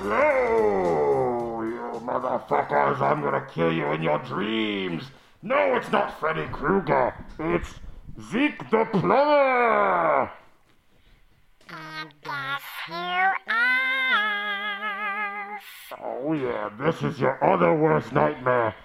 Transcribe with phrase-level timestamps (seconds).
[0.00, 3.00] Hello, you motherfuckers.
[3.00, 5.10] I'm gonna kill you in your dreams.
[5.42, 7.12] No, it's not Freddy Krueger.
[7.40, 7.80] It's
[8.30, 10.30] Zeke the Plumber.
[11.68, 13.58] And guess who else?
[16.00, 18.76] Oh, yeah, this is your other worst nightmare.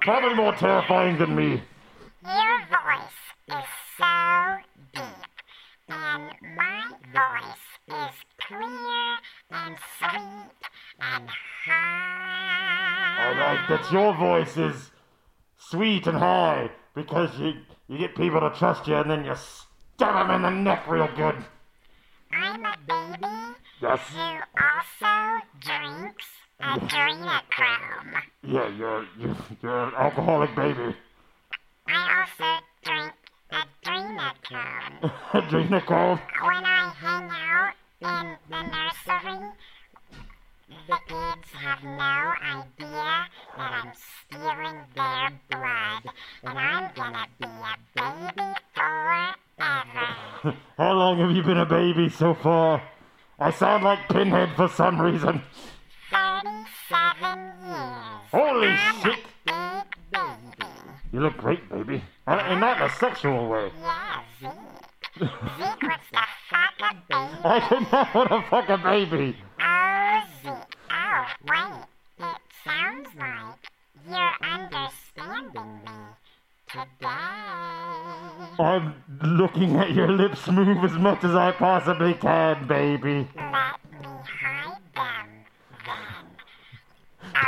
[0.00, 1.62] Probably more terrifying than me.
[2.24, 3.68] Your voice is
[3.98, 4.56] so
[4.94, 5.04] deep,
[5.90, 9.18] and my voice is clear
[9.50, 10.50] and sweet
[11.00, 11.28] and
[11.66, 13.16] high.
[13.18, 14.90] I like that your voice is
[15.56, 17.54] sweet and high because you,
[17.88, 21.08] you get people to trust you and then you stab them in the neck real
[21.16, 21.36] good.
[22.32, 23.32] I'm a baby
[23.80, 24.00] Yes.
[24.12, 24.20] who
[24.60, 26.26] also drinks
[26.60, 28.22] adrenochrome.
[28.42, 30.94] Yeah, you're, you're, you're an alcoholic baby.
[31.86, 33.12] I also drink
[33.52, 35.12] adrenochrome.
[35.32, 36.20] Adrenochrome.
[36.42, 37.74] When I hang out
[38.04, 39.48] in the nursery,
[40.88, 46.02] the kids have no idea that I'm stealing their blood,
[46.42, 50.56] and I'm gonna be a baby forever.
[50.76, 52.82] How long have you been a baby so far?
[53.38, 55.42] I sound like Pinhead for some reason.
[56.10, 58.30] 37 years.
[58.30, 59.18] Holy I'm shit.
[61.12, 62.02] You look great, baby.
[62.26, 63.70] And, and not in a sexual way.
[63.80, 64.73] Yeah, Zeke.
[65.16, 65.26] A
[67.08, 67.30] baby.
[67.44, 69.36] I do not want to fuck a baby.
[69.60, 70.22] Oh.
[70.90, 71.84] Oh, wait.
[72.18, 73.70] It sounds like
[74.08, 75.92] you're understanding me
[76.68, 77.06] today.
[78.58, 83.28] I'm looking at your lips move as much as I possibly can, baby.
[83.36, 85.28] Let me hide them,
[85.86, 86.26] then.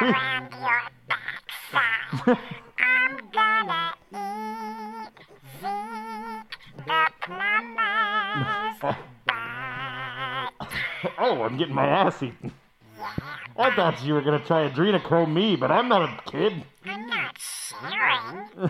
[0.00, 2.38] Around your backside.
[2.78, 5.18] I'm gonna eat
[5.60, 6.75] Zeke the plumber's butt.
[11.18, 12.52] Oh, I'm getting my ass eaten.
[13.58, 16.62] I thought you were gonna try adrenochrome me, but I'm not a kid.
[16.84, 18.48] I'm not sharing.
[18.60, 18.68] I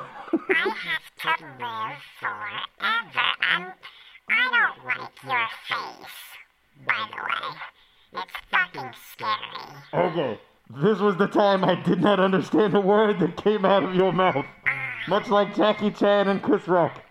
[0.68, 1.28] have to
[1.58, 3.72] live forever, and
[4.28, 6.18] I don't like your face,
[6.86, 7.48] by the way.
[8.22, 9.66] It's fucking scary.
[9.94, 10.38] Okay,
[10.82, 14.12] this was the time I did not understand a word that came out of your
[14.12, 14.46] mouth.
[15.08, 17.02] Much like Jackie Chan and Chris Rock.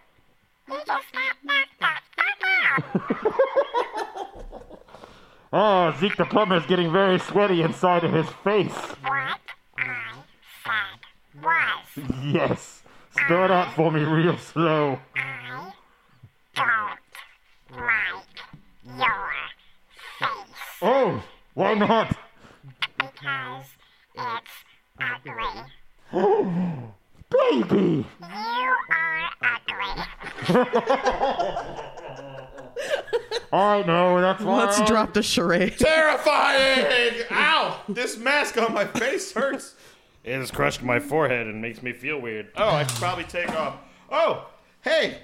[5.58, 8.74] Oh, Zeke the plumber's getting very sweaty inside of his face.
[8.74, 9.40] What
[9.78, 10.16] I
[10.64, 12.84] said was, Yes.
[13.12, 15.00] Spell it out for me real slow.
[15.16, 15.72] I
[16.56, 18.26] don't like
[19.00, 19.32] your
[20.20, 21.24] face Oh,
[21.54, 22.18] why not?
[22.98, 23.66] because
[24.16, 24.52] it's
[25.00, 25.64] ugly.
[27.52, 28.06] Baby!
[28.22, 31.06] You are ugly.
[33.54, 34.66] I know, that's why.
[34.66, 35.78] Let's drop the charade.
[35.78, 37.24] Terrifying!
[37.32, 37.82] Ow!
[37.90, 39.76] This mask on my face hurts.
[40.24, 42.52] It has crushed my forehead and makes me feel weird.
[42.58, 43.76] Oh, I should probably take off.
[44.12, 44.48] Oh,
[44.82, 45.20] hey!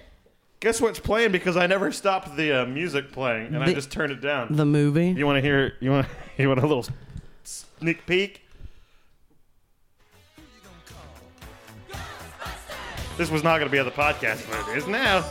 [0.60, 1.32] Guess what's playing?
[1.32, 4.48] Because I never stopped the uh, music playing, and I The- just turned it down.
[4.56, 5.10] The movie.
[5.10, 5.74] you want to hear?
[5.80, 6.08] You want?
[6.38, 6.86] You want a little
[7.44, 8.42] sneak peek?
[13.18, 15.24] This was not going to be on the podcast, but it is now.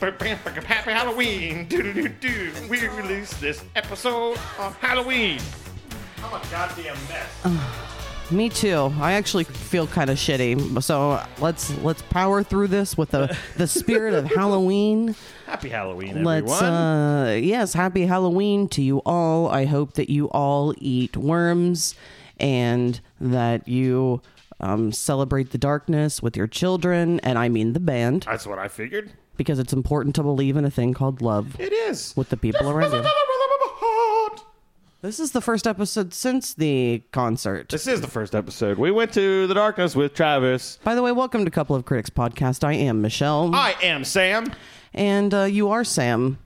[0.00, 1.66] Happy Halloween!
[1.68, 2.50] Do-do-do-do.
[2.68, 5.38] We released this episode on Halloween.
[6.24, 8.30] I'm a goddamn mess.
[8.32, 8.92] Me too.
[8.98, 10.82] I actually feel kind of shitty.
[10.82, 15.14] So let's let's power through this with the the spirit of Halloween.
[15.46, 16.46] Happy Halloween, everyone.
[16.46, 19.48] Let's uh yes, happy Halloween to you all.
[19.48, 21.94] I hope that you all eat worms
[22.40, 24.20] and that you
[24.62, 28.68] um, celebrate the darkness with your children, and I mean the band, That's what I
[28.68, 29.10] figured.
[29.36, 32.14] because it's important to believe in a thing called love It is.
[32.16, 33.02] with the people around you.
[35.00, 37.68] This is the first episode since the concert.
[37.70, 38.78] This is the first episode.
[38.78, 40.78] We went to the darkness with Travis.
[40.84, 42.62] By the way, welcome to Couple of Critics podcast.
[42.62, 44.52] I am Michelle, I am Sam.
[44.94, 46.38] and uh, you are Sam.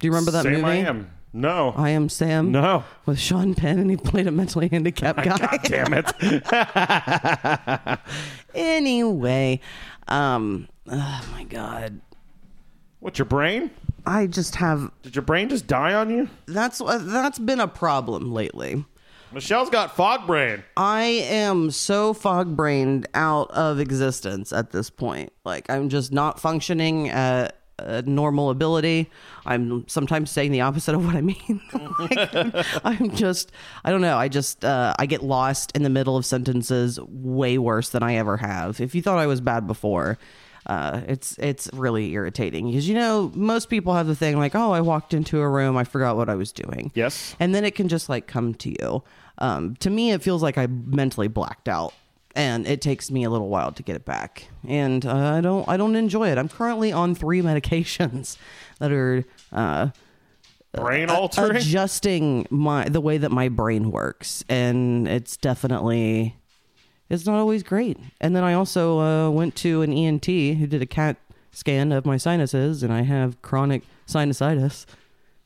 [0.00, 0.64] Do you remember that Sam movie?
[0.64, 1.08] I am.
[1.32, 1.74] No.
[1.76, 2.50] I am Sam.
[2.50, 2.84] no.
[3.06, 5.36] With Sean Penn, and he played a mentally handicapped guy.
[5.38, 7.98] God damn it.
[8.54, 9.60] anyway,
[10.08, 12.00] um, oh my god,
[13.00, 13.70] What's your brain?
[14.06, 16.28] I just have Did your brain just die on you?
[16.46, 18.84] that's uh, that's been a problem lately.
[19.30, 20.64] Michelle's got fog brain.
[20.76, 25.32] I am so fog brained out of existence at this point.
[25.44, 29.10] Like I'm just not functioning at a normal ability.
[29.46, 31.60] I'm sometimes saying the opposite of what I mean.
[31.98, 32.52] Like, I'm,
[32.84, 33.50] I'm just
[33.84, 34.16] I don't know.
[34.16, 38.14] I just uh, I get lost in the middle of sentences way worse than I
[38.16, 38.80] ever have.
[38.80, 40.18] If you thought I was bad before,
[40.66, 44.70] Uh, it's it's really irritating because you know most people have the thing like oh
[44.72, 47.34] I walked into a room I forgot what I was doing Yes.
[47.40, 49.02] and then it can just like come to you.
[49.38, 51.94] Um, to me, it feels like I mentally blacked out,
[52.34, 54.48] and it takes me a little while to get it back.
[54.66, 56.38] And uh, I don't, I don't enjoy it.
[56.38, 58.36] I'm currently on three medications
[58.78, 59.88] that are uh,
[60.72, 61.56] Brain altering.
[61.56, 66.36] adjusting my the way that my brain works, and it's definitely
[67.08, 67.98] it's not always great.
[68.20, 71.16] And then I also uh, went to an ENT who did a CAT
[71.52, 74.84] scan of my sinuses, and I have chronic sinusitis.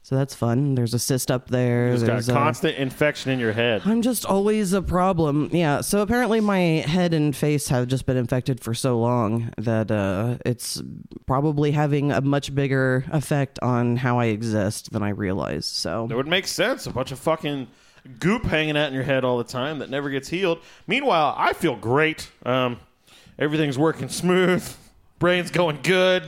[0.05, 0.75] So that's fun.
[0.75, 1.97] There's a cyst up there.
[1.97, 3.83] Got There's a- constant infection in your head.
[3.85, 5.49] I'm just always a problem.
[5.53, 5.81] Yeah.
[5.81, 10.39] So apparently my head and face have just been infected for so long that uh,
[10.45, 10.83] it's
[11.27, 15.67] probably having a much bigger effect on how I exist than I realize.
[15.67, 16.87] So That would make sense.
[16.87, 17.69] A bunch of fucking
[18.19, 20.59] goop hanging out in your head all the time that never gets healed.
[20.89, 22.29] Meanwhile, I feel great.
[22.45, 22.81] Um,
[23.39, 24.69] everything's working smooth.
[25.21, 26.25] Brain's going good.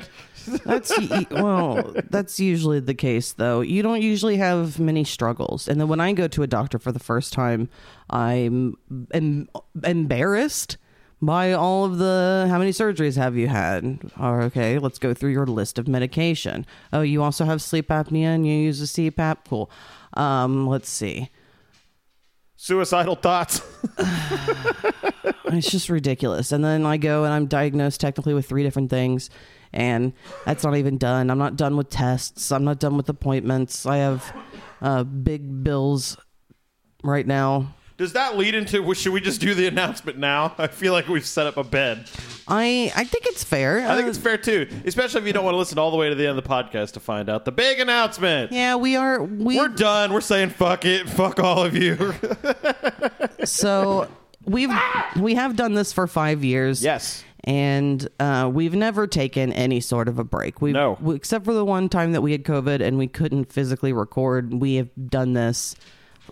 [0.65, 0.93] That's
[1.31, 3.61] well, that's usually the case though.
[3.61, 5.69] You don't usually have many struggles.
[5.69, 7.69] And then when I go to a doctor for the first time,
[8.11, 8.77] I'm
[9.13, 9.49] em-
[9.83, 10.77] embarrassed
[11.23, 13.99] by all of the how many surgeries have you had?
[14.21, 16.67] Or okay, let's go through your list of medication.
[16.93, 19.39] Oh, you also have sleep apnea and you use a CPAP.
[19.49, 19.71] Cool.
[20.15, 21.31] Um, let's see.
[22.57, 23.61] Suicidal thoughts.
[25.57, 26.53] It's just ridiculous.
[26.53, 29.31] And then I go and I'm diagnosed technically with three different things,
[29.75, 30.15] and
[30.47, 31.29] that's not even done.
[31.31, 32.51] I'm not done with tests.
[32.51, 33.85] I'm not done with appointments.
[33.85, 34.35] I have
[34.81, 36.17] uh, big bills
[37.03, 37.75] right now.
[37.97, 38.83] Does that lead into?
[38.83, 40.53] well, Should we just do the announcement now?
[40.59, 42.11] I feel like we've set up a bed.
[42.49, 43.87] I I think it's fair.
[43.89, 45.97] I think Uh, it's fair too, especially if you don't want to listen all the
[45.97, 48.51] way to the end of the podcast to find out the big announcement.
[48.53, 49.23] yeah, we are.
[49.23, 50.13] We We're done.
[50.13, 51.09] We're saying fuck it.
[51.09, 52.15] Fuck all of you.
[53.45, 54.09] so
[54.45, 54.71] we've
[55.19, 56.83] we have done this for five years.
[56.83, 57.23] yes.
[57.45, 60.61] And uh, we've never taken any sort of a break.
[60.63, 60.97] We No.
[61.01, 64.55] we, except for the one time that we had COVID and we couldn't physically record.
[64.55, 65.77] We have done this.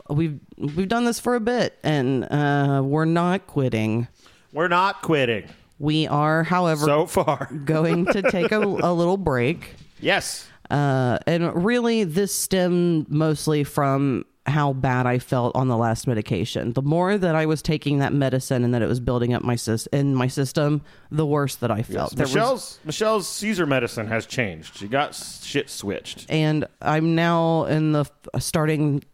[0.09, 4.09] We've we've done this for a bit, and uh, we're not quitting.
[4.53, 5.49] We're not quitting
[5.79, 7.51] We are, however, so far.
[7.65, 9.75] going to take a, a little break.
[10.01, 10.47] Yes.
[10.71, 16.73] Uh, and really, this stemmed mostly from how bad I felt on the last medication.
[16.73, 19.55] The more that I was taking that medicine and that it was building up my
[19.55, 22.17] sys- in my system, the worse that I felt.
[22.17, 24.77] There was- Michelle's Michelle's seizure medicine has changed.
[24.79, 26.27] She got shit switched.
[26.29, 28.05] and I'm now in the
[28.39, 29.05] starting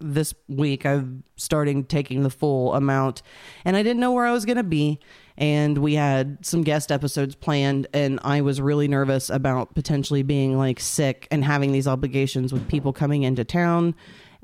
[0.00, 0.84] this week.
[0.84, 3.22] I'm starting taking the full amount,
[3.64, 4.98] and I didn't know where I was going to be.
[5.36, 10.56] And we had some guest episodes planned, and I was really nervous about potentially being
[10.58, 13.94] like sick and having these obligations with people coming into town,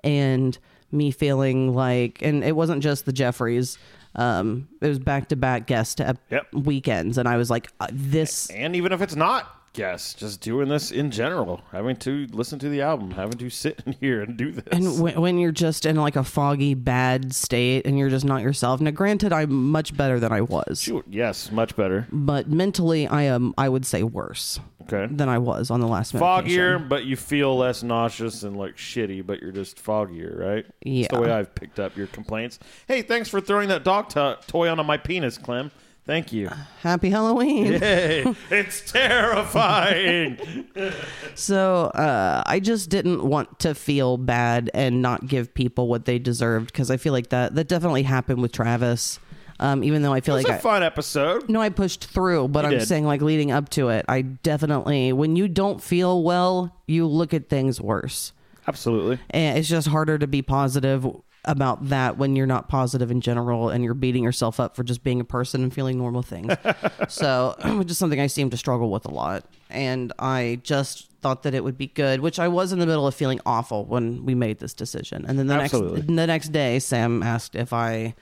[0.05, 0.57] and
[0.93, 3.79] me feeling like, and it wasn't just the Jeffries.
[4.17, 6.47] Um, it was back to back guest ep- Yep.
[6.53, 10.69] weekends, and I was like, uh, "This And even if it's not guests, just doing
[10.69, 14.37] this in general, having to listen to the album, having to sit in here and
[14.37, 14.65] do this.
[14.73, 18.43] And when, when you're just in like a foggy, bad state and you're just not
[18.43, 18.81] yourself.
[18.81, 22.07] Now, granted, I'm much better than I was, Shoot, yes, much better.
[22.11, 23.55] but mentally, I am.
[23.57, 24.59] I would say worse
[24.93, 25.07] Okay.
[25.15, 26.89] than I was on the last medication.
[26.89, 30.67] But you feel less nauseous and like shitty, but you're just foggier, right?
[30.85, 32.59] yeah That's the way I've picked up your complaints.
[32.89, 35.71] Hey, thanks for throwing that dog to- toy onto my penis, Clem.
[36.11, 36.51] Thank you.
[36.81, 37.75] Happy Halloween.
[37.75, 40.39] Hey, it's terrifying.
[41.37, 46.19] So uh, I just didn't want to feel bad and not give people what they
[46.19, 49.19] deserved because I feel like that that definitely happened with Travis.
[49.61, 51.49] Um, even though I feel It was like a I, fun episode.
[51.49, 52.89] No, I pushed through, but You I'm did.
[52.89, 57.33] saying like leading up to it, I definitely when you don't feel well, you look
[57.33, 58.33] at things worse.
[58.67, 59.19] Absolutely.
[59.31, 61.07] And it's just harder to be positive
[61.45, 65.03] about that when you're not positive in general and you're beating yourself up for just
[65.03, 66.53] being a person and feeling normal things.
[67.09, 69.45] so, which is something I seem to struggle with a lot.
[69.71, 73.07] And I just thought that it would be good, which I was in the middle
[73.07, 75.25] of feeling awful when we made this decision.
[75.27, 76.01] And then the Absolutely.
[76.01, 78.15] next the next day Sam asked if I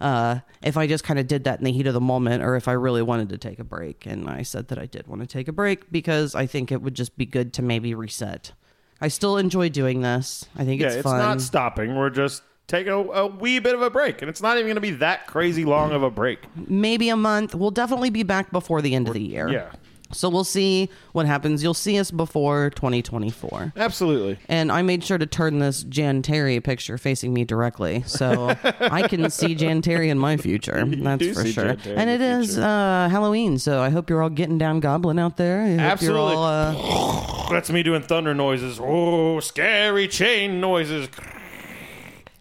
[0.00, 2.56] uh, if I just kind of did that in the heat of the moment or
[2.56, 4.04] if I really wanted to take a break.
[4.06, 6.82] And I said that I did want to take a break because I think it
[6.82, 8.52] would just be good to maybe reset.
[9.00, 10.46] I still enjoy doing this.
[10.56, 11.18] I think Yeah, it's it's, fun.
[11.18, 11.94] not stopping.
[11.94, 14.76] We're just taking a, a wee bit of a break, and it's not even going
[14.76, 16.40] to be that crazy long of a break.
[16.68, 17.54] maybe a month.
[17.54, 19.48] We'll definitely be back before the end of the year.
[19.48, 19.72] Yeah,
[20.12, 21.62] So we'll see what happens.
[21.62, 23.72] You'll see us before 2024.
[23.76, 24.38] absolutely.
[24.48, 29.06] And I made sure to turn this Jan Terry picture facing me directly, so I
[29.08, 30.84] can see Jan Terry in my future.
[30.86, 31.76] That's for sure.
[31.86, 35.62] And it is uh, Halloween, so I hope you're all getting down goblin out there.
[35.62, 36.32] I Absolutely.
[36.32, 38.78] You're all, uh, That's me doing thunder noises.
[38.82, 41.08] Oh, scary chain noises.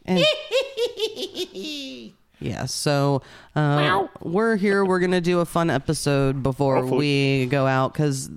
[0.06, 0.24] And
[2.42, 3.22] Yeah, so
[3.56, 4.84] uh, we're here.
[4.84, 7.42] We're gonna do a fun episode before Hopefully.
[7.42, 8.32] we go out because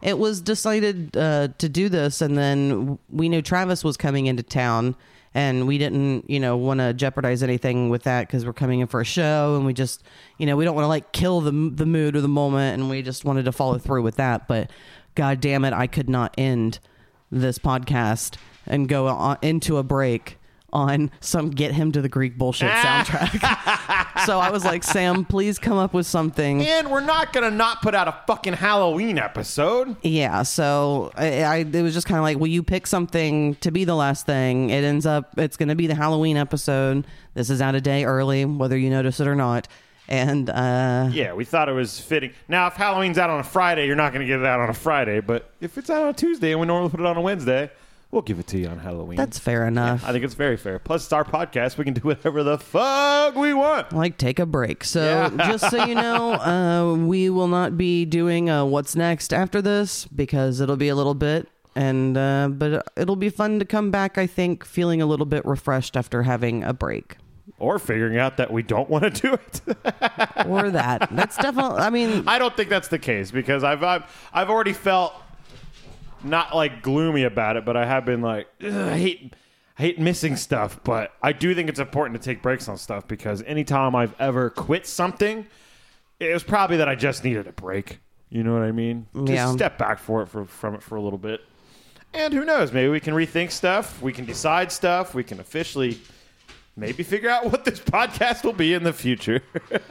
[0.00, 4.44] it was decided uh, to do this, and then we knew Travis was coming into
[4.44, 4.94] town,
[5.34, 8.86] and we didn't, you know, want to jeopardize anything with that because we're coming in
[8.86, 10.04] for a show, and we just,
[10.38, 12.88] you know, we don't want to like kill the the mood or the moment, and
[12.88, 14.46] we just wanted to follow through with that.
[14.46, 14.70] But
[15.16, 16.78] God damn it, I could not end
[17.28, 18.36] this podcast
[18.68, 20.37] and go on, into a break
[20.72, 23.36] on some get him to the Greek bullshit soundtrack.
[24.26, 26.62] so I was like, Sam, please come up with something.
[26.62, 29.96] And we're not gonna not put out a fucking Halloween episode.
[30.02, 33.70] Yeah, so I, I it was just kind of like, will you pick something to
[33.70, 34.70] be the last thing?
[34.70, 37.06] It ends up it's going to be the Halloween episode.
[37.34, 39.68] This is out a day early, whether you notice it or not.
[40.08, 42.32] And uh, Yeah, we thought it was fitting.
[42.48, 44.74] Now, if Halloween's out on a Friday, you're not gonna get it out on a
[44.74, 45.20] Friday.
[45.20, 47.70] But if it's out on a Tuesday and we normally put it on a Wednesday,
[48.10, 49.16] we'll give it to you on Halloween.
[49.16, 50.04] that's fair enough.
[50.04, 50.78] I think it's very fair.
[50.78, 51.76] Plus, it's our podcast.
[51.78, 53.92] We can do whatever the fuck we want.
[53.92, 54.84] like take a break.
[54.84, 59.60] So just so you know, uh, we will not be doing uh, what's next after
[59.62, 63.90] this because it'll be a little bit, and uh, but it'll be fun to come
[63.90, 64.16] back.
[64.18, 67.16] I think feeling a little bit refreshed after having a break.
[67.60, 69.60] Or figuring out that we don't want to do it.
[70.46, 71.08] Or that.
[71.10, 71.78] That's definitely.
[71.80, 75.12] I mean, I don't think that's the case because I've I've, I've already felt
[76.24, 79.34] not like gloomy about it, but I have been like I hate
[79.78, 80.80] I hate missing stuff.
[80.84, 84.50] But I do think it's important to take breaks on stuff because anytime I've ever
[84.50, 85.46] quit something,
[86.20, 88.00] it was probably that I just needed a break.
[88.30, 89.06] You know what I mean?
[89.14, 89.52] Just Yeah.
[89.52, 91.40] step back for it for, from it for a little bit.
[92.12, 92.72] And who knows?
[92.72, 94.00] Maybe we can rethink stuff.
[94.02, 95.14] We can decide stuff.
[95.14, 95.98] We can officially
[96.78, 99.42] maybe figure out what this podcast will be in the future.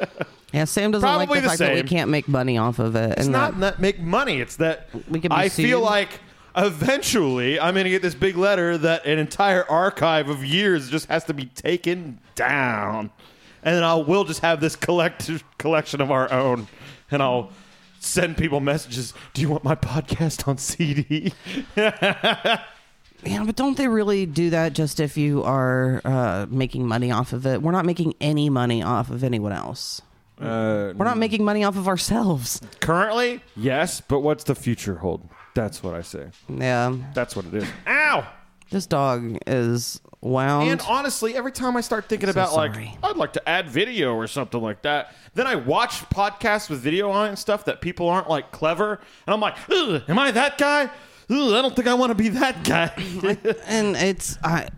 [0.54, 3.12] yeah, Sam doesn't like the the fact that we can't make money off of it.
[3.12, 4.40] It's and not that- make money.
[4.40, 6.20] It's that We can I feel like
[6.56, 11.08] eventually I'm going to get this big letter that an entire archive of years just
[11.08, 13.12] has to be taken down,
[13.64, 16.68] and then I will just have this collective collection of our own,
[17.12, 17.52] and I'll
[18.00, 19.14] send people messages.
[19.34, 21.34] Do you want my podcast on CD?
[23.24, 27.34] Yeah, but don't they really do that just if you are uh, making money off
[27.34, 27.62] of it?
[27.62, 30.02] We're not making any money off of anyone else.
[30.40, 32.62] Uh, We're not making money off of ourselves.
[32.80, 35.28] currently, yes, but what's the future hold?
[35.56, 36.28] That's what I say.
[36.48, 37.68] Yeah, That's what it is.
[37.88, 38.28] Ow!
[38.70, 40.70] this dog is wound.
[40.70, 42.70] And honestly, every time I start thinking about sorry.
[42.70, 46.82] like I'd like to add video or something like that, then I watch podcasts with
[46.82, 50.20] video on it and stuff that people aren't like clever, and I'm like, Ugh, am
[50.20, 50.90] I that guy?
[51.30, 52.92] I don't think I want to be that guy.
[53.66, 54.70] and it's I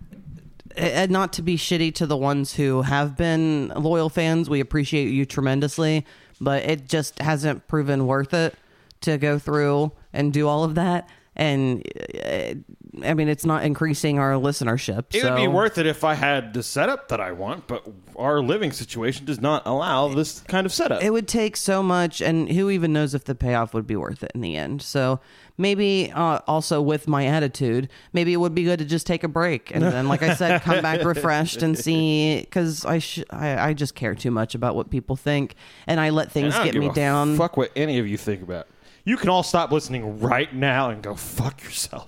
[0.75, 4.49] and not to be shitty to the ones who have been loyal fans.
[4.49, 6.05] We appreciate you tremendously,
[6.39, 8.55] but it just hasn't proven worth it
[9.01, 11.07] to go through and do all of that.
[11.35, 11.83] And
[12.25, 12.55] uh,
[13.03, 15.05] I mean, it's not increasing our listenership.
[15.13, 17.87] it so would be worth it if I had the setup that I want, but
[18.15, 21.01] our living situation does not allow this kind of setup.
[21.03, 24.23] it would take so much and who even knows if the payoff would be worth
[24.23, 25.19] it in the end so
[25.57, 29.27] maybe uh, also with my attitude maybe it would be good to just take a
[29.27, 33.69] break and then like i said come back refreshed and see because I, sh- I
[33.69, 35.55] i just care too much about what people think
[35.87, 38.67] and i let things I get me down Fuck what any of you think about.
[39.05, 42.07] You can all stop listening right now and go fuck yourself.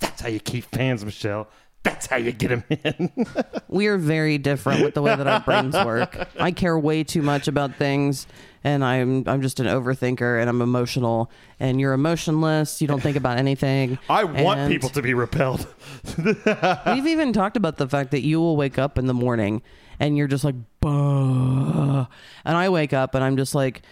[0.00, 1.48] That's how you keep fans, Michelle.
[1.82, 3.10] That's how you get them in.
[3.68, 7.22] we are very different with the way that our brains work i care way too
[7.22, 8.26] much about things
[8.64, 13.16] and i'm i'm just an overthinker and i'm emotional and you're emotionless you don't think
[13.16, 15.66] about anything I want And- people to be repelled.
[16.18, 19.62] We've even talked about the fact that you will wake up in the morning
[19.98, 22.06] and you're just like, "Bah."
[22.44, 23.82] and I wake up and I'm just like,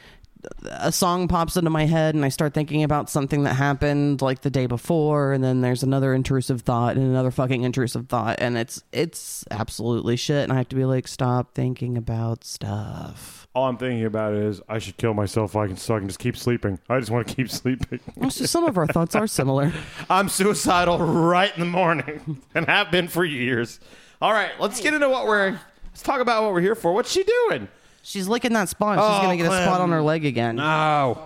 [0.64, 4.42] a song pops into my head and I start thinking about something that happened like
[4.42, 8.56] the day before, and then there's another intrusive thought and another fucking intrusive thought, and
[8.56, 13.46] it's it's absolutely shit, and I have to be like, stop thinking about stuff.
[13.54, 16.08] All I'm thinking about is I should kill myself so I can, so I can
[16.08, 16.78] just keep sleeping.
[16.88, 18.00] I just want to keep sleeping.
[18.30, 19.72] So some of our thoughts are similar.
[20.10, 23.80] I'm suicidal right in the morning and have been for years.
[24.20, 25.58] All right, let's get into what we're.
[25.86, 26.92] Let's talk about what we're here for.
[26.92, 27.68] What's she doing?
[28.02, 28.98] She's licking that spot.
[28.98, 29.64] and She's Oh, gonna get a Clem.
[29.64, 30.56] spot on her leg again.
[30.56, 30.62] No.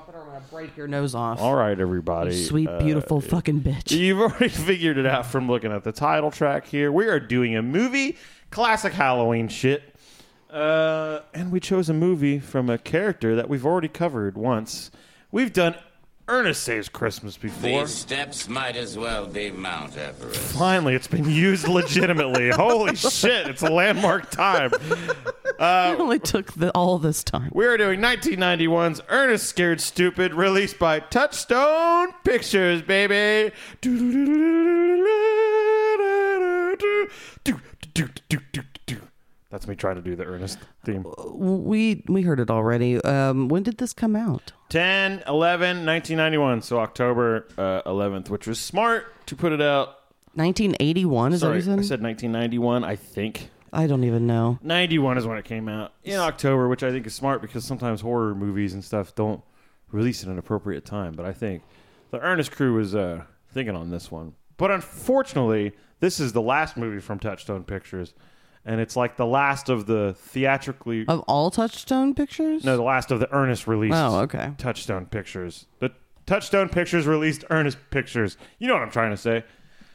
[0.08, 1.40] I'm gonna break your nose off.
[1.40, 2.32] All right, everybody.
[2.44, 3.90] Sweet, Uh, beautiful fucking bitch.
[3.92, 6.90] You've already figured it out from looking at the title track here.
[6.90, 8.16] We are doing a movie,
[8.50, 9.82] classic Halloween shit.
[10.50, 14.90] Uh, and we chose a movie from a character that we've already covered once.
[15.30, 15.74] We've done
[16.28, 17.80] Ernest Saves Christmas before.
[17.80, 20.38] These steps might as well be Mount Everest.
[20.56, 22.50] Finally, it's been used legitimately.
[22.50, 24.70] Holy shit, it's a landmark time.
[25.58, 27.50] It only took the, all this time.
[27.52, 33.52] We are doing 1991's Ernest Scared Stupid, released by Touchstone Pictures, baby.
[39.52, 41.04] That's me trying to do the Ernest theme.
[41.28, 42.96] We we heard it already.
[43.02, 44.52] Um, when did this come out?
[44.70, 46.62] 10, 11, 1991.
[46.62, 49.88] So October uh, 11th, which was smart to put it out.
[50.36, 51.88] 1981 is Sorry, that what I you said?
[51.88, 53.50] said 1991, I think.
[53.74, 54.58] I don't even know.
[54.62, 58.00] 91 is when it came out in October, which I think is smart because sometimes
[58.00, 59.42] horror movies and stuff don't
[59.90, 61.12] release at an appropriate time.
[61.12, 61.62] But I think
[62.10, 64.34] the Ernest crew was uh, thinking on this one.
[64.56, 68.14] But unfortunately, this is the last movie from Touchstone Pictures,
[68.64, 71.04] and it's like the last of the theatrically.
[71.08, 72.64] Of all Touchstone pictures?
[72.64, 74.52] no, the last of the Ernest released Oh, okay.
[74.58, 75.66] Touchstone Pictures.
[75.80, 75.90] The
[76.26, 78.36] Touchstone Pictures released Ernest Pictures.
[78.58, 79.44] You know what I'm trying to say.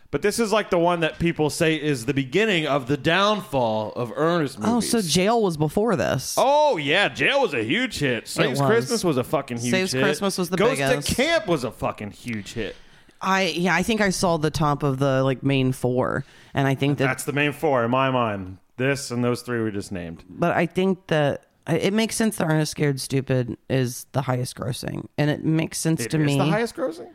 [0.10, 3.92] But this is like the one that people say is the beginning of the downfall
[3.94, 4.74] of Ernest movies.
[4.74, 6.36] Oh, so Jail was before this.
[6.38, 8.26] Oh yeah, Jail was a huge hit.
[8.28, 8.70] Saves was.
[8.70, 10.02] Christmas was a fucking huge Saves hit.
[10.02, 11.10] Christmas was the Ghost biggest.
[11.10, 12.76] to Camp was a fucking huge hit.
[13.22, 16.76] I yeah, I think I saw the top of the like main four, and I
[16.76, 18.58] think that, That's the main four in my mind.
[18.78, 20.24] This and those three we just named.
[20.30, 25.08] but I think that it makes sense that Ernest Scared Stupid is the highest grossing,
[25.18, 26.38] and it makes sense It to is me.
[26.38, 27.10] the highest grossing.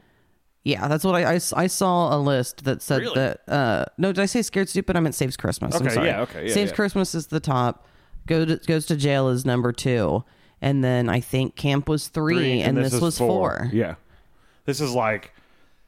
[0.65, 3.15] Yeah, that's what I, I, I saw a list that said Really?
[3.15, 3.49] that.
[3.49, 4.97] Uh, no, did I say Scared Stupid?
[4.97, 5.75] I meant Saves Christmas.
[5.75, 6.07] I'm Okay, sorry.
[6.09, 6.77] yeah, okay, yeah, Saves yeah.
[6.77, 7.87] Christmas is the top.
[8.27, 10.23] Go to, goes to jail is number two,
[10.61, 13.69] and then I think Camp was three, and, this, is was four.
[13.73, 13.95] Yeah,
[14.65, 15.33] this is like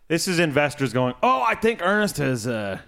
[0.08, 1.14] this is investors going.
[1.22, 2.46] Oh, I think Ernest has.
[2.46, 2.78] Uh,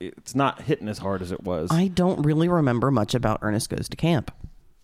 [0.00, 1.70] it's not hitting as hard as it was.
[1.70, 4.30] I don't really remember much about Ernest Goes to Camp.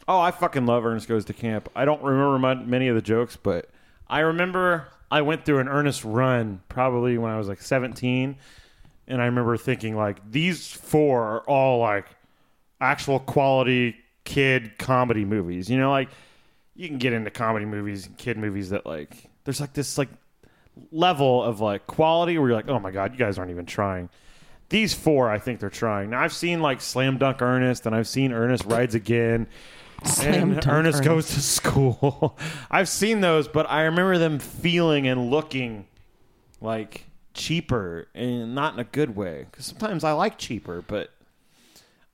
[0.08, 1.68] Oh, I fucking love Ernest Goes to Camp.
[1.76, 3.68] I don't remember mu- many of the jokes, but
[4.08, 8.36] I remember I went through an Ernest run probably when I was like 17.
[9.08, 12.06] And I remember thinking, like, these four are all like
[12.80, 15.68] actual quality kid comedy movies.
[15.68, 16.08] You know, like,
[16.74, 20.08] you can get into comedy movies and kid movies that, like, there's like this, like,
[20.90, 24.08] level of like quality where you're like, oh my God, you guys aren't even trying.
[24.68, 26.10] These four, I think they're trying.
[26.10, 29.46] Now, I've seen like Slam Dunk Ernest and I've seen Ernest Rides Again
[30.04, 31.04] Slam and Ernest, Ernest.
[31.04, 32.38] goes to school.
[32.70, 35.86] I've seen those, but I remember them feeling and looking
[36.60, 39.46] like cheaper and not in a good way.
[39.50, 41.10] Because sometimes I like cheaper, but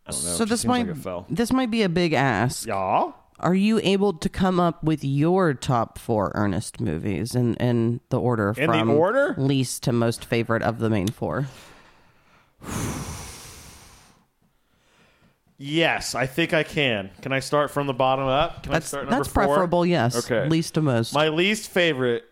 [0.06, 0.30] I don't know.
[0.30, 2.66] so this might like this might be a big ask.
[2.66, 3.12] Yeah.
[3.40, 8.18] Are you able to come up with your top four Ernest movies in, in the
[8.18, 9.34] order In the from order?
[9.38, 11.46] least to most favorite of the main four?
[15.56, 17.10] Yes, I think I can.
[17.20, 18.62] Can I start from the bottom up?
[18.62, 19.44] Can I That's start number that's four?
[19.44, 19.84] preferable.
[19.84, 20.24] Yes.
[20.30, 20.48] Okay.
[20.48, 21.12] Least to most.
[21.14, 22.24] My least favorite,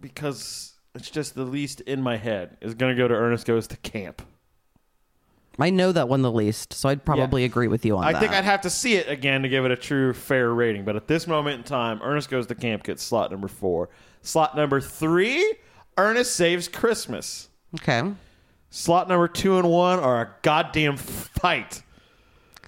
[0.00, 3.66] because it's just the least in my head, is going to go to Ernest Goes
[3.68, 4.22] to Camp.
[5.58, 8.08] I know that one the least, so I'd probably agree with you on that.
[8.08, 8.20] I that.
[8.20, 10.84] think I'd have to see it again to give it a true fair rating.
[10.84, 13.88] But at this moment in time, Ernest Goes to Camp gets slot number four.
[14.22, 15.54] Slot number three,
[15.96, 17.48] Ernest Saves Christmas.
[17.76, 18.02] okay.
[18.70, 21.82] Slot number two and one are a goddamn fight.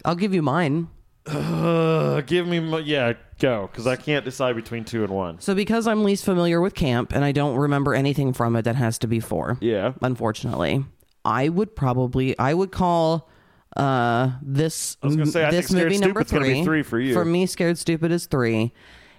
[0.04, 0.88] I'll give you mine.
[1.26, 5.40] Uh, give me, my, yeah, go, because I can't decide between two and one.
[5.40, 8.76] So because I'm least familiar with camp and I don't remember anything from it, that
[8.76, 9.58] has to be four.
[9.60, 9.94] Yeah.
[10.00, 10.84] Unfortunately,
[11.26, 13.28] I would probably I would call
[13.76, 16.64] uh this was gonna say, I this think Scared movie number Stupid's gonna be three.
[16.64, 17.12] three for you.
[17.12, 18.72] For me, Scared Stupid is three.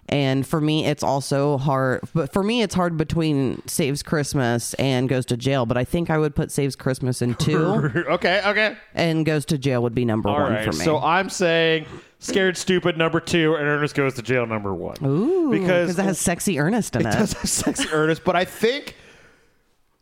[0.10, 2.02] And for me, it's also hard.
[2.13, 5.65] But for me, it's hard between Saves Christmas and Goes to Jail.
[5.65, 7.58] But I think I would put Saves Christmas in two,
[8.08, 8.78] okay, okay.
[8.93, 10.63] and Goes to Jail would be number All one right.
[10.63, 10.86] for me.
[10.86, 11.88] So I'm saying
[12.20, 14.96] Scared Stupid number two, and Ernest Goes to Jail number one.
[15.04, 17.10] Ooh, because it has sexy Ernest in it.
[17.10, 18.96] It does have sexy Ernest, but I think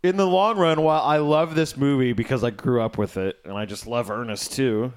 [0.05, 3.37] in the long run, while I love this movie because I grew up with it
[3.43, 4.93] and I just love Ernest too,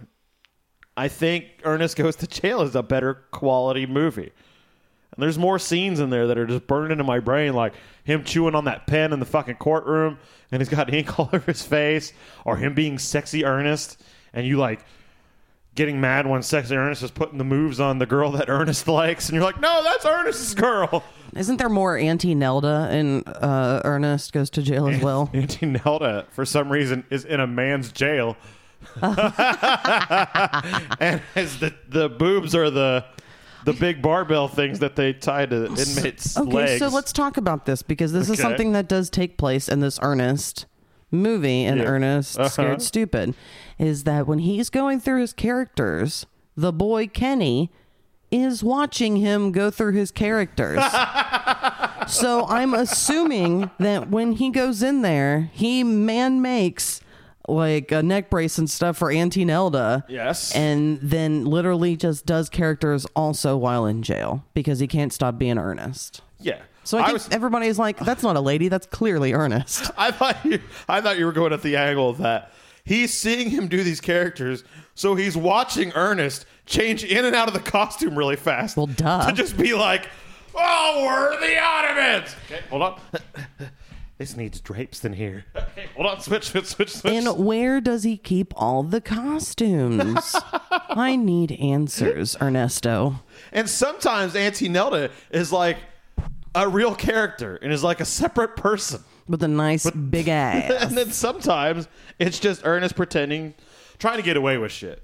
[0.97, 4.33] I think Ernest Goes to Jail is a better quality movie.
[5.13, 7.73] And there's more scenes in there that are just burned into my brain, like
[8.05, 10.19] him chewing on that pen in the fucking courtroom
[10.53, 12.13] and he's got ink all over his face,
[12.45, 14.85] or him being sexy Ernest, and you like
[15.79, 19.29] getting mad when sexy Ernest is putting the moves on the girl that Ernest likes,
[19.29, 21.05] and you're like, no, that's Ernest's girl.
[21.37, 25.31] Isn't there more Auntie Nelda in uh, Ernest Goes to Jail as well?
[25.33, 28.37] Auntie Nelda, for some reason, is in a man's jail.
[29.03, 29.19] and
[31.35, 33.05] as the, the boobs are the
[33.65, 36.79] the big barbell things that they tie to inmates' Okay, legs.
[36.79, 38.43] so let's talk about this because this is Okay.
[38.43, 40.67] something that does take place in this Ernest
[41.11, 41.87] movie and Yeah.
[41.87, 42.49] Ernest Uh-huh.
[42.49, 43.35] Scared Stupid
[43.79, 47.71] is that when he's going through his characters, the boy Kenny
[48.31, 50.83] is watching him go through his characters.
[52.07, 57.01] so I'm assuming that when he goes in there, he man makes
[57.49, 60.05] like a neck brace and stuff for Auntie Nelda.
[60.09, 60.55] Yes.
[60.55, 65.59] And then literally just does characters also while in jail because he can't stop being
[65.59, 66.21] earnest.
[66.39, 66.61] yeah.
[66.85, 69.91] So I think was, everybody's like, that's not a lady, that's clearly Ernest.
[69.99, 72.51] I thought you I thought you were going at the angle of that
[72.89, 77.55] he's seeing him do these characters, so he's watching Ernest change in and out of
[77.55, 78.77] the costume really fast.
[78.77, 79.27] Well, duh.
[79.27, 80.09] To just be like,
[80.55, 83.01] "Oh, we're the Ottomans." Okay, hold on.
[84.19, 85.45] This needs drapes in here.
[85.55, 86.21] Okay, hold on.
[86.21, 87.13] Switch, switch, switch, switch.
[87.13, 90.35] And where does he keep all the costumes?
[90.73, 93.21] I need answers, Ernesto.
[93.53, 95.77] And sometimes Auntie Nelda is like
[96.53, 99.05] a real character and is like a separate person.
[99.29, 100.73] With a nice big ass.
[100.85, 101.87] and then sometimes
[102.19, 103.55] it's just Ernest pretending,
[103.99, 105.03] trying to get away with shit.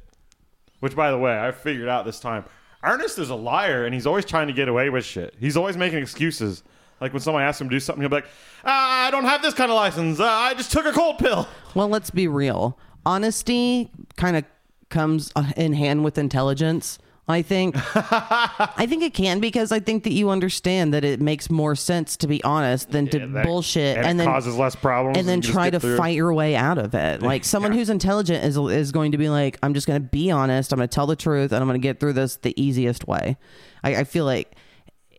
[0.81, 2.45] Which, by the way, I figured out this time.
[2.83, 5.35] Ernest is a liar, and he's always trying to get away with shit.
[5.41, 6.63] He's always making excuses.
[7.01, 8.27] Like when someone asks him to do something, he'll be like,
[8.65, 10.21] ah, "I don't have this kind of license.
[10.21, 12.79] Uh, I just took a cold pill." Well, let's be real.
[13.05, 14.45] Honesty kind of
[14.91, 16.99] comes uh, in hand with intelligence.
[17.27, 17.75] I think.
[17.95, 22.17] I think it can because I think that you understand that it makes more sense
[22.19, 25.35] to be honest than to that- bullshit and it then causes less problems and then
[25.37, 25.97] and try to through.
[25.97, 27.23] fight your way out of it.
[27.23, 30.31] Like someone who's intelligent is is going to be like, I'm just going to be
[30.31, 30.73] honest.
[30.73, 33.07] I'm going to tell the truth, and I'm going to get through this the easiest
[33.09, 33.37] way.
[33.83, 34.55] I, I feel like.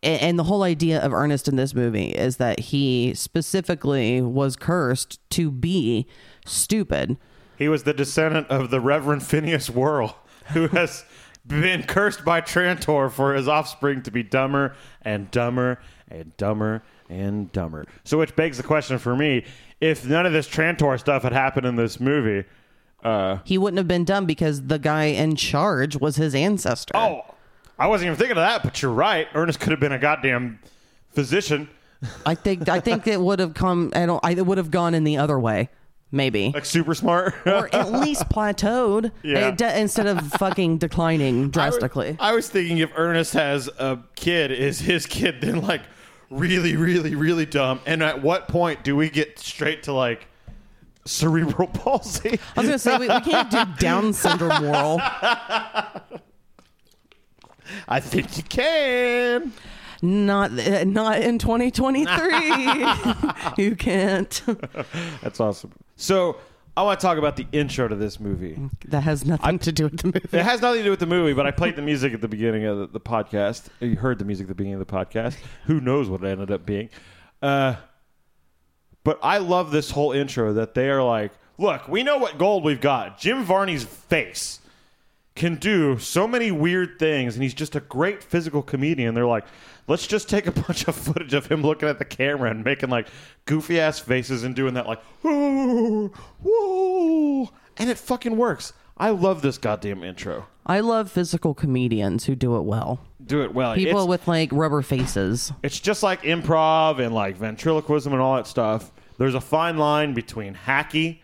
[0.04, 5.20] And the whole idea of Ernest in this movie is that he specifically was cursed
[5.32, 6.06] to be
[6.46, 7.18] stupid.
[7.58, 10.16] He was the descendant of the Reverend Phineas Worrell,
[10.54, 11.06] who has
[11.48, 15.80] been cursed by Trantor for his offspring to be dumber and dumber
[16.10, 17.86] and dumber and dumber.
[18.04, 19.46] So, which begs the question for me:
[19.82, 22.48] If none of this Trantor stuff had happened in this movie,
[23.04, 26.96] uh, He wouldn't have been dumb because the guy in charge was his ancestor.
[26.96, 27.22] oh,
[27.78, 28.64] I wasn't even thinking of that.
[28.64, 29.28] But you're right.
[29.36, 30.60] Ernest could have been a goddamn
[31.12, 31.70] physician,
[32.26, 33.92] I think I think it would have come.
[33.96, 34.20] I don't.
[34.24, 35.70] I it would have gone in the other way,
[36.12, 36.52] maybe.
[36.54, 37.36] like super smart.
[37.46, 39.52] or at least plateaued Yeah.
[39.52, 42.18] De- instead of fucking declining drastically.
[42.20, 45.82] I was thinking if Ernest has a kid, is his kid then like
[46.30, 47.80] really, really, really dumb?
[47.86, 50.28] And at what point do we get straight to like
[51.06, 52.40] cerebral palsy?
[52.56, 55.00] I was gonna say we, we can't do Down syndrome moral.
[57.88, 59.52] I think you can.
[60.02, 62.04] Not uh, not in 2023.
[63.64, 64.42] you can't.
[65.24, 65.72] That's awesome.
[65.96, 66.38] So
[66.78, 68.60] I want to talk about the intro to this movie.
[68.88, 70.38] That has nothing to do with the movie.
[70.38, 72.28] It has nothing to do with the movie, but I played the music at the
[72.28, 73.68] beginning of the, the podcast.
[73.80, 75.36] You heard the music at the beginning of the podcast.
[75.66, 76.90] Who knows what it ended up being?
[77.42, 77.76] Uh,
[79.06, 82.64] but I love this whole intro that they are like, look, we know what gold
[82.64, 83.20] we've got.
[83.20, 84.60] Jim Varney's face
[85.36, 89.14] can do so many weird things, and he's just a great physical comedian.
[89.14, 89.46] They're like,
[89.88, 92.90] let's just take a bunch of footage of him looking at the camera and making
[92.90, 93.08] like
[93.46, 96.08] goofy ass faces and doing that like, whoa,
[96.42, 98.74] whoa, and it fucking works.
[98.98, 100.48] I love this goddamn intro.
[100.66, 103.02] I love physical comedians who do it well.
[103.24, 103.76] Do it well.
[103.76, 105.52] People it's, with like rubber faces.
[105.64, 108.92] it's just like improv and like ventriloquism and all that stuff.
[109.18, 111.20] There's a fine line between hacky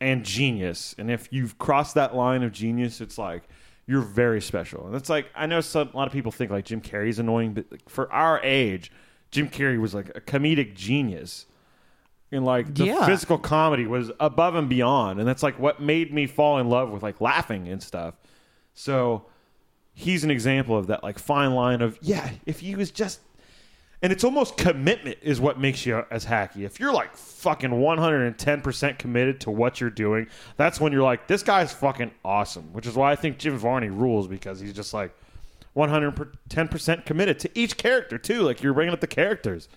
[0.00, 3.44] and genius, and if you've crossed that line of genius, it's like
[3.86, 4.86] you're very special.
[4.86, 7.54] And it's like I know some, a lot of people think like Jim Carrey's annoying,
[7.54, 8.90] but like, for our age,
[9.30, 11.46] Jim Carrey was like a comedic genius.
[12.32, 13.06] And like the Yeah.
[13.06, 16.90] physical comedy was above and beyond, and that's like what made me fall in love
[16.90, 18.14] with like laughing and stuff.
[18.72, 19.26] So
[19.92, 23.20] he's an example of that like fine line of yeah, if he was just
[24.02, 26.64] and it's almost commitment is what makes you as hacky.
[26.64, 30.26] If you're like fucking 110% committed to what you're doing,
[30.56, 32.72] that's when you're like, this guy's fucking awesome.
[32.72, 35.14] Which is why I think Jim Varney rules because he's just like
[35.76, 38.42] 110% committed to each character, too.
[38.42, 39.68] Like you're bringing up the characters.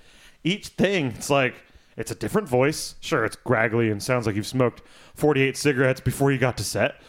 [0.43, 1.55] Each thing, it's like,
[1.95, 2.95] it's a different voice.
[2.99, 4.81] Sure, it's graggly and sounds like you've smoked
[5.15, 7.01] 48 cigarettes before you got to set.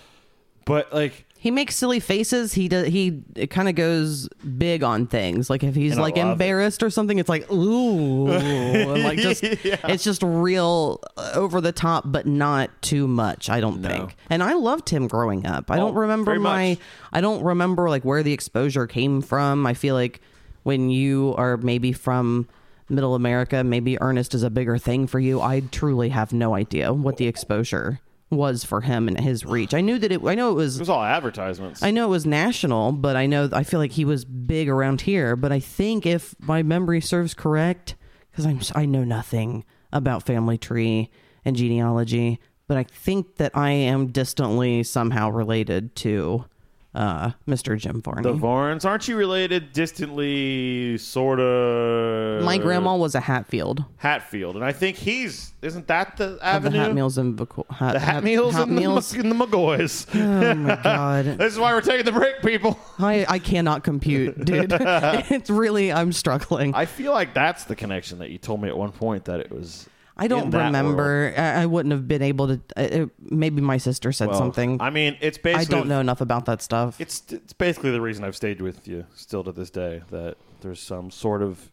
[0.64, 2.55] But like, He makes silly faces.
[2.55, 2.88] He does.
[2.88, 5.48] He kind of goes big on things.
[5.48, 6.33] Like if he's And like love it.
[6.33, 11.70] embarrassed or something, it's like ooh, and like just it's just real uh, over the
[11.70, 13.48] top, but not too much.
[13.48, 14.16] I don't think.
[14.31, 15.70] And I loved him growing up.
[15.70, 16.70] I don't Oh, remember my.
[16.70, 16.79] much.
[17.12, 19.64] I don't remember like where the exposure came from.
[19.64, 20.20] I feel like
[20.64, 22.48] when you are maybe from
[22.88, 25.40] Middle America, maybe Ernest is a bigger thing for you.
[25.40, 29.72] I truly have no idea what the exposure was for him and his reach.
[29.74, 30.22] I knew that it.
[30.24, 31.82] I know it was it was all advertisements.
[31.82, 35.02] I know it was national, but I know I feel like he was big around
[35.02, 35.36] here.
[35.36, 37.96] But I think if my memory serves correct,
[38.30, 41.10] because I'm I know nothing about family tree
[41.44, 46.44] and genealogy, but I think that I am distantly somehow related to
[46.94, 47.79] uh, Mr.
[47.79, 48.22] Jim Varney.
[48.22, 52.44] The Varns, aren't you related distantly, sort of?
[52.44, 53.85] my grandma was a Hatfield.
[53.98, 56.79] Hatfield, and I think he's isn't that the Of the avenue?
[56.79, 59.12] Hat Meals and Vaco- Hat, the Hat Meals Hat and, the, Meals.
[59.12, 60.07] And the McGoys.
[60.14, 61.24] Oh my god.
[61.38, 62.79] this is why we're taking the break, people.
[62.98, 64.72] I, I cannot compute, dude.
[64.72, 66.74] it's really I'm struggling.
[66.74, 69.51] I feel like that's the connection that you told me at one point that it
[69.51, 69.88] was.
[70.18, 71.33] I don't remember.
[71.37, 72.61] I, I wouldn't have been able to.
[72.76, 74.81] uh, It, maybe my sister said Well, something.
[74.81, 75.76] I mean, it's basically.
[75.76, 77.00] I don't know enough about that stuff.
[77.00, 80.02] It's it's basically the reason I've stayed with you still to this day.
[80.11, 81.70] That there's some sort of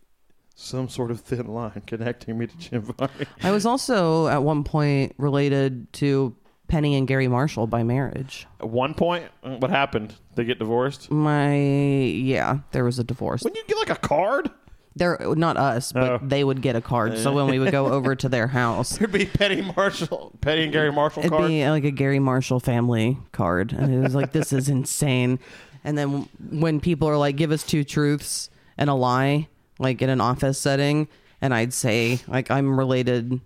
[0.55, 3.25] some sort of thin line connecting me to Jim Varney.
[3.43, 6.36] I was also at one point related to
[6.67, 8.47] Penny and Gary Marshall by marriage.
[8.60, 10.15] At one point, uh, what happened?
[10.36, 11.12] They get divorced.
[11.12, 13.43] My yeah, there was a divorce.
[13.43, 14.49] When you get like a card,
[14.97, 16.19] They're not us, but Oh.
[16.23, 17.17] they would get a card.
[17.17, 20.71] So when we would go over to their house, there'd be Penny Marshall, Penny and
[20.71, 21.47] Gary Marshall it'd card.
[21.49, 25.39] be like a Gary Marshall family card, and it was like this is insane.
[25.84, 30.10] And then when people are like, "Give us two truths and a lie," like in
[30.10, 31.10] an office setting,
[31.41, 33.41] and I'd say like I'm related.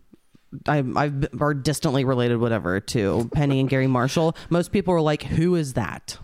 [0.68, 4.36] I'm I've or distantly related, whatever, to Penny and Gary Marshall.
[4.52, 6.18] Most people were like, "Who is that?"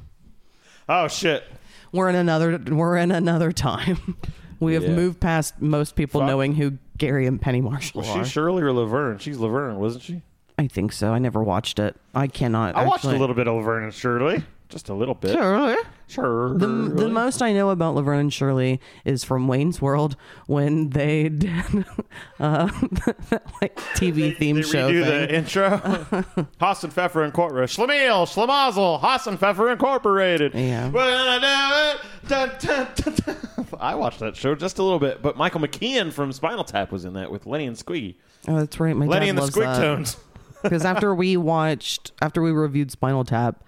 [0.87, 1.43] oh shit!
[1.91, 2.59] We're in another.
[2.59, 4.17] We're in another time.
[4.59, 4.95] We have Yeah.
[4.95, 6.27] moved past most people Fuck.
[6.27, 8.23] knowing who Gary and Penny Marshall Was are.
[8.25, 9.17] she Shirley or Laverne?
[9.17, 10.21] She's Laverne, wasn't she?
[10.57, 11.11] I think so.
[11.11, 11.95] I never watched it.
[12.13, 12.75] I cannot.
[12.75, 14.43] I watched a actually- little bit of Laverne and Shirley,
[14.75, 15.31] just a little bit.
[15.31, 15.77] Shirley.
[16.09, 16.57] Sure.
[16.57, 21.29] The, the most I know about Laverne and Shirley is from Wayne's World when they
[21.29, 21.53] did
[22.41, 22.67] uh,
[23.61, 25.27] like TV theme they show redo thing.
[25.29, 25.69] the intro.
[26.59, 27.73] Hasenpfeffer Incorporated.
[27.73, 30.53] Schlemiel, Schlemazel, Hasenpfeffer Incorporated.
[30.53, 30.91] Yeah.
[30.93, 31.95] I.
[32.27, 33.67] Dun, dun, dun, dun.
[33.79, 37.05] I watched that show just a little bit, but Michael McKean from Spinal Tap was
[37.05, 38.15] in that with Lenny and Squiggy.
[38.49, 38.93] Oh, that's right.
[38.93, 39.77] My Lenny and the that.
[39.77, 40.17] Tones.
[40.61, 43.63] Because after we watched, after we reviewed Spinal Tap,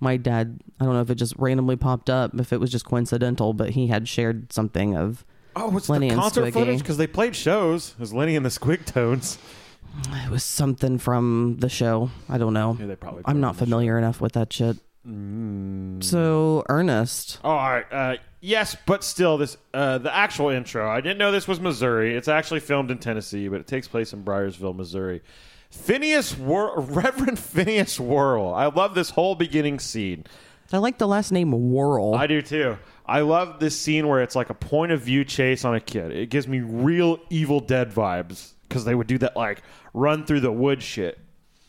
[0.00, 2.84] my dad, I don't know if it just randomly popped up, if it was just
[2.84, 5.24] coincidental, but he had shared something of
[5.56, 6.52] Oh, what's Lenny the and concert Squiggy.
[6.52, 6.78] footage?
[6.78, 7.90] Because they played shows.
[7.90, 9.38] It was Lenny and the Squigtones.
[10.24, 12.10] it was something from the show.
[12.28, 12.76] I don't know.
[12.78, 14.76] Yeah, they probably I'm not familiar enough with that shit.
[15.06, 16.02] Mm.
[16.04, 17.86] So Ernest, all right.
[17.90, 20.88] Uh, yes, but still, this uh, the actual intro.
[20.88, 22.14] I didn't know this was Missouri.
[22.14, 25.22] It's actually filmed in Tennessee, but it takes place in Briarville, Missouri.
[25.70, 28.52] Phineas Wor- Reverend Phineas Worrell.
[28.54, 30.24] I love this whole beginning scene.
[30.72, 32.14] I like the last name Worrell.
[32.14, 32.78] I do too.
[33.04, 36.12] I love this scene where it's like a point of view chase on a kid.
[36.12, 39.62] It gives me real Evil Dead vibes because they would do that like
[39.94, 41.18] run through the wood shit.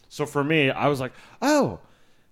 [0.07, 1.79] So for me, I was like, oh,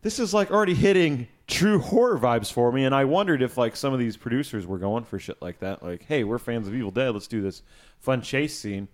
[0.02, 2.86] this is like already hitting true horror vibes for me.
[2.86, 5.82] And I wondered if like some of these producers were going for shit like that.
[5.82, 7.10] Like, hey, we're fans of Evil Dead.
[7.10, 7.64] Let's do this
[8.00, 8.88] fun chase scene.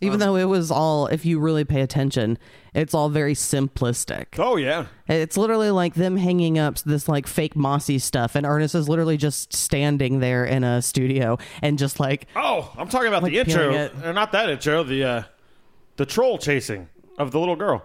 [0.00, 2.38] Even though it was all, if you really pay attention,
[2.74, 4.26] it's all very simplistic.
[4.38, 8.74] Oh yeah, It's literally like them hanging up this like fake mossy stuff, and Ernest
[8.76, 13.22] is literally just standing there in a studio and just like, Oh, I'm talking about
[13.24, 13.92] Like the intro, it.
[14.04, 14.84] or not that intro.
[14.84, 15.22] The uh,
[15.96, 17.84] the troll chasing of the little girl.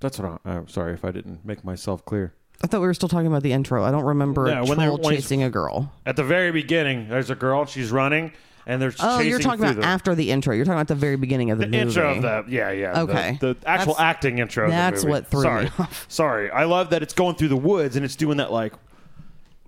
[0.00, 2.34] That's what I, I'm sorry if I didn't make myself clear.
[2.62, 3.84] I thought we were still talking about the intro.
[3.84, 5.92] I don't remember No, a troll when chasing a girl.
[6.04, 7.64] At the very beginning, there's a girl.
[7.64, 8.32] She's running,
[8.66, 10.54] and they're Oh, you're talking about the, after the intro.
[10.54, 11.82] You're talking about the very beginning of the, the movie.
[11.82, 13.38] intro of the yeah yeah Okay.
[13.40, 14.64] the, actual That's- acting intro.
[14.64, 15.10] of the that's movie.
[15.10, 15.64] what threw sorry.
[15.64, 16.06] me off.
[16.08, 18.72] Sorry, I love that it's going through the woods and it's doing that like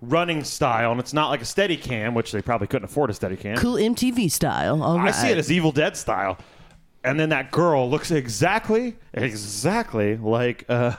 [0.01, 3.15] running style, and it's not like a steady cam, which they probably couldn't afford a
[3.15, 3.57] steady cam.
[3.57, 4.83] Cool MTV style.
[4.83, 6.39] All I see it as Evil Dead style.
[7.05, 10.95] And then that girl looks exactly, exactly like, uh,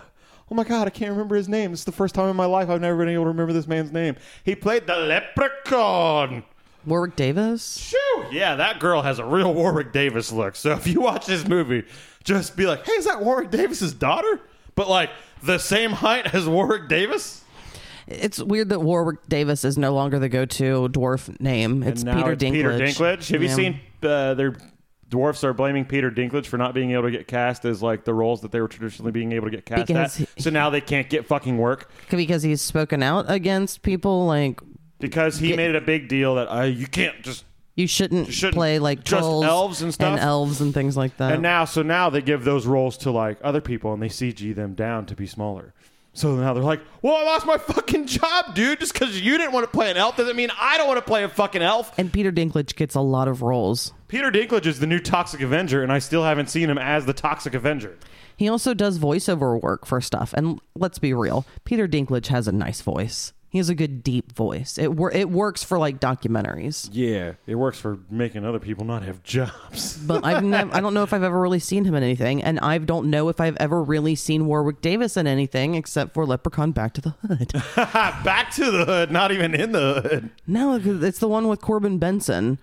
[0.52, 1.72] oh my God, I can't remember his name.
[1.74, 3.92] It's the first time in my life I've never been able to remember this man's
[3.92, 4.16] name.
[4.44, 6.44] He played the leprechaun.
[6.86, 7.78] Warwick Davis.
[7.78, 8.26] Shoo!
[8.32, 10.56] Yeah, that girl has a real Warwick Davis look.
[10.56, 11.84] So if you watch this movie,
[12.24, 14.40] just be like, hey, is that Warwick Davis's daughter?
[14.76, 15.10] But like
[15.44, 17.42] the same height as Warwick Davis?
[18.08, 21.84] It's weird that Warwick Davis is no longer the go-to dwarf name.
[21.84, 22.52] It's Peter it's Dinklage.
[22.52, 23.30] Peter Dinklage.
[23.32, 23.56] Have you Yeah.
[23.56, 24.56] seen uh, their
[25.10, 28.14] dwarfs are blaming Peter Dinklage for not being able to get cast as like the
[28.14, 30.28] roles that they were traditionally being able to get cast Because at?
[30.36, 34.60] he- so now they can't get fucking work because he's spoken out against people like
[35.04, 37.46] because he Get- made it a big deal that uh, you can't just.
[37.76, 40.20] you shouldn't, shouldn't- play like just trolls elves and stuff?
[40.20, 41.34] elves and things like that.
[41.34, 44.56] And now, so now they give those roles to like other people and they CG
[44.56, 45.74] them down to be smaller.
[46.16, 48.80] So now they're like, "Well, I lost my fucking job, dude.
[48.80, 51.06] Just because you didn't want to play an elf doesn't mean I don't want to
[51.06, 53.94] play a fucking elf." and Peter Dinklage gets a lot of roles.
[54.08, 57.14] Peter Dinklage is the new Toxic Avenger, and I still haven't seen him as the
[57.14, 57.98] Toxic Avenger.
[58.38, 60.34] He also does voiceover work for stuff.
[60.34, 63.34] And let's be real, Peter Dinklage has a nice voice.
[63.54, 64.80] He has a good deep voice.
[64.80, 66.90] It wor- it works for like documentaries.
[66.92, 69.96] Yeah, it works for making other people not have jobs.
[70.08, 72.60] But I've never I don't know if I've ever really seen him in anything and
[72.62, 76.72] I don't know if I've ever really seen Warwick Davis in anything except for Leprechaun
[76.72, 77.54] Back to the Hood.
[77.76, 80.32] Back to the hood, not even in the hood.
[80.48, 82.58] No, it's the one with Corbin Bernsen.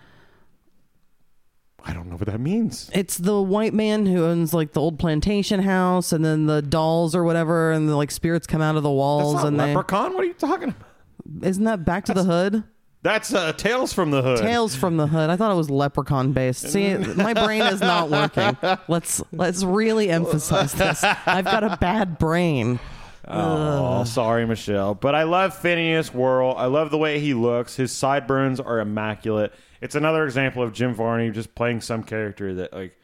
[1.85, 2.91] I don't know what that means.
[2.93, 7.15] It's the white man who owns like the old plantation house and then the dolls
[7.15, 9.75] or whatever and the like spirits come out of the That's walls not and they
[9.75, 10.15] Leprechaun.
[10.15, 11.45] What are you talking about?
[11.47, 12.65] Isn't that Back to the Hood?
[13.03, 14.41] That's uh, Tales from the Hood.
[14.41, 15.31] Tales from the Hood.
[15.31, 16.71] I thought it was Leprechaun based.
[16.71, 18.57] See, my brain is not working.
[18.89, 21.03] Let's let's really emphasize this.
[21.03, 22.79] I've got a bad brain.
[23.33, 24.97] Oh, sorry, Michelle.
[24.97, 26.57] But I love Phineas Worrell.
[26.57, 27.77] I love the way he looks.
[27.77, 29.53] His sideburns are immaculate.
[29.81, 32.97] It's another example of Jim Varney just playing some character that like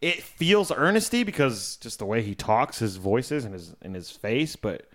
[0.00, 4.10] it feels earnesty because just the way he talks, his voices and his and his
[4.10, 4.86] face, but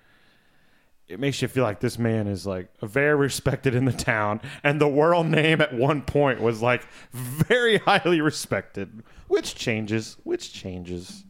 [1.07, 4.81] it makes you feel like this man is like very respected in the town and
[4.81, 11.23] the Worrell name at one point was like very highly respected which changes which changes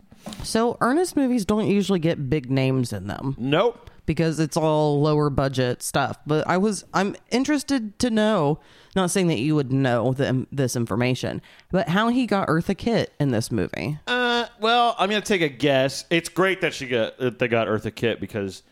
[0.43, 5.29] So earnest movies don't usually get big names in them nope because it's all lower
[5.29, 6.17] budget stuff.
[6.25, 8.60] But I was I'm interested to know,
[8.95, 13.13] not saying that you would know the, this information, but how he got Eartha Kitt
[13.19, 13.99] in this movie.
[14.08, 16.05] Uh, well, I'm gonna take a guess.
[16.10, 18.63] It's great that she got that they got Eartha Kitt because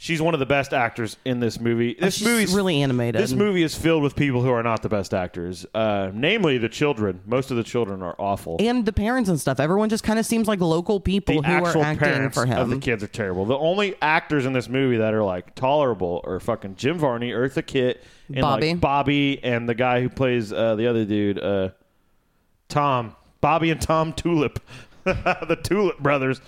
[0.00, 1.94] she's one of the best actors in this movie.
[1.98, 3.20] This she's movie's really animated.
[3.20, 5.66] This movie is filled with people who are not the best actors.
[5.74, 7.20] Uh, namely the children.
[7.26, 8.56] Most of the children are awful.
[8.60, 9.60] and the parents and stuff.
[9.60, 12.58] Everyone just kind of seems like local people the who are acting parents for him.
[12.58, 13.44] of the kids are terrible.
[13.44, 17.66] The only actors in this movie that are like tolerable are fucking Jim Varney, Eartha
[17.66, 18.70] Kitt, and Bobby.
[18.72, 21.70] like Bobby, and the guy who plays uh, the other dude, uh,
[22.68, 24.60] Tom, Bobby and Tom Tulip,
[25.04, 26.40] the Tulip brothers.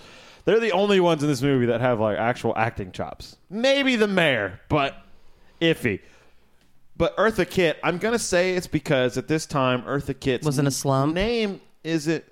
[0.45, 3.37] They're the only ones in this movie that have like actual acting chops.
[3.49, 4.95] Maybe the mayor, but
[5.61, 5.99] iffy.
[6.97, 10.67] But Eartha Kitt, I'm gonna say it's because at this time Eartha Kitt's Was in
[10.67, 11.13] a slump?
[11.15, 12.27] Name is it?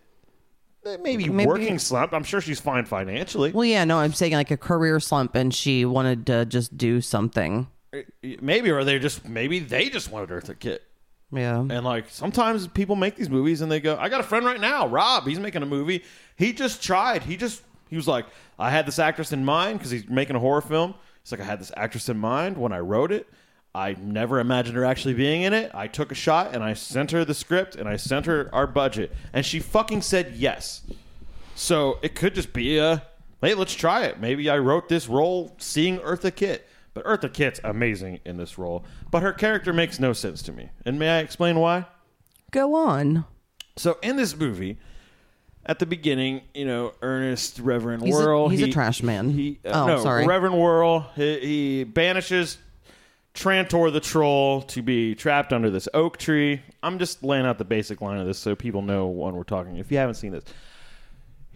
[0.85, 2.13] Maybe, Maybe- working slump.
[2.13, 3.51] I'm sure she's fine financially.
[3.51, 7.01] well, yeah, no, I'm saying like a career slump, and she wanted to just do
[7.01, 7.67] something.
[8.21, 10.83] Maybe, or they just maybe they just wanted Eartha Kitt.
[11.31, 14.45] Yeah, And like sometimes people make these movies and they go, I got a friend
[14.45, 15.27] right now, Rob.
[15.27, 16.03] He's making a movie.
[16.35, 17.21] He just tried.
[17.21, 18.25] He just he was like,
[18.57, 20.95] I had this actress in mind because he's making a horror film.
[21.23, 23.27] He's like, I had this actress in mind when I wrote it.
[23.75, 25.69] I never imagined her actually being in it.
[25.75, 28.65] I took a shot and I sent her the script and I sent her our
[28.65, 30.81] budget and she fucking said yes.
[31.53, 33.03] So it could just be a
[33.41, 34.19] hey, let's try it.
[34.19, 36.67] Maybe I wrote this role seeing Eartha Kitt.
[37.03, 38.83] But Eartha Kitt's amazing in this role.
[39.11, 40.69] But her character makes no sense to me.
[40.85, 41.85] And may I explain why?
[42.51, 43.25] go on.
[43.77, 44.77] So in this movie,
[45.65, 48.49] at the beginning, you know, Ernest Reverend He's a- Worrell.
[48.49, 49.29] he's a trash man.
[49.29, 50.25] He, uh, Oh, no, sorry.
[50.25, 51.01] Reverend Worrell.
[51.15, 52.57] He, he banishes
[53.35, 56.61] Trantor the troll to be trapped under this oak tree.
[56.81, 59.77] I'm just laying out the basic line of this so people know when we're talking.
[59.77, 60.43] If you haven't seen this,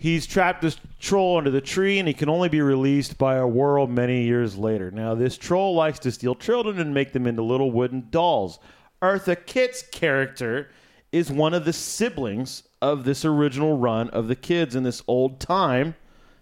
[0.04, 3.48] He's trapped this troll under the tree, and he can only be released by a
[3.48, 4.92] Worrell many years later.
[4.92, 8.60] Now, this troll likes to steal children and make them into little wooden dolls.
[9.02, 10.70] Eartha Kitt's character
[11.14, 15.40] is one of the siblings of this original run of the kids in this old
[15.40, 15.96] time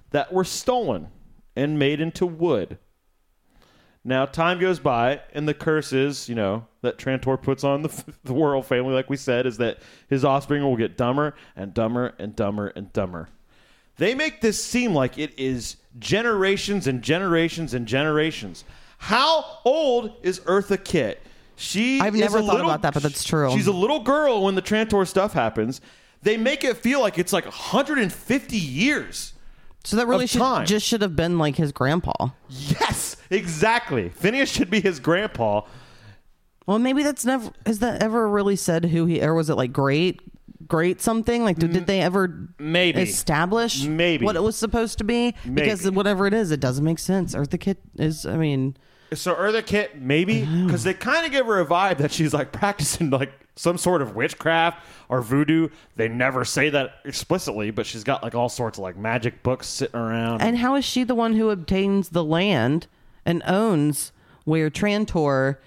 [0.10, 1.10] that were stolen
[1.56, 2.80] and made into wood.
[4.04, 8.04] Now, time goes by, and the curse is, you know, that Trantor puts on the,
[8.24, 9.78] the Worrell family, like we said, is that
[10.10, 13.30] his offspring will get dumber and dumber and dumber and dumber.
[14.02, 18.64] They make this seem like it is generations and generations and generations.
[18.98, 21.22] How old is Eartha Kitt?
[21.56, 23.52] She I've never thought little- about that, but that's true.
[23.52, 25.82] She's a little girl when the Trantor stuff happens.
[26.24, 29.34] They make it feel like it's like 150 years.
[29.84, 30.66] So that really should time.
[30.66, 32.30] just should have been like his grandpa.
[32.50, 34.10] Yes, exactly.
[34.10, 35.62] Phineas should be his grandpa.
[36.66, 37.52] Well, maybe that's never.
[37.68, 40.22] Has that ever really said who he or was it like great,
[40.68, 41.44] great something?
[41.44, 43.02] Like, did, did they ever maybe.
[43.02, 44.26] establish Maybe.
[44.26, 45.34] what it was supposed to be?
[45.54, 47.36] Because whatever it is, it doesn't make sense.
[47.36, 48.26] Eartha Kitt is.
[48.26, 48.76] I mean,
[49.14, 52.52] So Eartha Kitt, maybe because they kind of give her a vibe that she's like
[52.52, 55.68] practicing like some sort of witchcraft or voodoo.
[55.98, 59.68] They never say that explicitly, but she's got like all sorts of like magic books
[59.68, 60.42] sitting around.
[60.42, 62.88] and how is she the one who obtains the land
[63.26, 64.12] and owns
[64.46, 65.58] where Trantor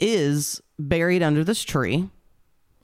[0.00, 2.08] is buried under this tree?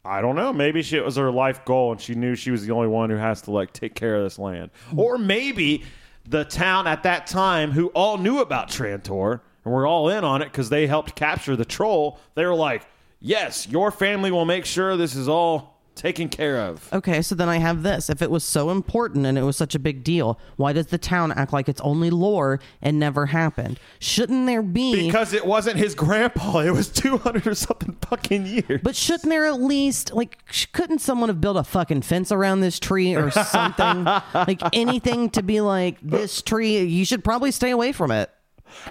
[0.04, 0.52] I don't know.
[0.52, 3.10] Maybe she, it was her life goal, and she knew she was the only one
[3.10, 4.70] who has to like take care of this land.
[4.96, 5.84] Or maybe
[6.26, 10.40] the town at that time, who all knew about Trantor and were all in on
[10.42, 12.18] it because they helped capture the troll.
[12.34, 12.86] They were like,
[13.20, 17.48] "Yes, your family will make sure this is all taken care of." Okay, so then
[17.48, 18.08] I have this.
[18.10, 20.98] If it was so important and it was such a big deal, why does the
[20.98, 23.78] town act like it's only lore and never happened?
[23.98, 26.60] Shouldn't there be Because it wasn't his grandpa.
[26.70, 28.80] It was 200 or something fucking years.
[28.82, 32.60] But shouldn't there at least like sh- couldn't someone have built a fucking fence around
[32.60, 34.04] this tree or something?
[34.34, 38.30] like anything to be like this tree, you should probably stay away from it.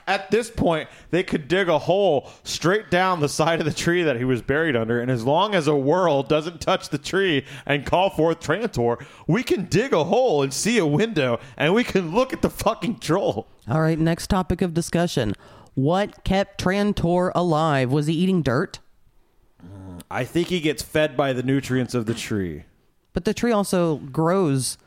[0.08, 4.04] At this point, they could dig a hole straight down the side of the tree
[4.04, 7.46] that he was buried under, and as long as a Worrell doesn't touch the tree
[7.66, 11.84] and call forth Trantor, we can dig a hole and see a window, and we
[11.84, 13.48] can look at the fucking troll.
[13.70, 15.36] All right, next topic of discussion.
[15.76, 17.92] What kept Trantor alive?
[17.92, 18.80] Was he eating dirt?
[20.12, 22.64] I think he gets fed by the nutrients of the tree.
[23.14, 24.78] But the tree also grows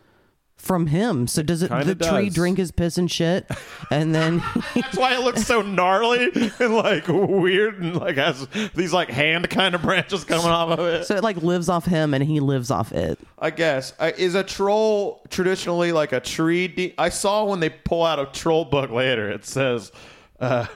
[0.62, 1.26] from him.
[1.26, 3.50] So does it kinda the tree drink his piss and shit?
[3.90, 4.38] And then
[4.74, 9.50] That's why it looks so gnarly and like weird and like has these like hand
[9.50, 11.04] kind of branches coming off of it.
[11.04, 13.18] so it like lives off him and he lives off it.
[13.40, 16.68] I guess I, is a troll traditionally like a tree.
[16.68, 19.28] De- I saw when they pull out a troll book later.
[19.28, 19.90] It says
[20.38, 20.66] uh,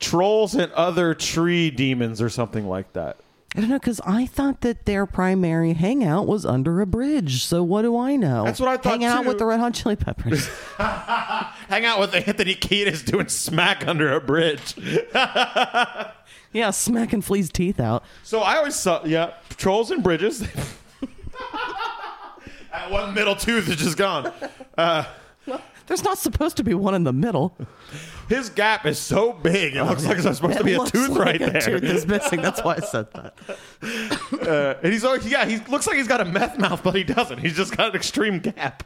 [0.00, 3.18] trolls and other tree demons or something like that.
[3.54, 7.44] I don't know because I thought that their primary hangout was under a bridge.
[7.44, 8.44] So what do I know?
[8.44, 9.28] That's what I thought, Hang out too.
[9.28, 10.48] with the Red Hot Chili Peppers.
[10.78, 14.74] Hang out with Anthony Kiedis doing smack under a bridge.
[15.14, 18.04] yeah, smacking Flea's teeth out.
[18.22, 20.40] So I always saw, yeah, trolls and bridges.
[22.72, 24.32] that one middle tooth is just gone.
[24.78, 25.04] Uh,
[25.86, 27.56] There's not supposed to be one in the middle.
[28.28, 31.38] His gap is so big, it looks like there's supposed to be a tooth right
[31.38, 31.60] there.
[31.60, 32.40] Tooth is missing.
[32.40, 33.34] That's why I said that.
[34.42, 37.04] Uh, and he's always, yeah, he looks like he's got a meth mouth, but he
[37.04, 37.38] doesn't.
[37.38, 38.82] He's just got an extreme gap.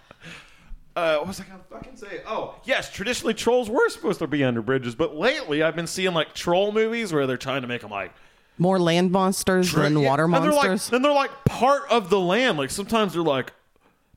[0.95, 2.21] Uh, what was I gonna fucking say?
[2.27, 6.13] Oh, yes, traditionally trolls were supposed to be under bridges, but lately I've been seeing
[6.15, 8.13] like troll movies where they're trying to make them like
[8.59, 10.89] More land monsters than Yeah, water and they're monsters.
[10.91, 12.59] like, and they're like part of the land.
[12.59, 13.53] Like sometimes they're like,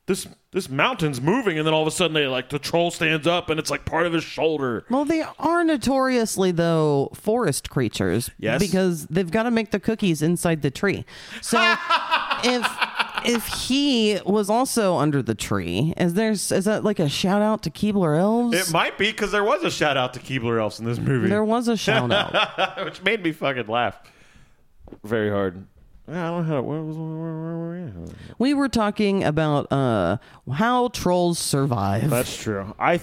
[0.10, 3.28] this this mountain's moving, and then all of a sudden they like the troll stands
[3.28, 4.84] up, and it's like part of his shoulder.
[4.90, 8.32] Well, they are notoriously though forest creatures.
[8.40, 8.60] Yes.
[8.60, 11.06] Because they've got to make the cookies inside the tree.
[11.42, 11.60] So
[12.44, 12.68] if
[13.24, 17.62] if he was also under the tree, is there's is that like a shout out
[17.64, 18.58] to Keebler elves?
[18.58, 21.30] It might be because there was a shout out to Keebler Elves in this movie,
[21.30, 22.84] there was a shout out.
[22.84, 23.96] which made me fucking laugh
[25.04, 25.66] very hard.
[26.10, 26.62] Yeah, I don't know how.
[26.62, 27.72] Where, was, where, where were
[28.06, 28.14] we?
[28.40, 30.18] we were talking about uh
[30.52, 32.10] how trolls survive.
[32.10, 32.74] That's true.
[32.80, 33.02] I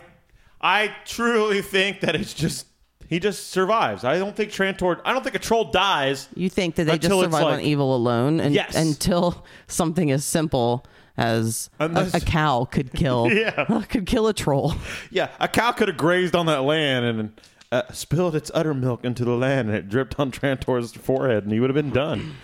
[0.60, 2.66] I truly think that it's just
[3.08, 4.02] he just survives.
[4.04, 5.00] I don't think Trantor.
[5.04, 6.28] I don't think a troll dies.
[6.34, 8.74] you think that they just Until it's survive on like- evil alone, and Yes.
[8.74, 10.84] until something as simple
[11.16, 13.82] as a, Unless- a cow could kill, Yeah.
[13.88, 14.74] could kill a troll.
[15.10, 17.40] Yeah, a cow could have grazed on that land and
[17.72, 21.52] uh, spilled its udder milk into the land, and it dripped on Trantor's forehead, and
[21.52, 22.34] he would have been done.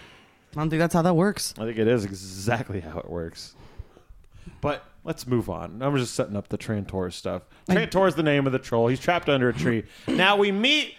[0.55, 1.55] I don't think that's how that works.
[1.59, 3.55] I think it is exactly how it works.
[4.61, 5.83] But let's move on.
[5.83, 7.43] I'm just setting up the Trantor stuff.
[7.69, 8.89] Trantor is the name of the troll.
[8.89, 9.85] He's trapped under a tree.
[10.09, 10.95] Now we meet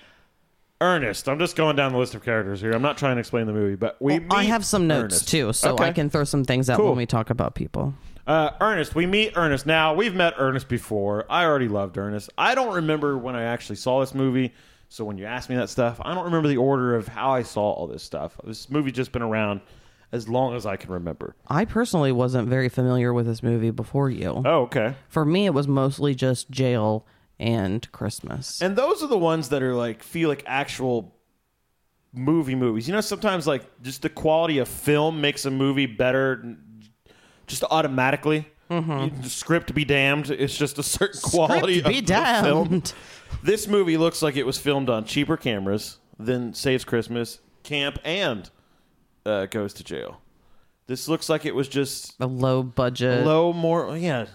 [0.82, 1.30] Ernest.
[1.30, 2.74] I'm just going down the list of characters here.
[2.74, 5.28] I'm not trying to explain the movie, but we Well, I have some notes Ernest.
[5.30, 5.86] too, so Okay.
[5.86, 6.88] I can throw some things out Cool.
[6.90, 7.94] when we talk about people.
[8.26, 9.66] Uh, Ernest, we meet Ernest.
[9.66, 11.26] Now, we've met Ernest before.
[11.30, 12.30] I already loved Ernest.
[12.38, 14.54] I don't remember when I actually saw this movie.
[14.94, 17.42] So when you ask me that stuff, I don't remember the order of how I
[17.42, 18.40] saw all this stuff.
[18.44, 19.62] This movie just been around
[20.12, 21.36] as long as I can remember.
[21.48, 24.44] I personally wasn't very familiar with this movie before you.
[24.46, 24.94] Oh, okay.
[25.10, 27.08] For me, it was mostly just jail
[27.40, 28.62] and Christmas.
[28.62, 31.16] And those are the ones that are like feel like actual
[32.14, 32.88] movie movies.
[32.88, 36.56] You know, sometimes like just the quality of film makes a movie better
[37.48, 38.48] just automatically.
[38.70, 39.24] Mm-hmm.
[39.24, 40.30] The script be damned.
[40.30, 42.84] It's just a certain quality be of, of film.
[43.36, 43.48] Damned.
[43.48, 48.50] This movie looks like it was filmed on cheaper cameras than Saves Christmas, Camp, and
[49.26, 50.22] uh, Goes to Jail.
[50.88, 53.26] This looks like it was just a low budget.
[53.26, 54.26] low, more yeah.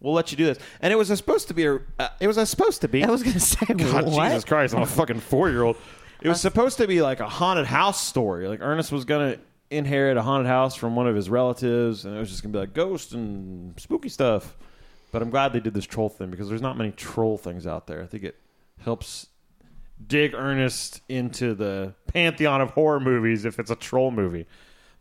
[0.00, 1.66] We'll let you do this, and it was supposed to be.
[1.66, 3.04] A, uh, it was supposed to be.
[3.04, 4.28] I was gonna say God, what?
[4.28, 5.76] Jesus Christ, I'm a fucking four year old.
[6.20, 8.48] It was supposed to be like a haunted house story.
[8.48, 9.38] Like Ernest was gonna
[9.70, 12.58] inherit a haunted house from one of his relatives, and it was just gonna be
[12.58, 14.56] like ghost and spooky stuff.
[15.10, 17.86] But I'm glad they did this troll thing because there's not many troll things out
[17.86, 18.02] there.
[18.02, 18.36] I think it
[18.84, 19.28] helps
[20.06, 24.46] dig Ernest into the pantheon of horror movies if it's a troll movie.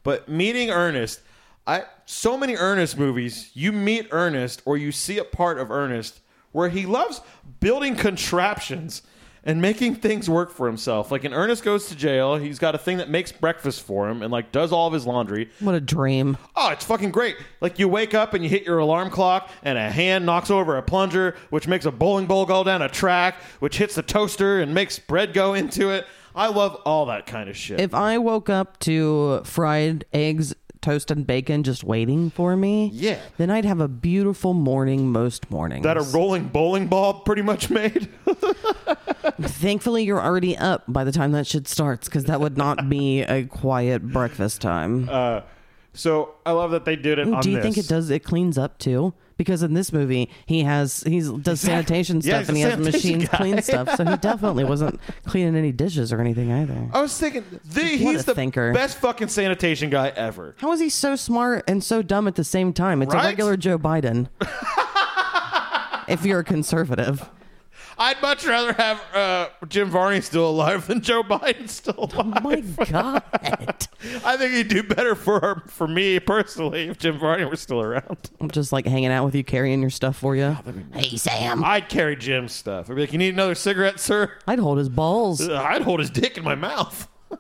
[0.04, 1.22] But meeting Ernest,
[1.66, 6.22] I so many Ernest movies, you meet Ernest or you see a part of Ernest
[6.52, 7.22] where he loves
[7.60, 9.02] building contraptions
[9.44, 11.12] and making things work for himself.
[11.12, 14.22] Like in Ernest Goes to Jail, he's got a thing that makes breakfast for him
[14.22, 15.50] and like does all of his laundry.
[15.60, 16.38] What a dream.
[16.56, 17.38] Oh, it's fucking great.
[17.62, 20.78] Like you wake up and you hit your alarm clock and a hand knocks over
[20.78, 24.60] a plunger, which makes a bowling ball go down a track, which hits the toaster
[24.60, 26.06] and makes bread go into it.
[26.36, 27.80] I love all that kind of shit.
[27.80, 30.54] If I woke up to fried eggs,
[30.88, 33.18] toast, and bacon just waiting for me, Yeah.
[33.38, 35.84] then I'd have a beautiful morning most mornings.
[35.84, 38.08] that a rolling bowling ball pretty much made.
[39.42, 43.22] Thankfully, you're already up by the time that shit starts because that would not be
[43.22, 45.10] a quiet breakfast time.
[45.12, 45.42] Uh,
[45.98, 47.64] so I love that they did it Ooh, on do you this.
[47.64, 48.10] think it does?
[48.10, 49.14] It cleans up too.
[49.36, 53.28] Because in this movie, he has he's does sanitation Yeah, stuff and he has machines
[53.30, 53.38] guy.
[53.38, 53.96] clean stuff.
[53.96, 56.90] So he definitely wasn't cleaning any dishes or anything either.
[56.92, 58.74] I was thinking, the, he's the thinker.
[58.74, 60.56] best fucking sanitation guy ever.
[60.58, 63.04] How is he so smart and so dumb at the same time?
[63.04, 63.26] It's Right?
[63.26, 64.28] a regular Joe Biden.
[66.08, 67.30] if you're a conservative.
[68.00, 72.18] I'd much rather have uh, Jim Varney still alive than Joe Biden still alive.
[72.38, 73.24] Oh my God.
[74.24, 78.30] I think he'd do better for for me personally if Jim Varney were still around.
[78.40, 80.56] I'm just like hanging out with you, carrying your stuff for you.
[80.94, 81.64] Hey, Sam.
[81.64, 82.90] I'd carry Jim's stuff.
[82.90, 85.48] I'd be like, "You need another cigarette, sir?" I'd hold his balls.
[85.48, 87.08] I'd hold his dick in my mouth.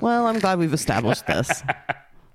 [0.00, 1.62] Well, I'm glad we've established this.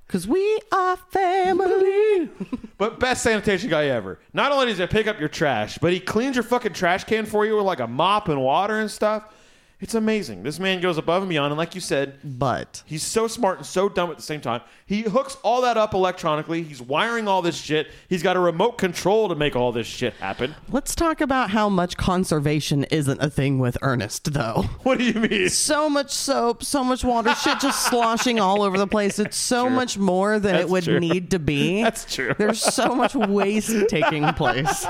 [0.10, 2.30] Because we are family.
[2.80, 4.20] But best sanitation guy ever.
[4.32, 7.26] Not only does he pick up your trash, but he cleans your fucking trash can
[7.26, 9.26] for you with like a mop and water and stuff.
[9.82, 10.44] It's amazing.
[10.44, 13.66] This man goes above and beyond, and like you said, But He's so smart and
[13.66, 14.60] so dumb at the same time.
[14.86, 16.64] He hooks all that up electronically.
[16.64, 17.88] He's wiring all this shit.
[18.10, 20.54] He's got a remote control to make all this shit happen.
[20.70, 24.66] let's talk about how much conservation isn't a thing with Ernest, though.
[24.84, 25.50] What do you mean?
[25.50, 29.20] So much soap, so much water, shit just sloshing all over the place.
[29.20, 31.00] It's so much more than it would true.
[31.00, 31.84] need to be.
[31.84, 32.34] That's true.
[32.38, 34.86] There's so much waste taking place.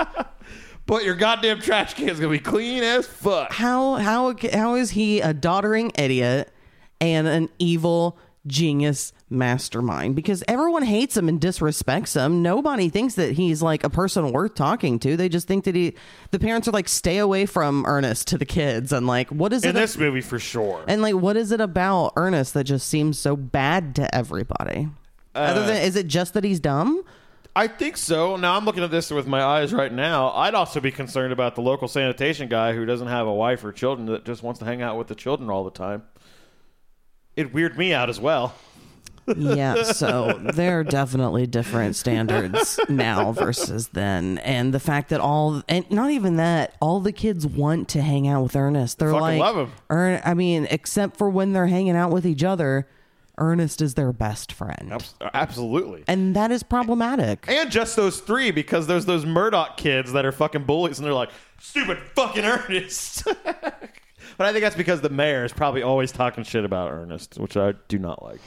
[0.90, 3.54] But your goddamn trash can's gonna be clean as fuck.
[3.54, 6.52] How how how is he a doddering idiot
[7.00, 8.18] and an evil
[8.48, 10.16] genius mastermind?
[10.16, 12.42] Because everyone hates him and disrespects him.
[12.42, 15.16] Nobody thinks that he's like a person worth talking to.
[15.16, 15.94] They just think that he.
[16.32, 19.64] The parents are like, stay away from Ernest to the kids, and like, what is
[19.64, 19.74] In it?
[19.74, 20.84] this movie, for sure.
[20.88, 24.90] and like, what is it about Ernest that just seems so bad to everybody?
[25.36, 27.04] Uh, Other than, is it just that he's dumb?
[27.56, 28.36] I think so.
[28.36, 30.32] Now I'm looking at this with my eyes right now.
[30.32, 33.72] I'd also be concerned about the local sanitation guy who doesn't have a wife or
[33.72, 36.04] children that just wants to hang out with the children all the time.
[37.36, 38.54] It weirded me out as well.
[39.36, 45.62] yeah, so there are definitely different standards now versus then, and the fact that all
[45.70, 49.00] and not even that, all the kids want to hang out with Ernest.
[49.00, 49.72] They're Fucking like, love him.
[49.91, 52.88] Ern- I mean, except for when they're hanging out with each other,
[53.40, 56.04] Ernest is their best friend, Abs- Absolutely.
[56.08, 57.46] and that is problematic.
[57.48, 61.14] And just those three, because there's those Murdoch kids that are fucking bullies, and they're
[61.14, 63.24] like, stupid fucking Ernest.
[63.44, 67.58] but I think that's because the mayor is probably always talking shit about Ernest, which
[67.58, 68.40] I do not like.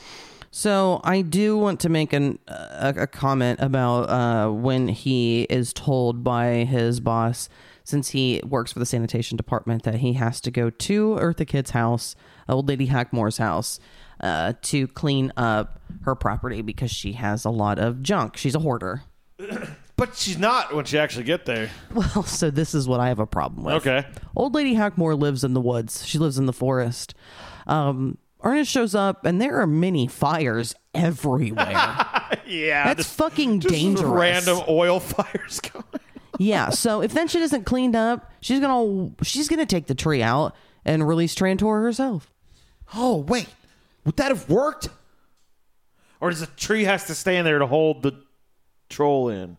[0.54, 5.72] So I do want to make an, a, a comment about uh, when he is
[5.72, 7.48] told by his boss,
[7.84, 11.70] since he works for the sanitation department, that he has to go to Eartha Kitt's
[11.70, 12.14] house,
[12.50, 13.80] old lady Hackmore's house,
[14.22, 18.36] uh, to clean up her property because she has a lot of junk.
[18.36, 19.02] She's a hoarder.
[19.94, 21.70] But she's not when she actually get there.
[21.94, 23.74] Well, so this is what I have a problem with.
[23.86, 24.04] Okay.
[24.34, 26.04] Old Lady Hackmore lives in the woods.
[26.06, 27.14] She lives in the forest.
[27.68, 32.06] Um, Ernest shows up, and there are many fires everywhere.
[32.46, 32.84] Yeah.
[32.84, 34.10] That's just- fucking just dangerous.
[34.10, 35.84] Random oil fires going.
[36.38, 36.70] yeah.
[36.70, 40.56] So if that shit isn't cleaned up, she's gonna she's gonna take the tree out
[40.84, 42.32] and release Trantor herself.
[42.94, 43.48] Oh wait,
[44.04, 44.88] would that have worked?
[46.20, 48.14] Or does the tree has to stay in there to hold the
[48.88, 49.56] troll in?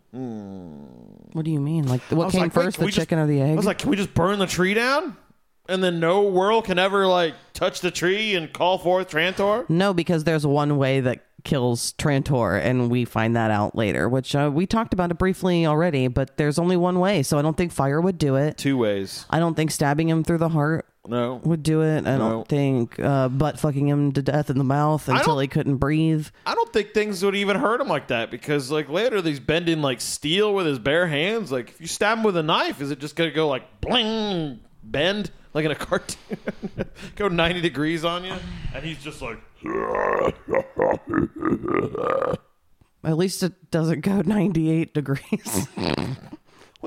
[1.33, 1.87] What do you mean?
[1.87, 3.51] Like what came like, first, can the we just- chicken or the egg?
[3.51, 5.17] I was like, can we just burn the tree down?
[5.69, 9.69] And then no Worrell can ever like touch the tree and call forth Trantor?
[9.69, 14.35] no, because there's one way that kills Trantor, and we find that out later, which
[14.35, 16.07] uh, we talked about it briefly already.
[16.09, 18.57] But there's only one way, so I don't think fire would do it.
[18.57, 19.25] Two ways.
[19.29, 21.41] I don't think stabbing him through the heart No.
[21.43, 22.07] would do it.
[22.07, 22.29] I No.
[22.29, 26.27] don't think uh, butt fucking him to death in the mouth until he couldn't breathe.
[26.45, 29.81] I don't think things would even hurt him like that because like later he's bending
[29.81, 31.51] like steel with his bare hands.
[31.51, 34.61] Like if you stab him with a knife, is it just gonna go like bling
[34.83, 36.37] bend like in a cartoon?
[37.17, 38.35] go ninety degrees on you?
[38.73, 39.39] And he's just like
[43.03, 45.67] At least it doesn't go 98 degrees.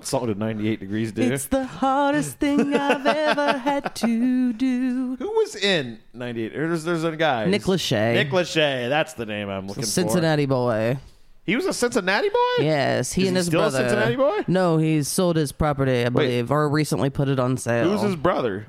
[0.07, 1.23] Song ninety eight degrees do?
[1.23, 5.17] it's the hardest thing I've ever had to do.
[5.19, 6.53] Who was in ninety eight?
[6.53, 7.47] There's there's a guy.
[7.47, 8.15] Nick Lachey.
[8.15, 9.89] Nick Lachey, that's the name I'm looking for.
[9.89, 10.99] Cincinnati boy.
[11.45, 12.65] He was a Cincinnati boy?
[12.65, 13.79] Yes, he Is and he his still a brother.
[13.89, 14.45] Cincinnati boy?
[14.49, 17.89] No, he sold his property, I believe, or recently put it on sale.
[17.89, 18.67] Who's his brother?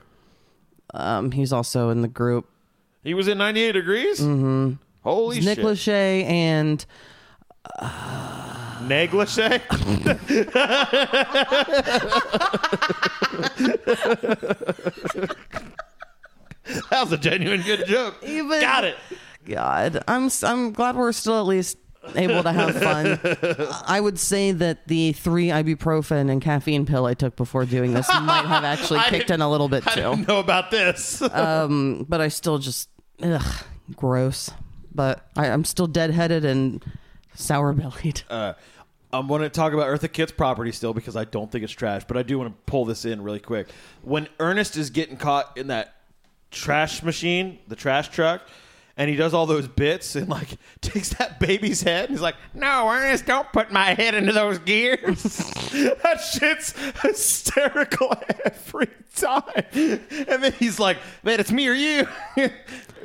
[0.94, 2.48] um, he's also in the group.
[3.04, 4.20] He was in 98 Degrees?
[4.20, 4.74] Mm-hmm.
[5.04, 5.66] Holy Nick shit.
[5.66, 6.86] Lachey and
[8.82, 9.62] Negligee?
[16.90, 18.16] that was a genuine good joke.
[18.24, 18.96] Even- Got it.
[19.46, 21.78] God, I'm I'm glad we're still at least
[22.16, 23.18] able to have fun.
[23.88, 28.10] I would say that the three ibuprofen and caffeine pill I took before doing this
[28.22, 30.02] might have actually kicked in a little bit I too.
[30.02, 31.22] didn't know about this.
[31.38, 32.90] Um, but I still just
[33.24, 33.64] ugh,
[33.96, 34.50] gross.
[34.94, 36.84] But I, I'm still deadheaded and
[37.38, 38.24] sour bellied.
[38.30, 38.54] uh,
[39.14, 42.04] I'm going to talk about Eartha Kitt's property still because I don't think it's trash,
[42.08, 43.68] but I do want to pull this in really quick.
[44.02, 45.96] When Ernest is getting caught in that
[46.52, 48.42] trash machine, the trash truck,
[48.98, 52.36] and he does all those bits and like takes that baby's head and he's like,
[52.54, 55.24] "No, Ernest, don't put my head into those gears."
[56.04, 58.14] that shit's hysterical
[58.44, 59.64] every time.
[59.74, 62.08] And then he's like, "Man, it's me or you."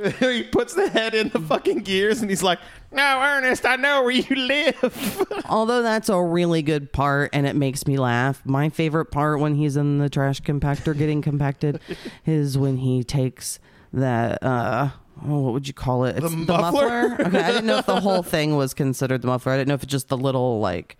[0.18, 2.58] he puts the head in the fucking gears and he's like,
[2.90, 7.56] "No, Ernest, I know where you live." Although that's a really good part and it
[7.56, 8.42] makes me laugh.
[8.44, 11.80] My favorite part when he's in the trash compactor getting compacted
[12.26, 13.58] is when he takes
[13.92, 14.90] that uh
[15.26, 16.16] oh, what would you call it?
[16.16, 17.16] It's the, muffler?
[17.20, 19.52] Okay, I didn't know if the whole thing was considered the muffler.
[19.52, 20.96] I didn't know if it's just the little like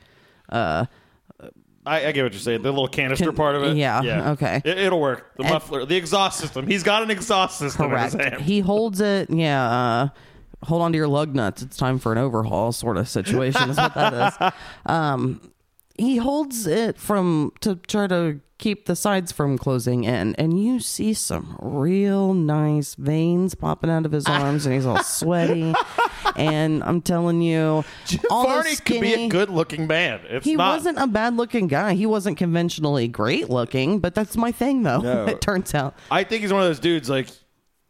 [0.49, 0.87] uh
[1.85, 2.63] I, I get what you're saying.
[2.63, 3.77] The little canister Can- part of it.
[3.77, 4.31] yeah, yeah.
[4.33, 4.63] okay.
[4.65, 5.37] It, it'll work.
[5.37, 6.67] The muffler, the exhaust system.
[6.67, 8.15] He's got an exhaust system correct.
[8.15, 8.43] in his hand.
[8.43, 10.09] He holds it, yeah, uh
[10.65, 11.61] hold on to your lug nuts.
[11.63, 14.53] It's time for an overhaul sort of situation is what that is.
[14.87, 15.41] Um
[15.99, 20.79] he holds it from to try to keep the sides from closing in and you
[20.79, 25.75] see some real nice veins popping out of his arms and he's all sweaty
[26.37, 27.85] and i'm telling you
[28.31, 30.21] all those Varney could be a good-looking man.
[30.29, 30.77] It's he not.
[30.77, 35.01] wasn't a bad looking guy he wasn't conventionally great looking but that's my thing though
[35.01, 35.27] No.
[35.33, 37.29] it turns out I think he's one of those dudes like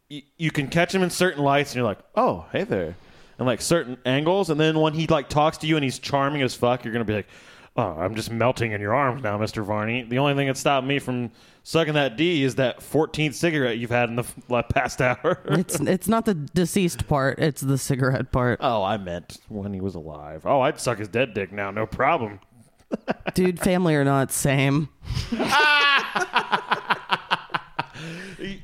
[0.09, 2.95] y- you can catch him in certain lights, and you're like, oh, hey there,
[3.37, 6.41] and like certain angles, and then when he like talks to you and he's charming
[6.41, 7.27] as fuck, you're gonna be like.
[7.75, 9.63] Oh, I'm just melting in your arms now, Mr.
[9.63, 10.03] Varney.
[10.03, 11.31] The only thing that stopped me from
[11.63, 15.41] sucking that D is that 14th cigarette you've had in the f- past hour.
[15.45, 19.81] it's it's not the deceased part it's the cigarette part oh, I meant when he
[19.81, 20.45] was alive.
[20.45, 22.39] Oh, I'd suck his dead dick now, no problem.
[23.33, 24.87] dude family or not same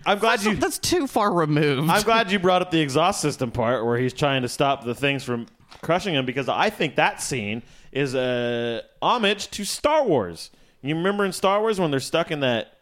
[0.05, 0.55] I'm glad you.
[0.55, 4.13] that's too far removed I'm glad you brought up the exhaust system part where he's
[4.13, 5.47] trying to stop the things from
[5.81, 10.51] crushing him because I think that scene is a homage to Star Wars.
[10.81, 12.73] You remember in Star Wars when they're stuck in that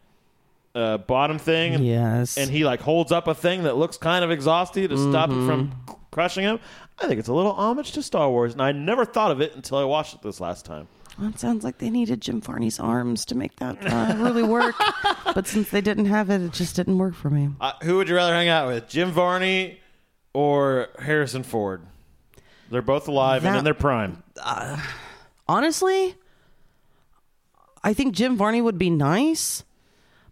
[0.75, 2.37] uh, bottom thing, and, Yes.
[2.37, 5.33] and he like holds up a thing that looks kind of exhausty to stop it
[5.45, 5.91] from Mm-hmm.
[5.91, 6.59] c- crushing him.
[6.99, 9.55] I think it's a little homage to Star Wars, and I never thought of it
[9.55, 10.87] until I watched it this last time.
[11.19, 14.75] Well, it sounds like they needed Jim Varney's arms to make that uh, really work.
[15.33, 17.49] but since they didn't have it, it just didn't work for me.
[17.59, 19.79] Uh, who would you rather hang out with, Jim Varney
[20.33, 21.81] or Harrison Ford?
[22.69, 24.23] They're both alive and in their prime.
[25.47, 26.15] Honestly,
[27.83, 29.63] I think Jim Varney would be nice,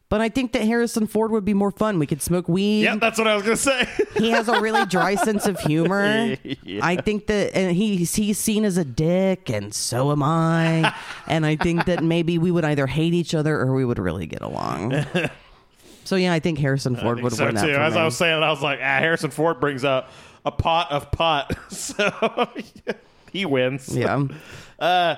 [0.10, 2.00] but I think that Harrison Ford would be more fun.
[2.00, 2.84] We could smoke weed.
[2.84, 3.88] Yeah, that's what I was gonna say.
[4.18, 6.36] he has a really dry sense of humor.
[6.44, 6.86] Yeah.
[6.86, 10.94] I think that, and he's he's seen as a dick, and so am I.
[11.28, 14.28] and I think that maybe we would either hate each other or we would really
[14.28, 15.06] get along.
[16.04, 17.66] so yeah, I think Harrison Ford would so win that.
[17.66, 17.72] too.
[17.72, 18.00] As me.
[18.00, 20.08] I was saying, I was like, ah, Harrison Ford brings out
[20.46, 22.50] a pot of pot, so
[23.32, 23.96] he wins.
[23.96, 24.24] yeah.
[24.78, 25.16] Uh,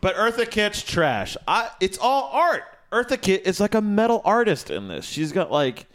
[0.00, 1.36] but Eartha Kitt's trash.
[1.48, 2.62] I, it's all art.
[2.92, 5.04] Eartha Kitt is like a metal artist in this.
[5.04, 5.86] She's got like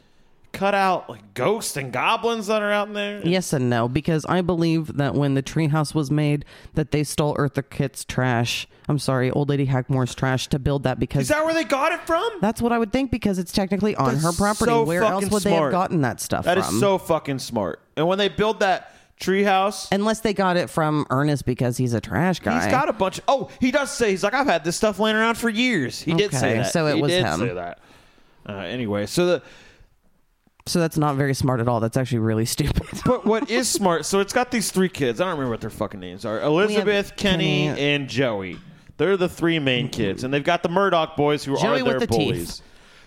[0.56, 3.22] cut out like ghosts and goblins that are out in there.
[3.26, 7.36] Yes and no, because I believe that when the treehouse was made, that they stole
[7.36, 8.68] Eartha Kitt's trash.
[8.88, 11.92] I'm sorry, old lady Hackmore's trash to build that because Is that where they got
[11.92, 12.30] it from?
[12.42, 14.70] that's what I would think because it's technically on That's her property.
[14.72, 15.64] so Where fucking else would they smart.
[15.64, 16.74] have gotten that stuff That from?
[16.76, 17.80] is so fucking smart.
[17.98, 22.02] And when they build that treehouse, Unless they got it from Ernest because he's a
[22.02, 22.62] trash guy.
[22.64, 23.22] He's got a bunch.
[23.28, 26.02] Oh, he does say he's like I've had this stuff laying around for years.
[26.02, 26.72] He did say Okay, that.
[26.72, 27.40] so it he was did him.
[27.40, 27.80] Say that.
[28.48, 29.42] Uh, anyway, so the
[30.68, 31.80] so that's not very smart at all.
[31.80, 32.88] That's actually really stupid.
[33.06, 34.06] but what is smart?
[34.06, 35.22] So it's got these three kids.
[35.22, 36.42] I don't remember what their fucking names are.
[36.42, 37.80] Elizabeth, Kenny, Kenny.
[37.94, 38.58] and Joey.
[38.98, 41.92] They're the three main kids, and they've got the Murdoch boys who Joey are with
[41.92, 42.58] their the bullies.
[42.58, 42.66] teeth.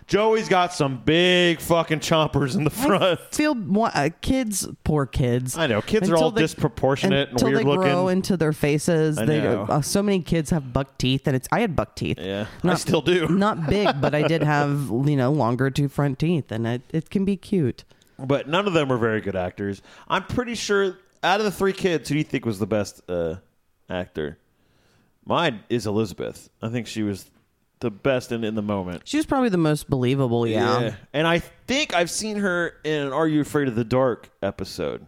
[0.09, 3.21] Joey's got some big fucking chompers in the front.
[3.31, 5.57] Feel wa- uh, kids, poor kids.
[5.57, 5.83] I know.
[5.83, 9.19] Kids are all they- disproportionate and until weird they grow into their faces.
[9.19, 9.67] I they know.
[9.69, 12.19] uh, so many kids have buck teeth, and it's I had buck teeth.
[12.19, 13.29] Yeah, I still do.
[13.29, 17.11] Not big, but I did have you know longer two front teeth, and it it
[17.11, 17.85] can be cute.
[18.19, 19.83] but none of them were very good actors.
[20.09, 23.03] I'm pretty sure out of the three kids, who do you think was the best
[23.11, 23.37] uh,
[23.91, 24.39] actor?
[25.27, 26.49] Mine is Elizabeth.
[26.63, 27.29] I think she was
[27.81, 29.03] the best in, in the moment.
[29.05, 30.47] She was probably the most believable.
[30.47, 30.95] Yeah.
[31.13, 35.07] And I think I've seen her in an Are You Afraid of the Dark episode.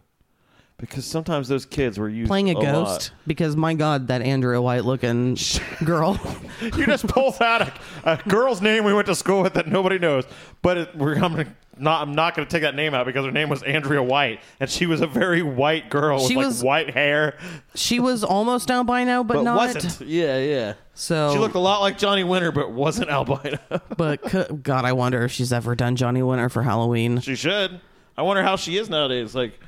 [0.81, 2.63] Because sometimes those kids were used Playing a, lot.
[2.63, 5.37] ghost because my god, that Andrea White looking
[5.85, 6.19] girl.
[6.61, 7.73] You just pulled out a,
[8.03, 10.25] a girl's name we went to school with that nobody knows.
[10.61, 12.01] But it, we're I'm gonna, not.
[12.03, 14.69] I'm not going to take that name out because her name was Andrea White, and
[14.69, 17.37] she was a very white girl with She like white hair,
[17.73, 19.55] she was almost albino, but, but not.
[19.57, 20.07] wasn't.
[20.07, 20.73] Yeah, yeah.
[20.93, 23.57] So She looked a lot like Johnny Winter, but wasn't albino.
[23.97, 27.21] But c- God, I wonder if she's ever done Johnny Winter for Halloween.
[27.21, 27.79] she should.
[28.17, 29.33] I wonder how she is nowadays.
[29.33, 29.59] Like,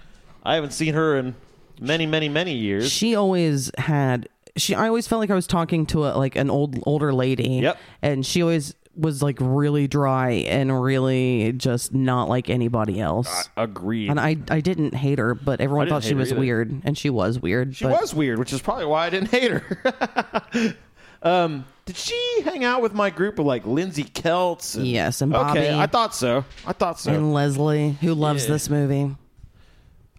[0.43, 1.35] I haven't seen her in
[1.79, 2.91] many, many, many years.
[2.91, 4.27] She always had.
[4.57, 4.75] She.
[4.75, 7.59] I always felt like I was talking to a like an old older lady.
[7.61, 7.77] Yep.
[8.01, 13.49] And she always was like really dry and really just not like anybody else.
[13.57, 14.09] Agreed.
[14.09, 16.39] and I, I didn't hate her, but everyone thought she was either.
[16.39, 17.75] weird, and she was weird.
[17.75, 20.75] She but was weird, which is probably why I didn't hate her.
[21.23, 24.75] um, did she hang out with my group of like Lindsay Kelts?
[24.75, 25.61] And, Yes, and Bobby.
[25.61, 26.45] Okay, I thought so.
[26.67, 27.11] I thought so.
[27.13, 28.51] and Leslie, who loves Yeah.
[28.51, 29.15] this movie.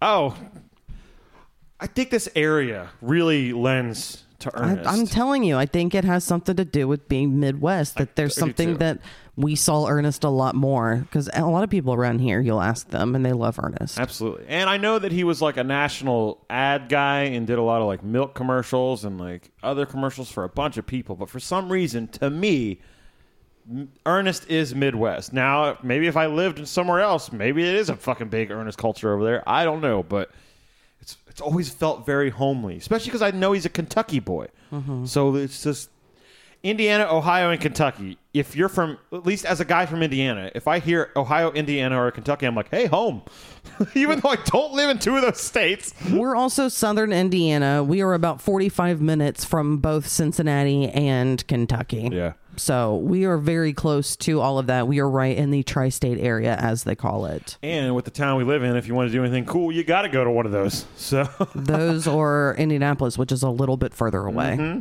[0.01, 0.35] Oh,
[1.79, 4.89] I think this area really lends to Ernest.
[4.89, 7.97] I'm telling you, I think it has something to do with being Midwest.
[7.97, 8.99] That there's I something that
[9.35, 12.89] we saw Ernest a lot more because a lot of people around here, you'll ask
[12.89, 13.99] them, and they love Ernest.
[13.99, 14.45] Absolutely.
[14.47, 17.81] And I know that he was like a national ad guy and did a lot
[17.81, 21.15] of like milk commercials and like other commercials for a bunch of people.
[21.15, 22.79] But for some reason, to me,
[24.05, 25.33] Ernest is Midwest.
[25.33, 28.77] Now, maybe if I lived in somewhere else, maybe it is a fucking big Ernest
[28.77, 29.43] culture over there.
[29.47, 30.03] I don't know.
[30.03, 30.29] But
[31.01, 34.47] it's, it's always felt very homely, especially because I know he's a Kentucky boy.
[34.71, 35.05] Mm-hmm.
[35.05, 35.89] So it's just
[36.65, 38.17] Indiana, Ohio, and Kentucky.
[38.33, 42.03] If you're from, at least as a guy from Indiana, if I hear Ohio, Indiana,
[42.03, 43.21] or Kentucky, I'm like, hey, home.
[43.95, 45.93] Even though I don't live in two of those states.
[46.11, 47.83] We're also Southern Indiana.
[47.83, 52.09] We are about 45 minutes from both Cincinnati and Kentucky.
[52.11, 52.33] Yeah.
[52.57, 54.87] So we are very close to all of that.
[54.87, 57.59] We are right in the tri state area, as they call it.
[57.61, 59.83] And with the town we live in, if you want to do anything cool, you
[59.83, 60.85] got to go to one of those.
[60.95, 64.57] So, Those or Indianapolis, which is a little bit further away.
[64.59, 64.79] Mm-hmm.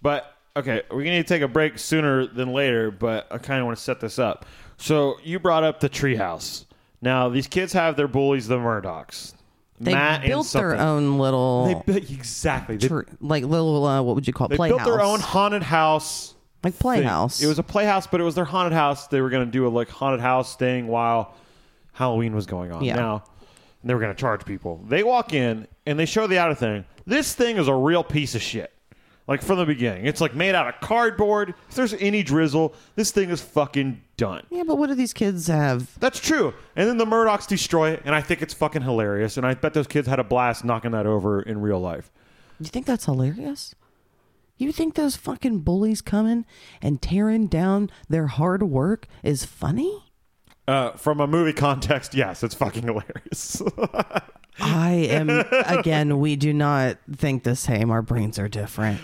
[0.00, 2.90] but okay, we're gonna need to take a break sooner than later.
[2.90, 4.44] But I kind of want to set this up.
[4.76, 6.64] So you brought up the treehouse.
[7.00, 9.34] Now these kids have their bullies, the Murdochs.
[9.80, 10.80] They Matt and built their something.
[10.80, 12.76] own little, They built exactly.
[12.78, 14.50] They, tr- like little, uh, what would you call it?
[14.50, 14.78] they Playhouse.
[14.84, 16.34] built their own haunted house.
[16.64, 16.80] like thing.
[16.80, 17.40] playhouse.
[17.40, 19.06] It was a playhouse, but it was their haunted house.
[19.06, 21.32] They were going to do a like haunted house thing while
[21.92, 22.82] Halloween was going on.
[22.82, 22.96] Yeah.
[22.96, 23.22] Now
[23.84, 24.82] they were going to charge people.
[24.88, 26.84] They walk in and they show the outer thing.
[27.06, 28.72] This thing is a real piece of shit.
[29.28, 31.54] Like from the beginning, it's like made out of cardboard.
[31.68, 34.44] If there's any drizzle, this thing is fucking done.
[34.50, 35.98] yeah, but what do these kids have?
[36.00, 36.54] That's true.
[36.74, 39.36] And then the Murdochs destroy it, and I think it's fucking hilarious.
[39.36, 42.10] And I bet those kids had a blast knocking that over in real life.
[42.58, 43.74] You think that's hilarious?
[44.56, 46.46] You think those fucking bullies coming
[46.82, 50.04] and tearing down their hard work is funny?
[50.66, 53.62] Uh, from a movie context, yes, it's fucking hilarious.
[54.60, 56.18] I am again.
[56.18, 57.90] We do not think the same.
[57.90, 59.00] Our brains are different.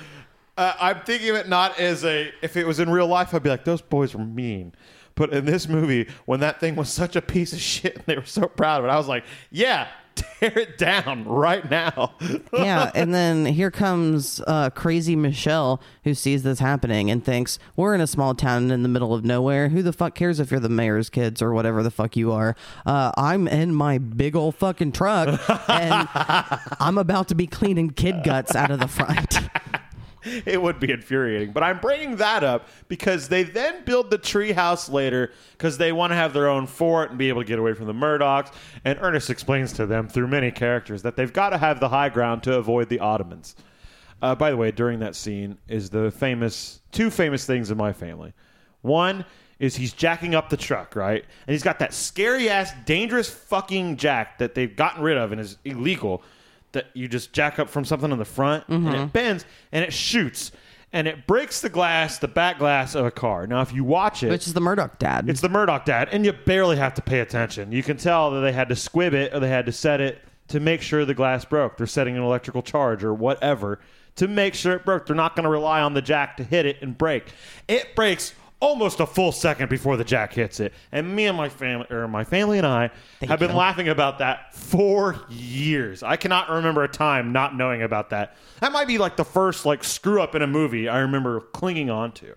[0.56, 2.32] Uh, I'm thinking of it not as a.
[2.42, 4.72] If it was in real life, I'd be like, those boys were mean.
[5.16, 8.16] But in this movie, when that thing was such a piece of shit and they
[8.16, 12.14] were so proud of it, I was like, yeah, tear it down right now.
[12.52, 17.94] Yeah, and then here comes uh, crazy Michelle who sees this happening and thinks we're
[17.94, 19.68] in a small town in the middle of nowhere.
[19.68, 22.56] Who the fuck cares if you're the mayor's kids or whatever the fuck you are?
[22.84, 25.28] Uh, I'm in my big old fucking truck
[25.68, 26.08] and
[26.80, 29.38] I'm about to be cleaning kid guts out of the front.
[30.46, 31.52] it would be infuriating.
[31.52, 36.10] But I'm bringing that up because they then build the treehouse later because they want
[36.12, 38.52] to have their own fort and be able to get away from the Murdochs.
[38.84, 42.08] And Ernest explains to them through many characters that they've got to have the high
[42.08, 43.56] ground to avoid the Ottomans.
[44.22, 47.92] Uh, by the way, during that scene is the famous two famous things in my
[47.92, 48.32] family.
[48.82, 49.24] One
[49.58, 51.24] is he's jacking up the truck, right?
[51.46, 55.40] And he's got that scary ass, dangerous fucking jack that they've gotten rid of and
[55.40, 56.22] is illegal.
[56.74, 59.06] That you just jack up from something on the front and it mm-hmm.
[59.06, 60.52] bends and it shoots
[60.94, 63.48] and it breaks the glass, the back glass of a car.
[63.48, 65.28] Now, if you watch it, Which is the Murdoch dad.
[65.28, 67.72] it's the Murdoch dad, and you barely have to pay attention.
[67.72, 70.22] You can tell that they had to squib it or they had to set it
[70.48, 71.76] to make sure the glass broke.
[71.76, 73.80] They're setting an electrical charge or whatever
[74.16, 75.06] to make sure it broke.
[75.06, 77.24] They're not going to rely on the jack to hit it and break.
[77.66, 78.32] It breaks
[78.64, 80.72] almost a full second before the jack hits it.
[80.90, 82.90] And me and my family, or my family and I,
[83.20, 83.56] have been you.
[83.56, 86.02] laughing about that for years.
[86.02, 88.36] I cannot remember a time not knowing about that.
[88.60, 91.90] That might be like the first like screw up in a movie I remember clinging
[91.90, 92.34] on to.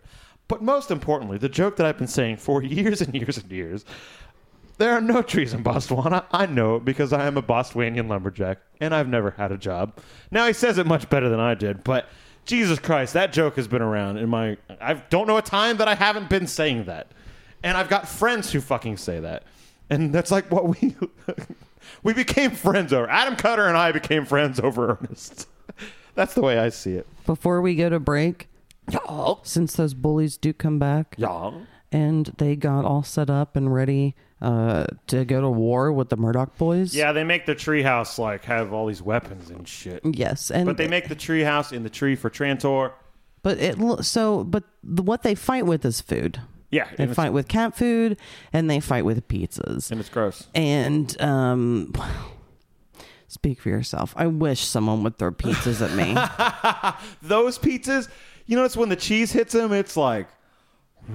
[0.49, 3.86] But most importantly, the joke that I've been saying for years and years and years
[4.78, 6.25] there are no trees in Botswana.
[6.32, 9.97] I know it because I am a Bostwanian lumberjack and I've never had a job.
[10.30, 12.07] Now he says it much better than I did, but
[12.48, 14.58] Jesus Christ, that joke has been around in my.
[14.82, 17.08] I don't know a time that I haven't been saying that,
[17.62, 19.43] and I've got friends who fucking say that,
[19.89, 20.95] and that's like what we
[22.04, 23.10] we became friends over.
[23.10, 25.48] Adam Cutter and I became friends over Ernest.
[26.16, 27.06] That's the way I see it.
[27.28, 28.48] Before we go to break,
[28.89, 31.52] y'all, since those bullies do come back, Yeah.
[31.91, 36.18] and they got all set up and ready uh, to go to war with the
[36.18, 36.96] Murdoch boys.
[36.96, 40.02] Yeah, they make the treehouse like have all these weapons and shit.
[40.04, 42.92] Yes, and But they make the treehouse in the tree for Trantor.
[43.42, 46.40] but it so but the, what they fight with is food.
[46.70, 48.18] Yeah, They fight with cat food
[48.52, 49.90] and they fight with pizzas.
[49.90, 50.48] and it's gross.
[50.54, 51.94] And um
[53.28, 54.14] speak for yourself.
[54.18, 56.14] I wish someone would throw pizzas at me.
[57.22, 58.10] those pizzas,
[58.46, 60.28] you notice when the cheese hits them, it's like,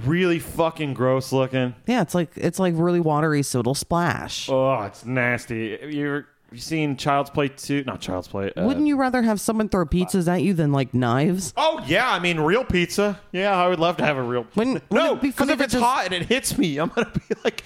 [0.04, 1.74] really fucking gross looking.
[1.86, 4.48] Yeah, it's like it's like really watery, so it'll splash.
[4.48, 5.78] Oh, it's nasty.
[5.88, 7.82] You're you seen Child's Play two?
[7.84, 8.52] Not Child's Play.
[8.52, 11.54] Uh, Wouldn't you rather have someone throw pizzas at you than like knives?
[11.56, 13.18] Oh yeah, I mean real pizza.
[13.32, 14.46] Yeah, I would love to have a real.
[14.54, 16.58] Wouldn't- no, wouldn't it be because funny if to it's just- hot and it hits
[16.58, 17.64] me, I'm gonna be like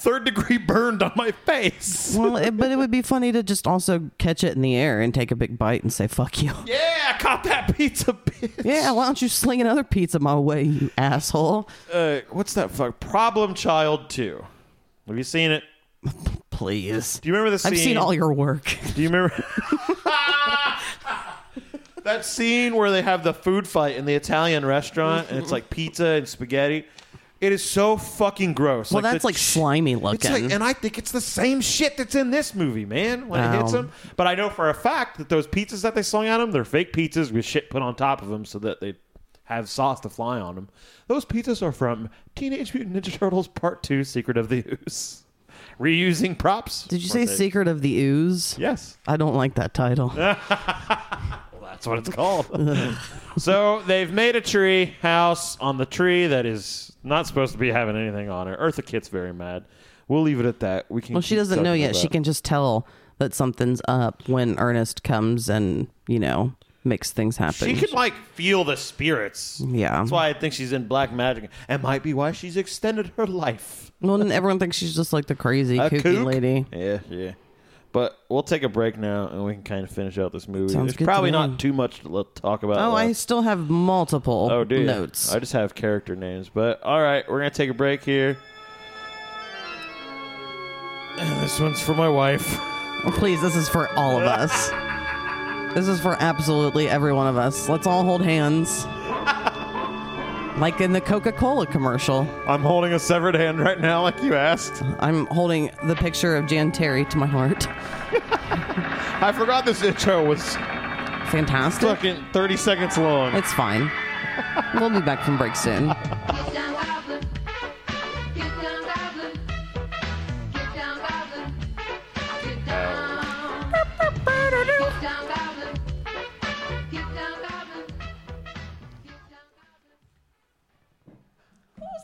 [0.00, 2.16] third degree burned on my face.
[2.20, 5.00] Well, it, but it would be funny to just also catch it in the air
[5.00, 8.64] and take a big bite and say "fuck you." Yeah, I caught that pizza, bitch.
[8.64, 11.68] Yeah, why don't you sling another pizza my way, you asshole?
[11.92, 13.00] Uh, what's that fuck?
[13.00, 14.44] Problem Child two.
[15.06, 15.62] Have you seen it?
[16.50, 17.18] Please.
[17.20, 17.72] Do you remember the scene?
[17.72, 18.76] I've seen all your work.
[18.94, 19.32] Do you remember
[22.04, 25.70] that scene where they have the food fight in the Italian restaurant and it's like
[25.70, 26.86] pizza and spaghetti?
[27.40, 28.92] It is so fucking gross.
[28.92, 30.30] Well, that's the like ch- slimy It's looking.
[30.32, 33.28] like, and I think it's the same shit that's in this movie, man.
[33.28, 33.76] When it hits Oh.
[33.78, 36.50] them, but I know for a fact that those pizzas that they slung at them,
[36.50, 38.96] they're fake pizzas with shit put on top of them so that they
[39.44, 40.68] have sauce to fly on them.
[41.06, 45.24] Those pizzas are from Teenage Mutant Ninja Turtles Part Two: Secret of the Ooze.
[45.80, 46.84] Reusing props.
[46.88, 47.24] Did you say?
[47.24, 48.54] Secret of the Ooze?
[48.58, 48.98] Yes.
[49.08, 50.10] I don't like that title.
[51.80, 52.98] That's what it's called.
[53.38, 57.70] so they've made a tree house on the tree that is not supposed to be
[57.70, 58.58] having anything on it.
[58.60, 59.64] Eartha Kitt's very mad.
[60.06, 60.90] We'll leave it at that.
[60.90, 61.14] We can.
[61.14, 61.96] Well, she doesn't know yet.
[61.96, 66.52] She can just tell that something's up when Ernest comes and, you know,
[66.84, 67.68] makes things happen.
[67.68, 69.62] She can like feel the spirits.
[69.66, 70.00] Yeah.
[70.00, 71.48] That's why I think she's in black magic.
[71.66, 73.90] And might be why she's extended her life.
[74.02, 76.26] Well, and everyone thinks she's just like the crazy A kooky kook?
[76.26, 76.66] lady.
[76.74, 77.32] Yeah, yeah.
[77.92, 80.72] But we'll take a break now, and we can kind of finish out this movie.
[80.72, 81.38] Sounds There's good to probably me.
[81.38, 82.78] not too much to talk about.
[82.78, 83.18] Oh, I left.
[83.18, 84.86] still have multiple Oh, do you?
[84.86, 85.32] notes.
[85.32, 86.48] I just have character names.
[86.48, 88.36] But all right, we're gonna take a break here.
[91.18, 92.46] And this one's for my wife.
[93.04, 94.70] Oh, please, this is for all of us.
[95.70, 97.68] This is for absolutely every one of us.
[97.68, 98.84] Let's all hold hands.
[100.56, 102.28] Like in the Coca Cola commercial.
[102.46, 104.82] I'm holding a severed hand right now, like you asked.
[104.98, 107.66] I'm holding the picture of Jan Terry to my heart.
[109.22, 110.56] I forgot this intro was
[111.30, 111.88] Fantastic.
[111.88, 113.34] fucking 30 seconds long.
[113.36, 113.90] It's fine.
[114.74, 115.88] We'll be back from break soon.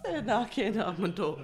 [0.07, 1.39] Who's there knocking on my door?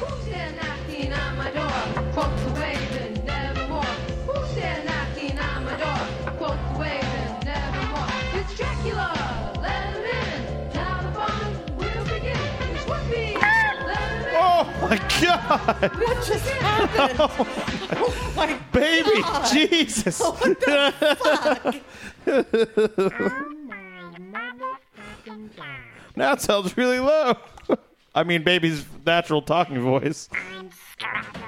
[0.00, 1.70] Who's there knocking on my door?
[2.14, 3.84] Quote the waving nevermore.
[4.26, 6.06] Who's there knocking on my door?
[6.38, 8.08] Quote the waving nevermore.
[8.32, 9.12] It's Dracula.
[9.60, 10.72] Let him in.
[10.72, 12.38] Now the fun will begin.
[12.72, 13.34] It's Whoopi.
[13.86, 14.34] Let him in.
[14.34, 15.92] oh my god!
[15.94, 17.18] What just happened?
[17.20, 20.22] oh my oh Baby, Jesus!
[26.16, 27.36] now it sounds really low.
[28.14, 30.28] I mean, baby's natural talking voice.
[30.56, 31.42] I'm struggling.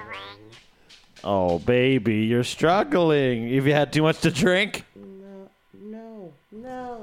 [1.23, 3.53] Oh, baby, you're struggling.
[3.55, 4.85] Have you had too much to drink?
[4.95, 6.94] No, no, no,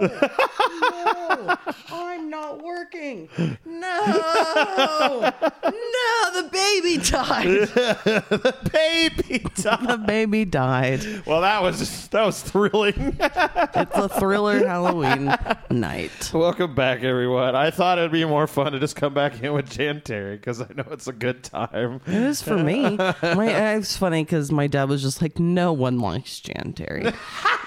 [0.00, 1.56] no.
[1.90, 3.28] I'm not working.
[3.64, 5.32] No,
[5.64, 7.68] no, the baby died.
[8.36, 11.04] The baby, The baby died.
[11.26, 13.16] well, that was that was thrilling.
[13.20, 15.34] It's a thriller Halloween
[15.70, 16.30] night.
[16.32, 17.54] Welcome back, everyone.
[17.54, 20.60] I thought it'd be more fun to just come back in with Jan Terry because
[20.60, 22.00] I know it's a good time.
[22.06, 22.96] It is for me.
[22.96, 23.14] My,
[23.76, 27.12] it's funny because my dad was just like, no one likes Jan Terry.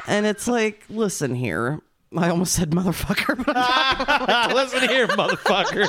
[0.07, 1.81] and it's like, listen here.
[2.17, 5.85] I almost said motherfucker, but I'm Listen here, motherfucker.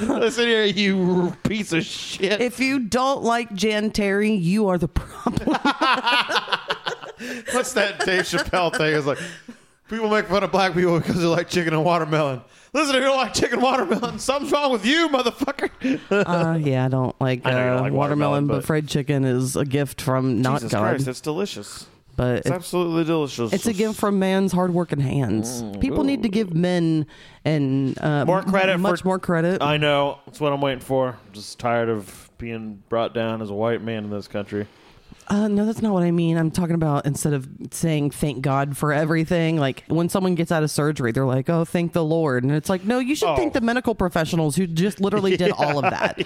[0.20, 2.40] Listen here, you piece of shit.
[2.40, 5.48] if you don't like Jan Terry, you are the problem.
[7.52, 8.94] What's that Dave Chappelle thing?
[8.94, 9.18] It's like
[9.88, 12.40] people make fun of black people because they like chicken and watermelon.
[12.72, 15.70] Listen, if you don't like chicken and watermelon, something's wrong with you, motherfucker.
[16.10, 19.24] uh, yeah, I don't like, I don't uh, like watermelon, watermelon, but, but- fried chicken
[19.24, 20.88] is a gift from not Jesus God.
[20.90, 21.86] Christ, it's delicious.
[22.16, 23.52] But It's it- absolutely delicious.
[23.52, 25.64] it's a gift from man's hard working hands.
[25.80, 27.06] People need to give men
[27.44, 29.62] and uh, Mm, More credit much for- more credit.
[29.62, 30.18] I know.
[30.26, 31.08] That's what I'm waiting for.
[31.10, 34.66] I'm just tired of being brought down as a white man in this country.
[35.32, 36.36] Uh, no, that's not what I mean.
[36.36, 40.62] I'm talking about instead of saying thank God for everything, like when someone gets out
[40.62, 42.44] of surgery, they're like, oh, thank the Lord.
[42.44, 43.36] And it's like, no, you should Oh.
[43.36, 46.18] thank the medical professionals who just literally did all of that.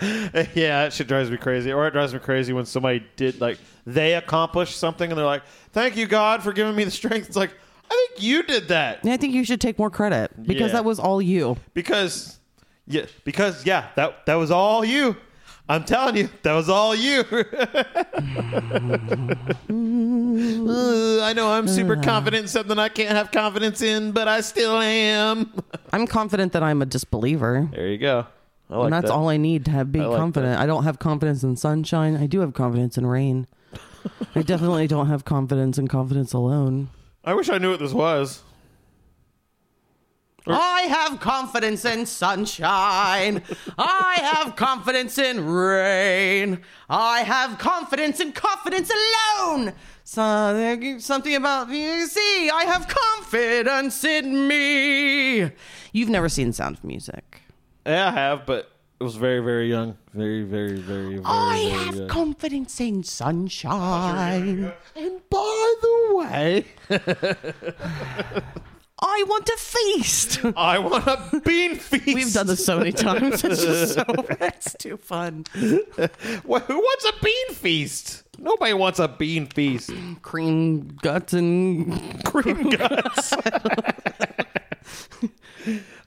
[0.56, 1.70] yeah, that shit drives me crazy.
[1.72, 5.44] Or it drives me crazy when somebody did like they accomplished something and they're like,
[5.70, 7.52] "Thank you, God, for giving me the strength." It's like,
[7.88, 10.78] I think you did that And I think you should take more credit because Yeah.
[10.78, 11.58] that was all you.
[11.74, 12.40] because,
[12.88, 15.16] yeah, because yeah, that that was all you.
[15.68, 17.20] I'm telling you, that was all you.
[21.22, 24.78] I know I'm super confident in something I can't have confidence in, but I still
[24.78, 25.52] am.
[25.92, 27.68] I'm confident that I'm a disbeliever.
[27.72, 28.26] There you go.
[28.68, 29.12] I like and that's that.
[29.12, 30.58] all I need to have be I like confident.
[30.58, 32.16] I don't have confidence in sunshine.
[32.16, 33.46] I do have confidence in rain.
[34.34, 36.88] I definitely don't have confidence in confidence alone.
[37.24, 38.42] I wish I knew what this was.
[40.46, 43.42] I have confidence in sunshine.
[43.78, 46.60] I have confidence in rain.
[46.90, 49.72] I have confidence in confidence alone.
[50.04, 55.50] So, something about you see, I have confidence in me.
[55.92, 57.42] You've never seen Sound of Music.
[57.86, 59.96] Yeah, I have, but it was very, very young.
[60.12, 62.08] Very, very, very, very, I very have young.
[62.08, 64.72] confidence in sunshine.
[64.96, 66.64] and by the way,
[69.04, 70.40] I want a feast.
[70.56, 72.06] I want a bean feast.
[72.06, 73.42] We've done this so many times.
[73.44, 74.04] It's just so
[74.40, 75.44] it's too fun.
[76.44, 78.22] Wha- Who wants a bean feast?
[78.38, 79.90] Nobody wants a bean feast.
[80.22, 83.32] Cream guts and Cream guts.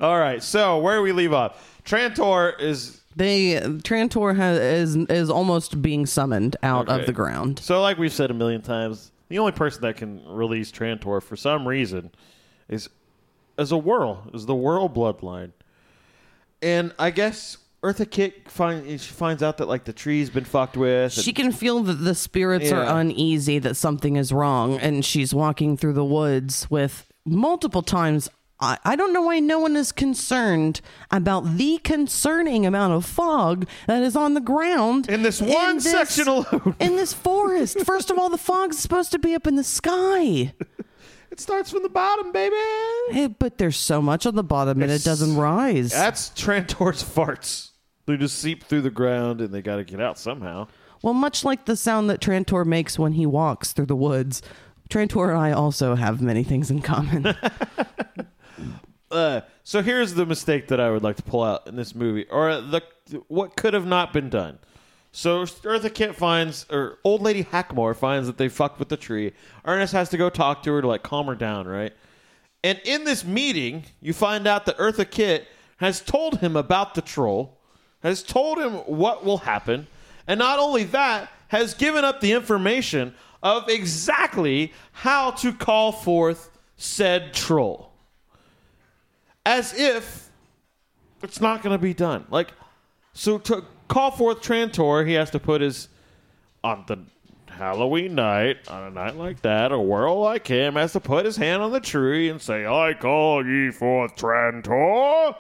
[0.02, 1.82] All right, so where do we leave off?
[1.86, 7.00] Trantor is they Trantor has is is almost being summoned out Okay.
[7.02, 7.60] of the ground.
[7.60, 9.12] so like we've said a million times.
[9.30, 12.12] The only person that can release Trantor for some reason
[12.70, 12.90] is
[13.58, 15.52] as a Worrell, is the Worrell bloodline,
[16.62, 20.76] and I guess Eartha Kitt find she finds out that like the tree's been fucked
[20.78, 21.04] with.
[21.16, 22.78] and- She can feel that the spirits Yeah.
[22.92, 28.30] are uneasy, that something is wrong, and she's walking through the woods with multiple times.
[28.60, 30.80] I, I don't know why no one is concerned
[31.12, 36.28] about the concerning amount of fog that is on the ground In this one section
[36.30, 36.74] alone.
[36.80, 37.82] in this forest.
[37.82, 40.54] First of all, the fog's supposed to be up in the sky.
[41.36, 42.56] It starts from the bottom, baby.
[43.12, 45.92] Eh, but there's so much on the bottom and it doesn't rise.
[45.92, 47.72] That's Trantor's farts.
[48.06, 50.70] They just seep through the ground and they got to get out somehow.
[51.02, 54.42] Well, much like the sound that Trantor makes when he walks through the woods,
[54.90, 57.36] Trantor and I also have many things in common.
[59.12, 62.26] Uh, so here's the mistake that I would like to pull out in this movie,
[62.30, 62.82] or the
[63.28, 64.58] what could have not been done.
[65.16, 69.32] So Eartha Kitt finds, or old lady Hackmore finds that they fucked with the tree.
[69.64, 71.94] Ernest has to go talk to her to like calm her down, right?
[72.66, 75.48] And in this meeting, you find out that Eartha Kitt
[75.78, 77.58] has told him about the troll,
[78.04, 79.88] has told him what will happen,
[80.28, 86.52] and not only that, has given up the information of exactly how to call forth
[86.76, 87.94] said troll.
[89.46, 90.30] As if
[91.24, 92.26] it's not going to be done.
[92.30, 92.52] Like,
[93.14, 95.90] so to call forth Trantor, he has to put his
[96.64, 97.00] on the
[97.48, 101.38] Halloween night, on a night like that, a Worrell like him has to put his
[101.38, 105.36] hand on the tree and say, I call ye forth Trantor.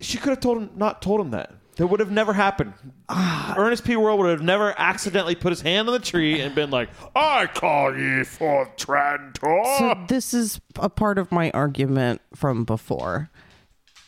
[0.00, 1.54] She could have told him not told him that.
[1.76, 2.72] That would have never happened.
[3.08, 3.54] Ah.
[3.56, 3.96] Ernest P.
[3.96, 7.46] Worrell would have never accidentally put his hand on the tree and been like, I
[7.46, 9.78] call ye forth Trantor.
[9.78, 13.30] so this is a part of my argument from before.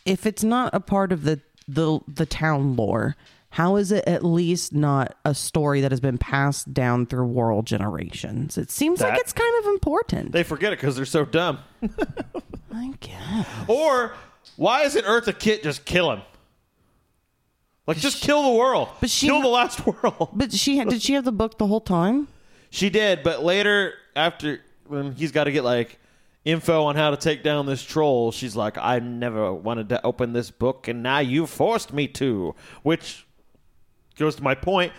[0.03, 1.41] If it's not a part of the
[1.73, 3.15] the the town lore,
[3.51, 7.61] how is it at least not a story that has been passed down through Worrell
[7.61, 8.57] generations?
[8.57, 10.31] It seems like it's kind of important.
[10.31, 11.59] they forget it because they're so dumb.
[12.73, 13.47] I guess.
[13.67, 14.13] Or
[14.55, 16.21] why isn't Eartha Kitt just kill him?
[17.87, 18.89] Like just kill the Worrell.
[18.99, 20.29] But she- kill the last Worrell.
[20.33, 22.27] But she had, did she have the book the whole time?
[22.69, 25.99] She did, but later after when he's got to get like
[26.45, 30.33] info on how to take down this troll, she's like, I never wanted to open
[30.33, 32.55] this book, and now you forced me to.
[32.83, 33.25] Which
[34.17, 34.93] goes to my point,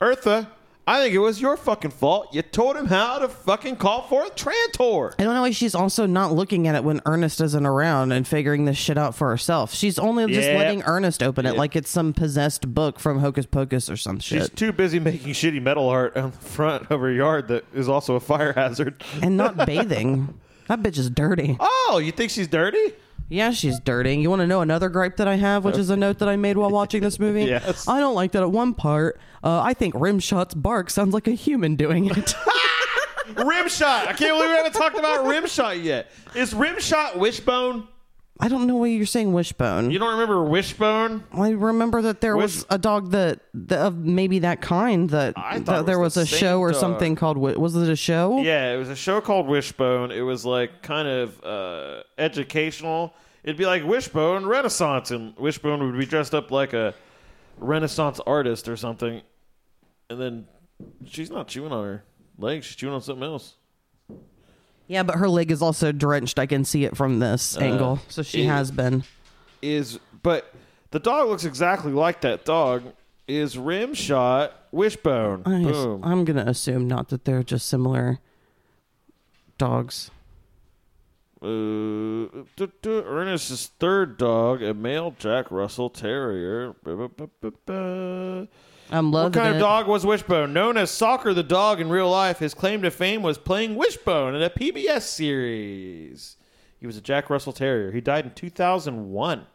[0.00, 0.48] Eartha.
[0.86, 2.34] I think it was your fucking fault.
[2.34, 5.14] You told him how to fucking call forth Trantor.
[5.18, 8.28] I don't know why she's also not looking at it when Ernest isn't around and
[8.28, 9.72] figuring this shit out for herself.
[9.72, 13.88] She's only just letting Ernest open it like it's some possessed book from Hocus Pocus
[13.88, 14.40] or some shit.
[14.42, 17.88] She's too busy making shitty metal art on the front of her yard that is
[17.88, 19.02] also a fire hazard.
[19.22, 20.38] and not bathing.
[20.68, 21.56] That bitch is dirty.
[21.60, 22.94] Oh, you think she's dirty?
[23.28, 24.16] Yeah, she's dirty.
[24.16, 26.36] You want to know another gripe that I have, which is a note that I
[26.36, 27.44] made while watching this movie?
[27.54, 27.88] Yes.
[27.88, 29.18] I don't like that at one part.
[29.42, 32.14] Uh, I think Rimshot's bark sounds like a human doing it.
[33.34, 34.06] Rimshot.
[34.06, 36.10] I can't believe we haven't talked about Rimshot yet.
[36.34, 37.88] Is Rimshot Wishbone?
[38.40, 39.92] I don't know why you're saying wishbone.
[39.92, 41.22] You don't remember Wishbone?
[41.32, 45.58] I remember that there was a dog that, that of maybe that kind that, I
[45.60, 46.80] thought that it there was was the a show or dog.
[46.80, 48.40] something called Wi- was it a show?
[48.40, 50.10] Yeah, it was a show called Wishbone.
[50.10, 53.14] It was like kind of uh, educational.
[53.44, 56.92] It'd be like Wishbone Renaissance, and Wishbone would be dressed up like a
[57.58, 59.22] Renaissance artist or something.
[60.10, 60.46] And then
[61.06, 62.04] she's not chewing on her
[62.36, 63.54] leg; she's chewing on something else.
[64.86, 66.38] Yeah, but her leg is also drenched.
[66.38, 67.92] I can see it from this angle.
[68.02, 69.04] Uh, So she has been.
[69.62, 70.52] is but
[70.90, 72.82] the dog looks exactly like that dog
[73.26, 75.42] is Rimshot Wishbone.
[75.46, 76.04] I Boom.
[76.04, 78.18] I'm gonna assume not that they're just similar
[79.58, 80.10] dogs.
[81.42, 82.28] Uh,
[82.86, 86.74] Ernest's third dog, a male Jack Russell Terrier.
[86.82, 87.28] Ba, ba,
[87.66, 88.48] ba,
[88.90, 90.52] I'm What loving kind of dog was Wishbone?
[90.52, 94.34] Known as Soccer the dog in real life, his claim to fame was playing Wishbone
[94.34, 96.36] in a PBS series.
[96.78, 97.92] He was a Jack Russell Terrier.
[97.92, 99.46] He died in 2001.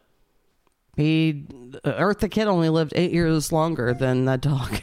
[0.96, 1.46] He
[1.84, 4.80] uh, Eartha Kitt only lived eight years longer than that dog.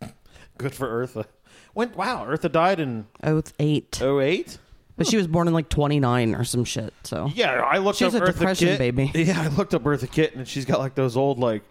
[0.58, 1.26] Good for Eartha.
[1.74, 4.58] When, wow, Eartha died in Oath eight, 08?
[4.96, 6.92] but she was born in like 29 or some shit.
[7.04, 8.78] So Yeah, I looked She's up a Eartha depression Kitt.
[8.78, 9.10] baby.
[9.24, 11.62] Yeah, I looked up Eartha Kitt, and she's got like those old like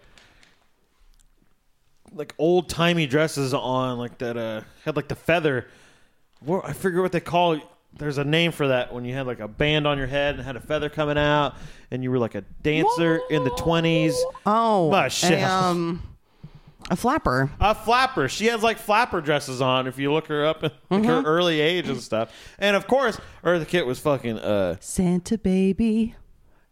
[2.14, 4.36] like old timey dresses on, like that.
[4.36, 5.66] Uh, had like the feather.
[6.40, 7.58] What I forget what they call.
[7.94, 10.42] There's a name for that when you had like a band on your head and
[10.44, 11.54] had a feather coming out,
[11.90, 14.14] and you were like a dancer in the twenties.
[14.46, 15.38] oh, Michelle.
[15.66, 16.02] a, um,
[16.90, 17.50] a flapper.
[17.60, 18.28] A flapper.
[18.30, 19.86] She has like flapper dresses on.
[19.86, 21.04] If you look her up, like Mm-hmm.
[21.04, 22.32] her early age and stuff.
[22.58, 24.38] And of course, Eartha Kitt was fucking.
[24.38, 26.14] Uh, Santa baby.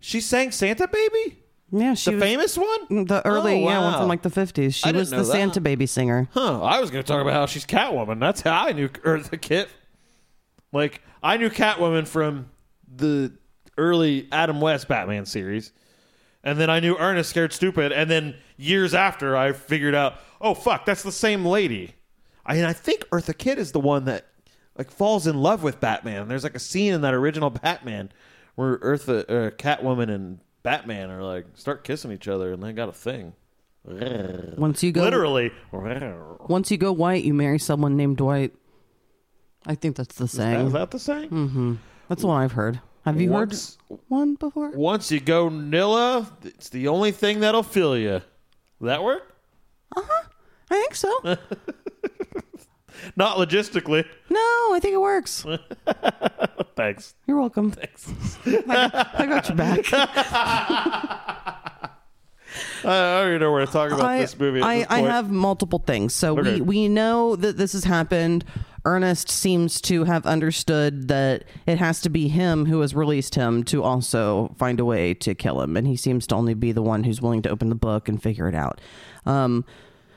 [0.01, 1.40] she sang Santa Baby,
[1.73, 3.05] Yeah, she the was famous one.
[3.07, 4.75] the early Oh, yeah one from like the 50s.
[4.75, 5.25] She was the that.
[5.25, 6.29] Santa baby singer.
[6.33, 6.63] Huh.
[6.63, 8.19] I was going to talk about how she's Catwoman.
[8.21, 9.69] That's how I knew Eartha Kitt.
[10.73, 12.51] Like, I knew Catwoman from
[12.93, 13.33] the
[13.79, 15.73] early Adam West Batman series.
[16.43, 17.93] And then I knew Ernest Scared Stupid.
[17.93, 21.95] And then years after, I figured out, oh, fuck, that's the same lady.
[22.47, 24.27] I mean, I think Eartha Kitt is the one that,
[24.79, 26.29] like, falls in love with Batman.
[26.29, 28.11] There's, like, a scene in that original Batman
[28.55, 32.89] where Eartha, uh, Catwoman and Batman are, like, start kissing each other and they got
[32.89, 33.33] a thing.
[33.85, 35.51] Once you go Literally.
[35.73, 38.53] once you go white, you marry someone named Dwight.
[39.67, 40.67] I think that's the saying.
[40.67, 41.29] Is that the saying?
[41.31, 41.75] Hmm.
[42.09, 42.81] That's the one I've heard.
[43.07, 44.71] Have you Once- heard one before?
[44.73, 48.21] Once you go Nilla, it's the only thing that'll fill you.
[48.83, 49.35] That work?
[49.97, 50.29] Uh huh.
[50.71, 51.19] I think so.
[53.17, 54.07] Not logistically.
[54.29, 54.39] no,
[54.75, 55.45] I think it works.
[56.77, 57.15] Thanks.
[57.27, 57.71] You're welcome.
[57.73, 58.11] Thanks.
[58.69, 59.85] I got your back.
[62.83, 64.61] I don't even know where to talk about I, this movie.
[64.61, 65.11] At I, this I point.
[65.13, 66.15] have multiple things.
[66.15, 66.55] So Okay.
[66.57, 68.45] we, we know that this has happened.
[68.85, 73.63] Ernest seems to have understood that it has to be him who has released him
[73.65, 75.77] to also find a way to kill him.
[75.77, 78.21] And he seems to only be the one who's willing to open the book and
[78.23, 78.81] figure it out.
[79.27, 79.65] Um,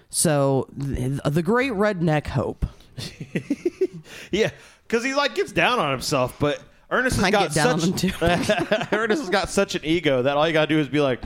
[0.09, 2.65] so the, the great redneck hope.
[4.31, 4.49] Yeah,
[4.87, 7.97] because he like gets down on himself, but Ernest has I got get down on
[7.97, 8.21] such.
[8.93, 11.21] Ernest has got such an ego that all you gotta do is be like,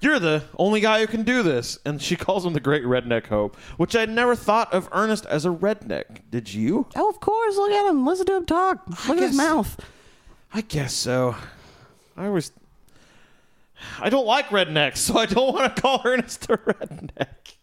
[0.00, 3.26] "You're the only guy who can do this," and she calls him the Great Redneck
[3.26, 6.20] Hope, which I never thought of Ernest as a redneck.
[6.30, 6.86] Did you?
[6.96, 7.56] Oh, of course.
[7.56, 8.06] Look at him.
[8.06, 8.86] Listen to him talk.
[9.08, 9.80] Look at his mouth.
[10.52, 11.34] I guess so.
[12.16, 12.52] I always.
[14.00, 17.56] I don't like rednecks, so I don't want to call Ernest a redneck.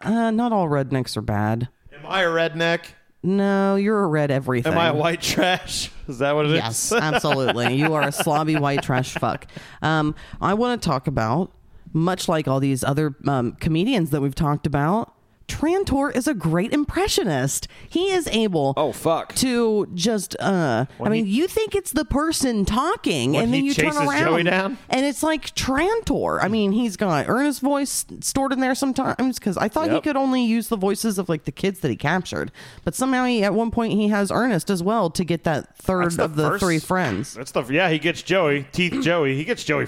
[0.00, 1.68] Uh, not all rednecks are bad.
[2.04, 2.80] Am I a redneck?
[3.22, 4.72] No, you're a red everything.
[4.72, 5.90] Am I a white trash?
[6.08, 6.56] Is that what it is?
[6.58, 7.76] Yes, absolutely.
[7.76, 9.46] You are a slobby white trash fuck.
[9.80, 11.50] Um, I want to talk about,
[11.94, 15.14] much like all these other um, comedians that we've talked about,
[15.48, 17.68] Trantor is a great impressionist.
[17.88, 19.34] He is able Oh, fuck.
[19.36, 23.74] to just uh I mean, he- you think it's the person talking and then you
[23.74, 24.78] turn around Joey down?
[24.88, 26.38] and it's like Trantor.
[26.42, 30.16] I mean, he's got Ernest's voice stored in there sometimes cuz I thought he could
[30.16, 32.50] only use the voices of like the kids that he captured.
[32.84, 36.04] But somehow he at one point he has Ernest as well to get that third
[36.04, 37.34] That's the of the first- three friends.
[37.34, 37.90] That's the yeah.
[37.90, 39.36] He gets Joey, Teeth Joey.
[39.36, 39.86] He gets Joey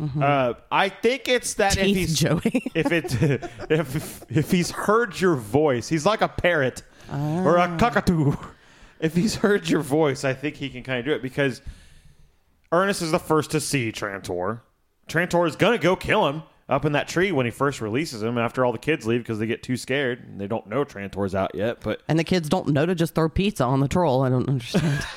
[0.00, 1.94] 1st Uh, I think it's that if Mm-hmm.
[1.94, 2.70] He's Joey.
[2.74, 7.74] if it if if he's heard your voice, he's like a parrot or Ah.
[7.74, 8.32] a cockatoo.
[9.00, 11.60] If he's heard your voice, I think he can kind of do it because
[12.72, 14.60] Ernest is the first to see Trantor.
[15.08, 18.36] Trantor is gonna go kill him up in that tree when he first releases him.
[18.38, 21.34] After all the kids leave because they get too scared and they don't know Trantor's
[21.34, 21.80] out yet.
[21.80, 24.22] But And the kids don't know to just throw pizza on the troll.
[24.22, 25.04] I don't understand.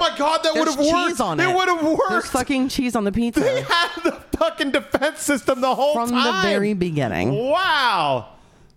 [0.00, 1.08] oh my god, that would have worked!
[1.08, 1.48] cheese on it.
[1.48, 2.10] it would have worked.
[2.10, 3.40] There's fucking cheese on the pizza.
[3.40, 6.22] They had the fucking defense system the whole from time.
[6.24, 7.32] From the very beginning.
[7.34, 8.28] Wow.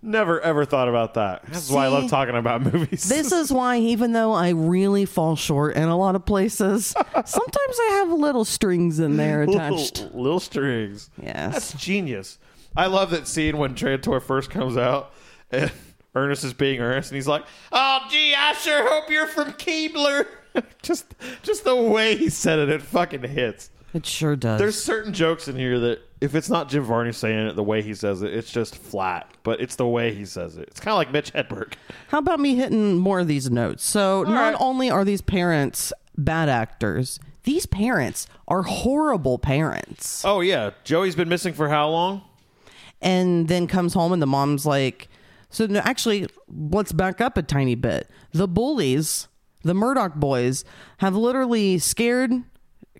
[0.02, 1.46] Never ever thought about that.
[1.46, 3.08] This is why I love talking about movies.
[3.08, 6.88] This is why, even though I really fall short in a lot of places,
[7.24, 10.02] sometimes I have little strings in there attached.
[10.02, 11.08] little, little strings.
[11.22, 11.54] Yes.
[11.54, 12.38] That's genius.
[12.76, 15.10] I love that scene when Trantor first comes out
[15.50, 15.72] and
[16.14, 20.26] Ernest is being Ernest and he's like, Oh gee, I sure hope you're from Keebler.
[20.82, 23.70] just just the way he said it, it fucking hits.
[23.92, 24.58] It sure does.
[24.58, 27.80] There's certain jokes in here that if it's not Jim Varney saying it the way
[27.80, 29.30] he says it, it's just flat.
[29.44, 30.68] But it's the way he says it.
[30.68, 31.74] It's kind of like Mitch Hedberg.
[32.08, 33.84] How about me hitting more of these notes?
[33.84, 34.56] So, not right.
[34.60, 40.24] only are these parents bad actors, these parents are horrible parents.
[40.24, 42.22] Oh yeah, Joey's been missing for how long?
[43.04, 45.08] and then comes home and the mom's like,
[45.50, 48.10] so no, actually, let's back up a tiny bit.
[48.32, 49.28] The bullies,
[49.64, 50.64] the Murdoch boys,
[50.98, 52.30] have literally scared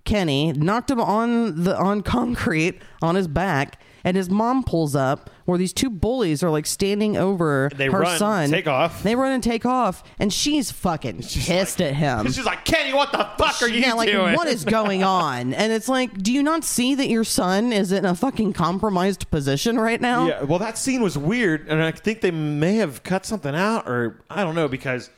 [0.04, 5.30] Kenny, knocked him on the on concrete on his back, and his mom pulls up
[5.46, 8.50] where these two bullies are like standing over They her run, son.
[8.50, 9.02] take off.
[9.02, 12.26] They run and take off, and she's fucking she's pissed at him.
[12.30, 14.34] She's like, Kenny, what the fuck are you yeah, like doing?
[14.34, 15.54] what is going on?
[15.54, 19.30] And it's like, do you not see that your son is in a fucking compromised
[19.30, 20.26] position right now?
[20.28, 23.88] Yeah, well, that scene was weird, and I think they may have cut something out,
[23.88, 25.08] or I don't know, because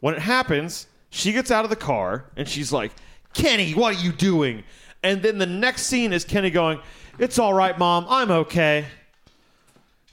[0.00, 2.92] when it happens, she gets out of the car and she's like,
[3.32, 4.64] Kenny, what are you doing?
[5.02, 6.80] And then the next scene is Kenny going,
[7.18, 8.84] It's all right, mom, I'm okay.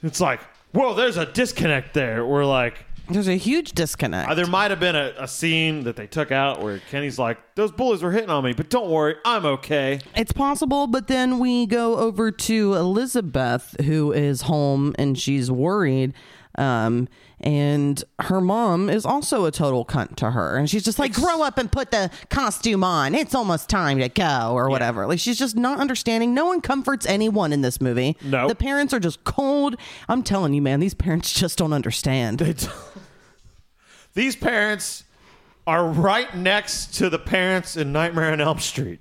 [0.02, 0.40] It's like,
[0.72, 2.24] whoa, there's a disconnect there.
[2.24, 4.30] We're like, There's a huge disconnect.
[4.30, 7.38] uh, there might have been a, a scene that they took out where Kenny's like,
[7.54, 10.00] Those bullies were hitting on me, but don't worry, I'm okay.
[10.16, 16.14] It's possible, but then we go over to Elizabeth, who is home and she's worried.
[16.58, 17.08] Um,
[17.40, 20.56] and her mom is also a total cunt to her.
[20.56, 23.14] And she's just like, grow up and put the costume on.
[23.14, 25.06] It's almost time to go, or whatever.
[25.06, 26.34] Like, she's just not understanding.
[26.34, 28.16] No one comforts anyone in this movie.
[28.24, 28.48] No.
[28.48, 29.76] The parents are just cold.
[30.08, 32.40] I'm telling you, man, these parents just don't understand.
[34.14, 35.04] These parents
[35.66, 39.00] are right next to the parents in Nightmare on Elm Street.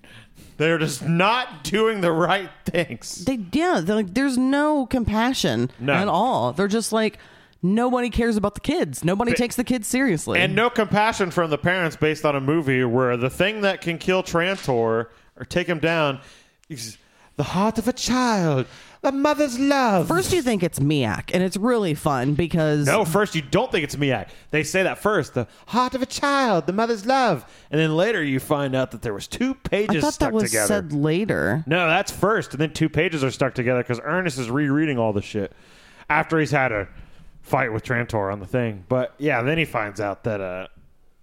[0.57, 3.25] They're just not doing the right things.
[3.25, 7.19] they yeah they're like there's no compassion at all they're just like
[7.61, 11.57] nobody cares about the kids nobody takes the kids seriously And no compassion from the
[11.57, 15.07] parents based on a movie where the thing that can kill Trantor
[15.37, 16.19] or take him down
[16.69, 16.97] is
[17.37, 18.65] the heart of a child,
[19.01, 20.07] the mother's love.
[20.07, 23.83] first you think it's miak and it's really fun because no, first you don't think
[23.83, 24.29] it's Miak.
[24.49, 28.23] They say that first, the heart of a child, the mother's love, and then later
[28.23, 30.67] you find out that there was two i pages thought stuck that was together.
[30.67, 34.49] said later No, that's first, and then two pages are stuck together because Ernest is
[34.49, 35.53] rereading all the shit
[36.09, 36.87] after he's had a
[37.47, 38.85] fight with Trantor on the thing.
[38.89, 40.67] But yeah, then he finds out that uh,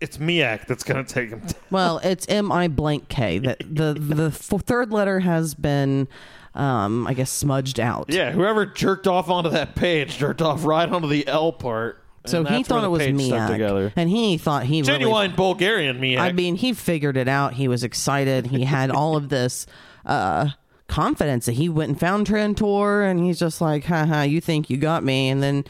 [0.01, 1.41] it's Miak that's gonna take him.
[1.41, 1.51] down.
[1.71, 6.09] well it's mi blank k that the the f- third letter has been
[6.55, 10.89] um i guess smudged out yeah, whoever jerked off onto that page jerked off right
[10.91, 12.03] onto the L part.
[12.27, 15.99] so he thought it was page stuck miak and he thought he really Genuine Bulgarian
[16.01, 16.19] Miak.
[16.19, 17.55] I mean, he figured it out.
[17.55, 18.47] He was excited.
[18.49, 19.67] He had all of this
[20.07, 20.51] uh,
[20.89, 24.77] confidence that he went and found Trantor, and he's just like, haha, you think you
[24.77, 25.29] got me.
[25.29, 25.65] And then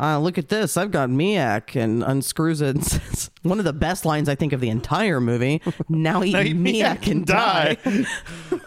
[0.00, 0.76] uh, look at this.
[0.76, 2.76] I've got Miak and unscrews it.
[2.76, 5.60] and says- One of the best lines, I think, of the entire movie.
[5.88, 7.76] Now eat Miak and die.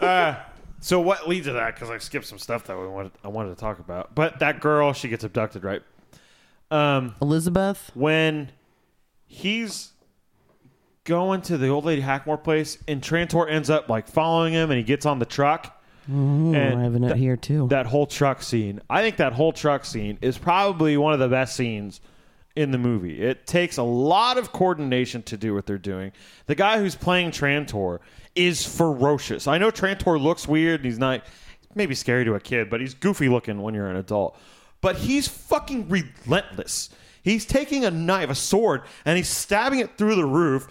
[0.00, 0.36] uh,
[0.80, 1.74] so what leads to that?
[1.74, 4.14] Because I skipped some stuff that we wanted, I wanted to talk about.
[4.14, 5.82] But that girl, she gets abducted, right?
[6.70, 7.90] Um, Elizabeth.
[7.94, 8.50] when
[9.26, 9.90] he's
[11.04, 14.78] going to the old lady Hackmore place, and Trantor ends up like following him, and
[14.78, 15.82] he gets on the truck.
[16.10, 17.68] Mm, Ooh, I have a note that- here, too.
[17.68, 21.28] That whole truck scene, I think that whole truck scene is probably one of the
[21.28, 22.00] best scenes
[22.56, 23.20] in the movie.
[23.20, 26.12] It takes a lot of coordination to do what they're doing.
[26.46, 27.98] The guy who's playing Trantor
[28.36, 29.48] is ferocious.
[29.48, 31.22] I know Trantor looks weird and he's not
[31.74, 34.38] maybe scary to a kid, but he's goofy looking when you're an adult.
[34.80, 36.90] But he's fucking relentless.
[37.22, 40.68] He's taking a knife, a sword, and he's stabbing it through the roof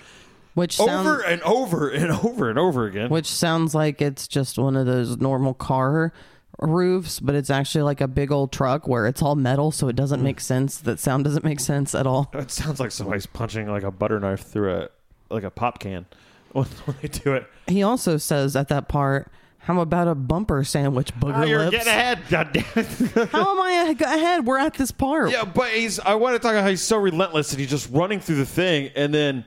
[0.54, 3.10] which over sounds, and over and over and over again.
[3.10, 6.14] which sounds like it's just one of those normal car
[6.60, 9.96] roofs, but it's actually like a big old truck where it's all metal, so it
[9.96, 10.78] doesn't make sense.
[10.78, 12.30] That sound doesn't make sense at all.
[12.34, 14.90] It sounds like somebody's punching like a butter knife through a
[15.30, 16.06] like a pop can
[16.52, 17.48] when, when they do it.
[17.68, 21.60] He also says at that part, "How about a bumper sandwich, ah, booger Oh, you're
[21.66, 22.20] lips?" getting ahead.
[22.30, 23.30] God damn it.
[23.30, 24.46] How am I ahead?
[24.46, 25.32] We're at this part.
[25.32, 26.00] yeah, but he's.
[26.00, 28.46] I want to talk about how he's so relentless and he's just running through the
[28.46, 29.46] thing, and then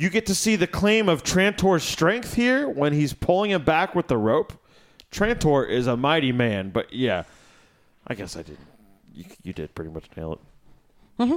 [0.00, 3.94] you get to see the claim of Trantor's strength here when he's pulling him back
[3.94, 4.54] with the rope.
[5.12, 7.24] Trantor is a mighty man, but yeah,
[8.06, 8.56] I guess I did.
[9.12, 10.38] You, you did pretty much nail it.
[11.22, 11.36] Mm-hmm.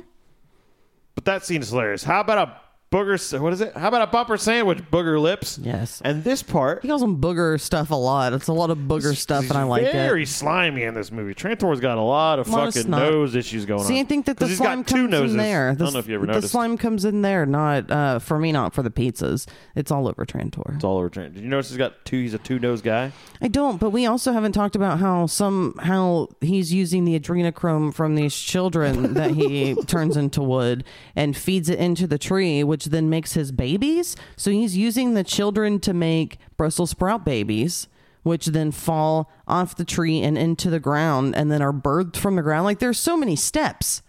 [1.14, 2.06] But that scene is hilarious.
[2.06, 2.61] How about a
[2.94, 3.40] booger?
[3.40, 3.76] What is it?
[3.76, 4.80] How about a bumper sandwich?
[4.91, 5.60] Booger lips.
[5.61, 6.02] Yes.
[6.06, 8.34] And this part, He calls them booger stuff a lot.
[8.34, 10.28] It's a lot of booger stuff, and I like very it.
[10.28, 11.34] slimy in this movie.
[11.34, 13.02] Trantor's got a lot of Lot of fucking snot.
[13.11, 13.86] nose issues going on.
[13.88, 15.32] See, I think that the he's slime got two comes noses.
[15.32, 15.70] in there.
[15.70, 16.52] I The, don't know if you ever the noticed.
[16.52, 19.48] slime comes in there, not uh, for me, not for the pizzas.
[19.76, 20.76] It's all over Trantor.
[20.76, 21.34] It's all over Trant.
[21.34, 22.18] Did you notice he's got two?
[22.22, 23.11] He's a two nose guy.
[23.41, 27.94] I don't, but we also haven't talked about how some how he's using the adrenochrome
[27.94, 30.84] from these children that he turns into wood
[31.15, 34.16] and feeds it into the tree, which then makes his babies.
[34.36, 37.88] So he's using the children to make Brussels sprout babies,
[38.24, 42.36] which then fall off the tree and into the ground and then are birthed from
[42.36, 42.66] the ground.
[42.66, 44.02] Like there's so many steps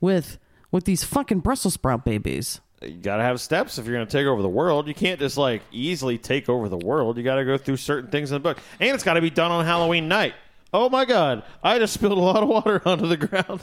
[0.00, 0.38] with
[0.70, 2.60] with these fucking Brussels sprout babies.
[2.82, 4.88] You gotta have steps if you're gonna take over the world.
[4.88, 7.16] You can't just like easily take over the world.
[7.16, 9.64] You gotta go through certain things in the book, and it's gotta be done on
[9.64, 10.34] Halloween night.
[10.74, 11.44] Oh my god!
[11.62, 13.60] I just spilled a lot of water onto the ground.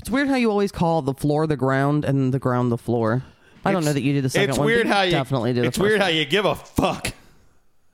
[0.00, 3.22] It's weird how you always call the floor the ground and the ground the floor.
[3.64, 4.66] I don't know that you did the second It's one.
[4.66, 5.64] weird how you definitely did.
[5.64, 6.02] It's weird one.
[6.02, 7.12] how you give a fuck.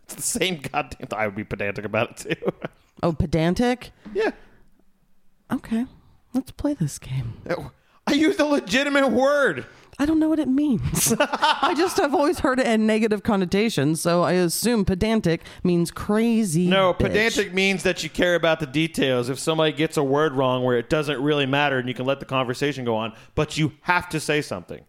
[0.04, 1.08] It's the same goddamn.
[1.12, 2.52] I would be pedantic about it too.
[3.02, 3.90] Oh, pedantic.
[4.14, 4.30] yeah,
[5.52, 5.84] Okay,
[6.32, 7.34] let's play this game.
[8.06, 9.66] I used a legitimate word.
[9.98, 11.12] I don't know what it means.
[11.20, 16.66] I just have always heard it in negative connotations, so I assume pedantic means crazy.
[16.68, 16.98] No, bitch.
[16.98, 19.28] pedantic means that you care about the details.
[19.28, 22.18] If somebody gets a word wrong where it doesn't really matter and you can let
[22.20, 24.80] the conversation go on, but you have to say something.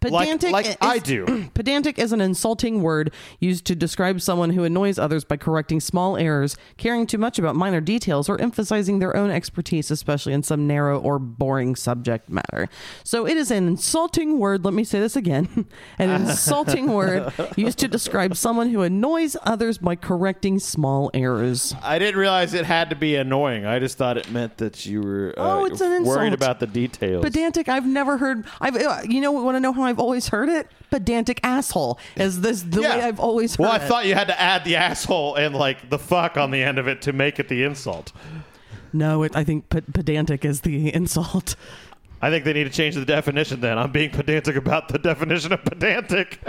[0.00, 1.50] Pedantic like is, I do.
[1.54, 6.16] Pedantic is an insulting word used to describe someone who annoys others by correcting small
[6.16, 10.66] errors, caring too much about minor details, or emphasizing their own expertise, especially in some
[10.68, 12.68] narrow or boring subject matter.
[13.02, 14.64] So it is an insulting word.
[14.64, 15.66] Let me say this again:
[15.98, 21.74] an insulting word used to describe someone who annoys others by correcting small errors.
[21.82, 23.66] I didn't realize it had to be annoying.
[23.66, 26.66] I just thought it meant that you were uh, Oh, it's an worried about the
[26.68, 27.24] details.
[27.24, 27.68] Pedantic.
[27.68, 28.46] I've never heard.
[28.60, 28.76] I've.
[28.76, 29.32] uh, You know.
[29.32, 30.68] Want to know how I've always heard it?
[30.90, 31.98] Pedantic asshole.
[32.16, 33.66] Is this the way I've always heard it.
[33.66, 33.88] Well, I it?
[33.88, 36.86] thought you had to add the asshole and like the fuck on the end of
[36.88, 38.12] it to make it the insult.
[38.92, 41.56] No, it, I think pe- pedantic is the insult.
[42.20, 43.78] I think they need to change the definition then.
[43.78, 46.40] I'm being pedantic about the definition of pedantic.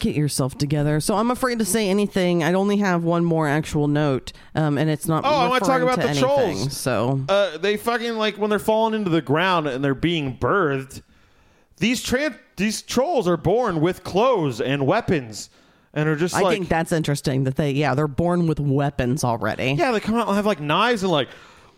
[0.00, 0.98] Get yourself together.
[1.00, 2.42] So I'm afraid to say anything.
[2.42, 5.24] I'd only have one more actual note, um, and it's not.
[5.24, 6.24] Oh, I wanna talk referring about to the anything,
[6.58, 6.76] trolls.
[6.76, 11.02] So uh, they fucking like when they're falling into the ground and they're being birthed.
[11.78, 15.50] These tran- these trolls are born with clothes and weapons,
[15.92, 19.24] and are just I like think that's interesting that they, yeah, they're born with weapons
[19.24, 19.72] already.
[19.72, 21.28] yeah, they come out and have like knives and like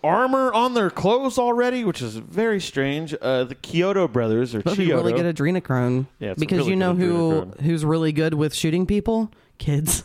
[0.05, 3.15] armor on their clothes already, which is very strange.
[3.21, 5.03] Uh, the Kyoto brothers or That'd Kyoto.
[5.03, 6.07] really good adrenochrome.
[6.21, 7.61] Yeah, because really you know who adrenochrome.
[7.63, 9.33] who's really good with shooting people?
[9.59, 10.05] Kids.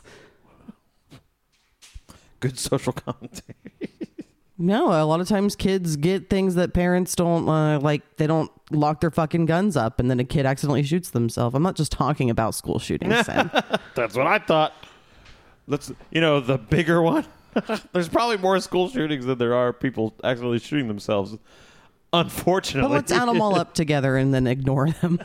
[2.39, 3.55] good social commentary.
[4.61, 8.17] No, a lot of times kids get things that parents don't uh, like.
[8.17, 11.55] They don't lock their fucking guns up, and then a kid accidentally shoots themselves.
[11.55, 13.25] I'm not just talking about school shootings.
[13.95, 14.73] That's what I thought.
[15.65, 17.25] Let's you know the bigger one.
[17.91, 21.37] There's probably more school shootings than there are people accidentally shooting themselves.
[22.13, 25.19] Unfortunately, but let's add them all up together and then ignore them.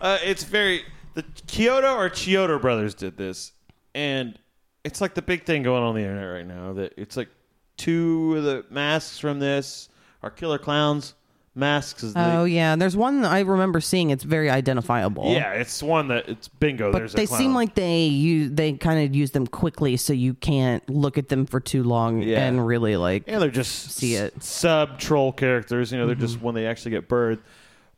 [0.00, 0.82] Uh, it's very
[1.14, 3.52] the Kyoto or Chiodo brothers did this,
[3.94, 4.36] and
[4.84, 6.72] it's like the big thing going on the internet right now.
[6.72, 7.28] That it's like
[7.76, 9.88] two of the masks from this
[10.22, 11.14] are killer clowns
[11.56, 12.04] masks.
[12.04, 14.10] Is the, oh yeah, there's one I remember seeing.
[14.10, 15.32] It's very identifiable.
[15.32, 16.92] yeah, it's one that it's bingo.
[16.92, 17.40] But there's a they clown.
[17.40, 21.28] seem like they use they kind of use them quickly, so you can't look at
[21.28, 22.46] them for too long Yeah.
[22.46, 23.26] and really like.
[23.26, 24.42] Yeah, they're just See it.
[24.42, 25.90] sub troll characters.
[25.90, 26.44] You know, they're just mm-hmm.
[26.44, 27.40] when they actually get birthed.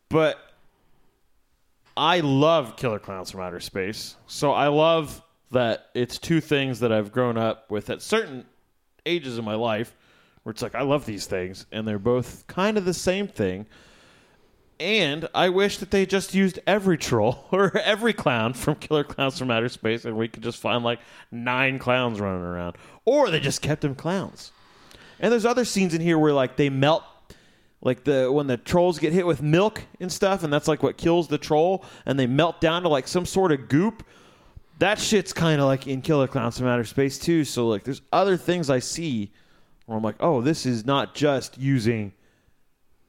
[0.09, 0.39] But
[1.97, 4.17] I love Killer Clowns from Outer Space.
[4.27, 8.47] So I love that it's two things that I've grown up with at certain
[9.09, 9.95] ages of my life
[10.43, 13.67] where it's like I love these things and they're both kind of the same thing.
[14.81, 19.39] And I wish that they just used every troll or every clown from Killer Clowns
[19.39, 22.77] from Outer Space and we could just find like nine clowns running around.
[23.05, 24.53] Or they just kept them clowns.
[25.21, 27.03] And there's other scenes in here where like they melt
[27.81, 30.97] like the when the trolls get hit with milk and stuff and that's like what
[30.97, 34.05] kills the troll and they melt down to like some sort of goop.
[34.79, 37.45] That shit's kind of like in Killer Clowns from Outer Space too.
[37.45, 39.33] So like there's other things I see
[39.87, 42.13] where I'm like, "Oh, this is not just using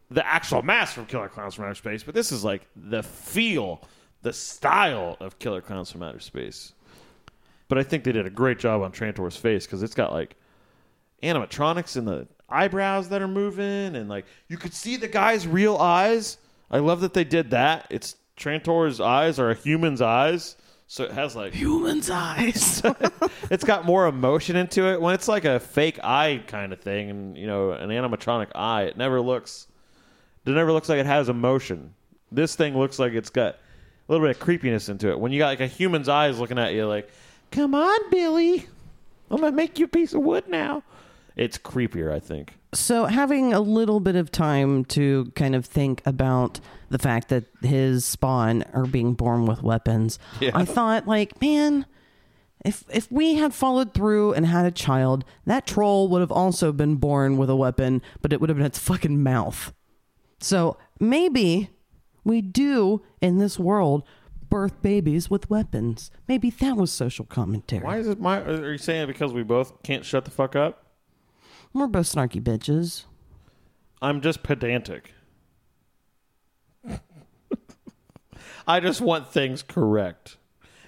[0.09, 3.81] the actual mask from Killer Clowns from Outer Space, but this is like the feel,
[4.23, 6.73] the style of Killer Clowns from Outer Space."
[7.67, 10.35] But I think they did a great job on Trantor's face because it's got like
[11.21, 15.77] animatronics in the eyebrows that are moving, and like you could see the guy's real
[15.77, 16.39] eyes.
[16.71, 17.85] I love that they did that.
[17.91, 20.55] It's Trantor's eyes are a human's eyes,
[20.91, 22.81] so it has like Human's eyes.
[23.51, 24.99] it's got more emotion into it.
[24.99, 28.85] When it's like a fake eye kind of thing, and you know, an animatronic eye,
[28.85, 29.67] it never looks.
[30.47, 31.93] It never looks like it has emotion.
[32.31, 33.57] This thing looks like it's got a
[34.11, 35.19] little bit of creepiness into it.
[35.19, 37.07] When you got like a human's eyes looking at you, like,
[37.51, 38.65] "Come on, Billy,
[39.29, 40.81] I'm gonna make you a piece of wood now."
[41.35, 42.55] It's creepier, I think.
[42.73, 46.59] So, having a little bit of time to kind of think about
[46.89, 50.51] the fact that his spawn are being born with weapons, Yeah.
[50.53, 51.85] I thought, like, man,
[52.65, 56.71] if if we had followed through and had a child, that troll would have also
[56.71, 59.73] been born with a weapon, but it would have been its fucking mouth.
[60.41, 61.69] So maybe
[62.23, 64.03] we do in this world
[64.49, 66.09] birth babies with weapons.
[66.27, 67.83] Maybe that was social commentary.
[67.85, 68.41] Why is it my?
[68.41, 70.85] Are you saying it because we both can't shut the fuck up?
[71.71, 73.05] We're both snarky bitches.
[74.01, 75.13] I'm just pedantic.
[78.69, 80.37] I just want things correct.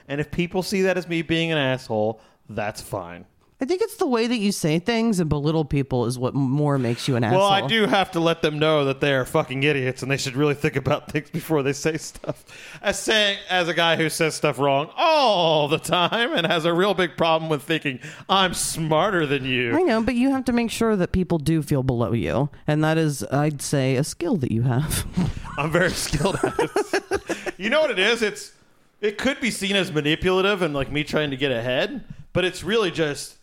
[0.08, 3.26] And if people see that as me being an asshole, that's fine.
[3.62, 6.80] I think it's the way that you say things and belittle people is what more
[6.80, 7.42] makes you an asshole.
[7.42, 10.18] Well, I do have to let them know that they are fucking idiots and they
[10.18, 12.44] should really think about things before they say stuff.
[12.82, 16.74] As saying, as a guy who says stuff wrong all the time and has a
[16.74, 19.76] real big problem with thinking I'm smarter than you.
[19.76, 22.84] I know, but you have to make sure that people do feel below you, and
[22.84, 25.06] that is, I'd say, a skill that you have.
[25.60, 27.04] I'm very skilled at it.
[27.62, 28.22] you know what it is?
[28.22, 28.52] It's
[29.02, 32.64] it could be seen as manipulative and like me trying to get ahead, but it's
[32.64, 33.38] really just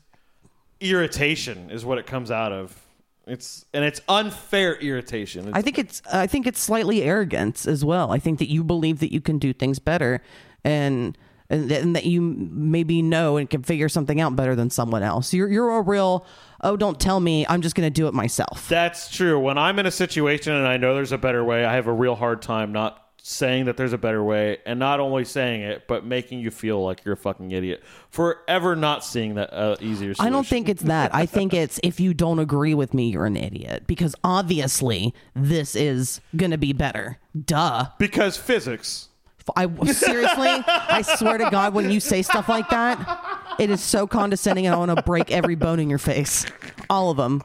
[0.80, 2.84] irritation is what it comes out of.
[3.26, 5.48] It's and it's unfair irritation.
[5.48, 8.10] It's, I think it's I think it's slightly arrogance as well.
[8.10, 10.20] I think that you believe that you can do things better
[10.64, 11.16] and
[11.50, 15.32] and, and that you maybe know and can figure something out better than someone else.
[15.32, 16.26] You're you're a real
[16.62, 18.68] oh don't tell me I'm just going to do it myself.
[18.68, 19.38] That's true.
[19.38, 21.92] When I'm in a situation and I know there's a better way, I have a
[21.92, 25.86] real hard time not saying that there's a better way and not only saying it,
[25.86, 29.76] but making you feel like you're a fucking idiot for ever not seeing that uh,
[29.80, 30.24] easier solution.
[30.26, 31.14] I don't think it's that.
[31.14, 35.76] I think it's if you don't agree with me, you're an idiot because obviously this
[35.76, 37.18] is going to be better.
[37.44, 37.88] Duh.
[37.98, 39.08] because physics.
[39.56, 44.06] I seriously, I swear to God, when you say stuff like that, it is so
[44.06, 46.44] condescending, and I want to break every bone in your face,
[46.90, 47.42] all of them.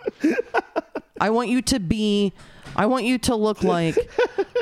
[1.21, 2.33] I want you to be.
[2.75, 3.97] I want you to look like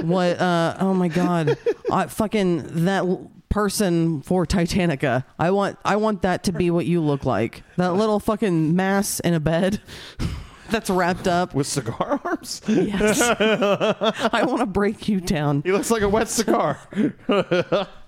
[0.01, 0.39] what?
[0.39, 1.57] Uh, oh my God,
[1.89, 5.23] uh, fucking that l- person for Titanica.
[5.37, 5.77] I want.
[5.85, 7.63] I want that to be what you look like.
[7.77, 9.81] That little fucking mass in a bed.
[10.69, 11.53] That's wrapped up.
[11.53, 12.61] With cigar arms?
[12.65, 13.19] Yes.
[14.33, 15.63] I want to break you down.
[15.65, 16.75] He looks like a wet cigar.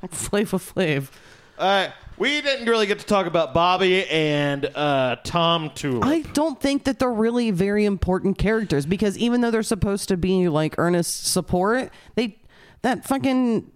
[0.09, 1.09] Flava Flav.
[1.57, 1.89] Uh,
[2.23, 5.99] we didn't really get to talk about Bobby and uh, Tom too.
[6.01, 10.15] I don't think that they're really very important characters because even though they're supposed to
[10.15, 12.37] be like earnest support, they
[12.81, 13.69] that fucking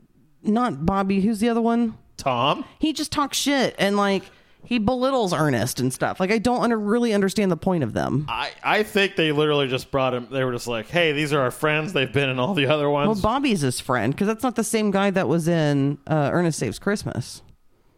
[0.44, 1.98] not Bobby, who's the other one?
[2.16, 2.64] Tom?
[2.80, 4.24] He just talks shit and like
[4.64, 6.22] he belittles Ernest and stuff.
[6.22, 8.28] Like I don't under, really understand the point of them.
[8.30, 10.30] I, I think they literally just brought him.
[10.32, 11.92] They were just like, hey, these are our friends.
[11.92, 13.08] They've been in all the other ones.
[13.08, 13.34] Well.
[13.34, 16.80] Bobby's his friend because that's not the same guy that was in uh, Ernest Saves
[16.80, 17.42] Christmas.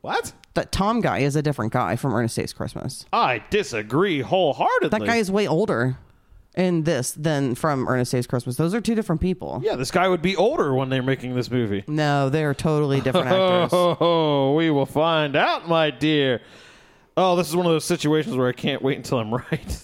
[0.02, 0.34] what?
[0.56, 3.06] That Tom guy is a different guy from Ernest Saves Christmas.
[3.14, 4.90] I disagree wholeheartedly.
[5.00, 5.98] That guy is way older
[6.56, 8.56] in this than from Ernest Saves Christmas.
[8.58, 9.62] Those are two different people.
[9.64, 11.84] Yeah, this guy would be older when they're making this movie.
[11.88, 13.70] No, they're totally different actors.
[13.74, 16.42] Oh, we will find out, my dear.
[17.16, 19.84] Oh, this is one of those situations where I can't wait until I'm right.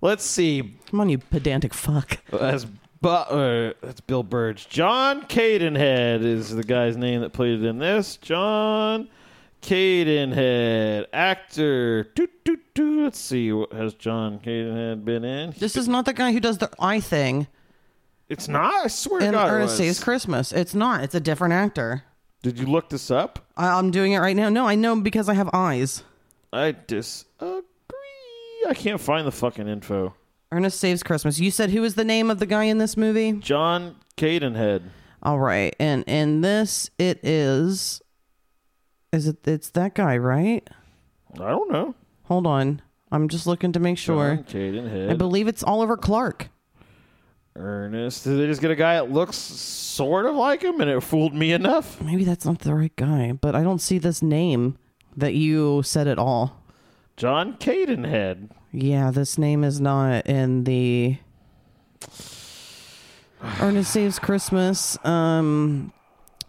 [0.00, 0.76] Let's see.
[0.90, 2.18] Come on, you pedantic fuck.
[2.30, 2.66] That's,
[3.00, 4.68] Bu- uh, that's Bill Byrge.
[4.68, 8.16] John Cadenhead is the guy's name that played it in this.
[8.16, 9.08] John
[9.62, 12.04] Cadenhead, actor.
[12.14, 13.04] Doo, doo, doo.
[13.04, 13.52] Let's see.
[13.52, 15.54] What has John Cadenhead been in?
[15.58, 17.46] This is not the guy who does the eye thing
[18.28, 18.84] It's not.
[18.84, 19.48] I swear to God.
[19.48, 19.78] it Ernest was.
[19.78, 20.52] Saves Christmas.
[20.52, 21.02] It's not.
[21.04, 22.02] It's a different actor.
[22.42, 23.44] Did you look this up?
[23.56, 24.48] I, I'm doing it right now.
[24.48, 26.02] No, I know because I have eyes.
[26.52, 27.62] I disagree.
[28.68, 30.14] I can't find the fucking info.
[30.50, 31.38] Ernest Saves Christmas.
[31.38, 33.32] You said who is the name of the guy in this movie?
[33.32, 34.82] John Cadenhead.
[35.22, 38.00] All right, and in this it is.
[39.12, 39.46] Is it?
[39.46, 40.68] It's that guy, right?
[41.34, 41.94] I don't know.
[42.24, 42.82] Hold on.
[43.10, 44.36] I'm just looking to make sure.
[44.36, 45.10] John Cadenhead.
[45.10, 46.48] I believe it's Oliver Clark.
[47.56, 48.24] Ernest.
[48.24, 51.34] Did they just get a guy that looks sort of like him and it fooled
[51.34, 52.00] me enough?
[52.00, 54.78] Maybe that's not the right guy, but I don't see this name
[55.16, 56.62] that you said at all.
[57.16, 58.50] John Cadenhead.
[58.72, 61.16] Yeah, this name is not in the
[63.60, 65.92] Ernest Saves Christmas um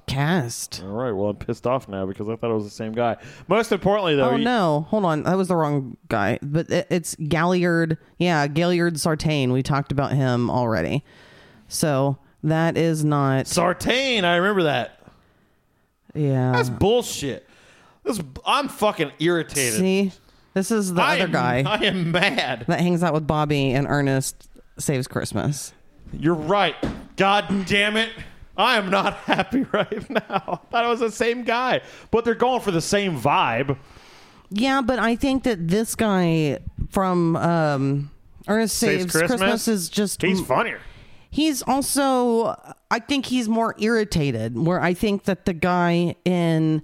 [0.07, 0.81] cast.
[0.83, 3.17] All right, well, I'm pissed off now because I thought it was the same guy.
[3.47, 6.39] Most importantly, though, Oh he- no, hold on, that was the wrong guy.
[6.41, 7.97] But it, it's Gailard.
[8.17, 9.51] Yeah, Gailard Sartain.
[9.53, 11.03] We talked about him already.
[11.67, 13.45] So that is not.
[13.47, 14.99] Sartain, I remember that.
[16.15, 16.53] Yeah.
[16.53, 17.47] That's bullshit.
[18.03, 19.79] This, I'm fucking irritated.
[19.79, 20.11] See,
[20.53, 22.65] this is the I other am, guy I am mad.
[22.67, 25.73] that hangs out with Bobby and Ernest Saves Christmas.
[26.13, 26.75] You're right.
[27.17, 28.09] God damn it.
[28.57, 30.21] I am not happy right now.
[30.29, 31.81] I thought it was the same guy,
[32.11, 33.77] but they're going for the same vibe.
[34.51, 36.59] Yeah, but I think that this guy
[36.89, 38.11] from um,
[38.47, 39.39] Ernest Saves Saves, Christmas?
[39.39, 39.67] Christmas?
[39.67, 40.79] is just He's funnier.
[41.29, 42.59] He's also,
[42.89, 44.57] I think he's more irritated.
[44.57, 46.81] Where I think that the guy in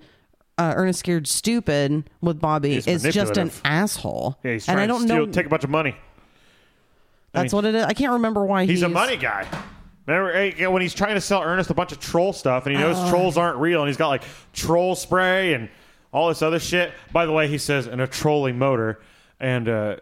[0.58, 3.62] uh, Ernest Scared Stupid with Bobby He's is just an manipulative.
[3.66, 4.40] asshole.
[4.44, 5.32] Yeah, he's and I don't to steal, know.
[5.32, 5.96] take a bunch of money.
[7.34, 7.84] that's what it is.
[7.86, 9.46] I can't remember why He's he's, a money guy.
[10.08, 12.82] Remember eh, when he's trying to sell Ernest a bunch of troll stuff, and he
[12.82, 12.88] Uh.
[12.94, 14.24] knows trolls aren't real, and he's got like
[14.54, 15.68] troll spray and
[16.14, 16.94] all this other shit.
[17.12, 19.02] By the way, he says in a trolling motor,
[19.40, 19.96] and uh,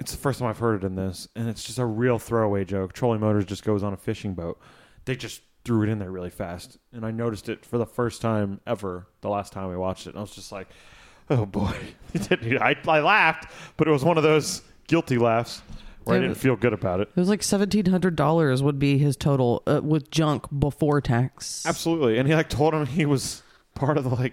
[0.00, 2.64] it's the first time I've heard it in this, and it's just a real throwaway
[2.64, 2.92] joke.
[2.92, 4.60] Trolling motors just goes on a fishing boat.
[5.06, 8.22] They just threw it in there really fast, and I noticed it for the first
[8.22, 10.66] time ever the last time we watched it, and I was just like.
[11.30, 11.76] Oh boy,
[12.30, 15.60] I, I laughed, but it was one of those guilty laughs
[16.04, 17.10] where I didn't feel good about it.
[17.14, 21.66] It was like seventeen hundred dollars would be his total uh, with junk before tax.
[21.66, 23.42] Absolutely, and he like told him he was
[23.74, 24.32] part of the like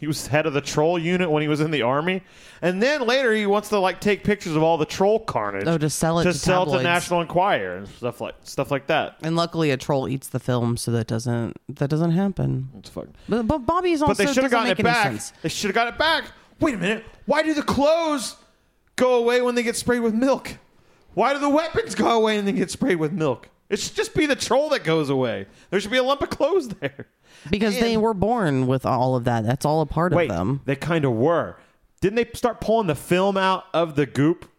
[0.00, 2.22] he was head of the troll unit when he was in the army,
[2.62, 5.66] and then later he wants to like take pictures of all the troll carnage.
[5.66, 6.82] Oh, to sell it to to sell to.
[6.82, 9.16] National Enquirer and stuff like stuff like that.
[9.22, 12.70] And luckily, a troll eats the film, so that doesn't that doesn't happen.
[12.78, 13.14] It's fucking.
[13.28, 15.06] But, but Bobby's also But they should have gotten it back.
[15.06, 15.32] sense.
[15.42, 16.24] They should have got it back.
[16.58, 17.04] Wait a minute.
[17.26, 18.36] Why do the clothes
[18.96, 20.56] go away when they get sprayed with milk?
[21.14, 23.48] Why do the weapons go away and they get sprayed with milk?
[23.70, 25.46] It should just be the troll that goes away.
[25.70, 27.06] There should be a lump of clothes there.
[27.48, 29.44] Because they were born with all of that.
[29.46, 30.60] That's all a part Wait, of them.
[30.64, 31.56] they kind of were.
[32.00, 34.50] Didn't they start pulling the film out of the goop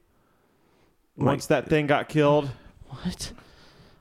[1.17, 2.49] once that thing got killed?
[2.87, 3.33] What?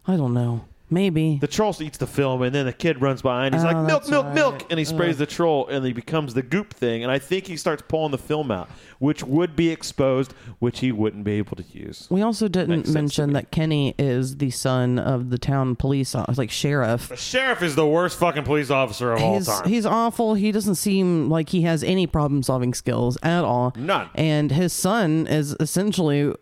[0.07, 0.65] I don't know.
[0.91, 1.39] Maybe.
[1.41, 3.77] The troll eats the film, and then the kid runs by and he's Oh, like,
[3.87, 4.35] "Milk, that's milk, right.
[4.35, 7.03] milk!" And he sprays the troll, and he becomes the goop thing.
[7.03, 8.69] And I think he starts pulling the film out,
[8.99, 12.09] which would be exposed, which he wouldn't be able to use.
[12.11, 13.33] we also didn't to mention me.
[13.35, 17.09] that Kenny is the son of the town police, uh, like sheriff.
[17.09, 19.69] The sheriff is the worst fucking police officer of all He's, time.
[19.69, 20.35] he's awful.
[20.35, 23.73] He doesn't seem like he has any problem solving skills at all.
[23.77, 24.09] None.
[24.17, 26.35] And his son is essentially, uh,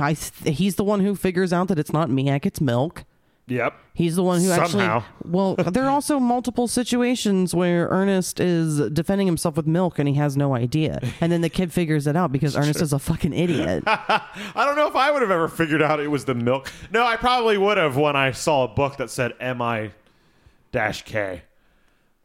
[0.00, 3.04] I th- he's the one who figures out that it's not Miak, it's milk.
[3.50, 3.74] Yep.
[3.92, 4.98] He's the one who Somehow.
[4.98, 5.30] actually.
[5.30, 10.14] Well, there are also multiple situations where Ernest is defending himself with milk and he
[10.14, 13.32] has no idea, and then the kid figures it out because Ernest is a fucking
[13.32, 13.84] idiot.
[13.86, 14.22] I
[14.54, 16.72] don't know if I would have ever figured out it was the milk.
[16.90, 19.90] No, I probably would have when I saw a book that said MI
[20.72, 21.42] dash K.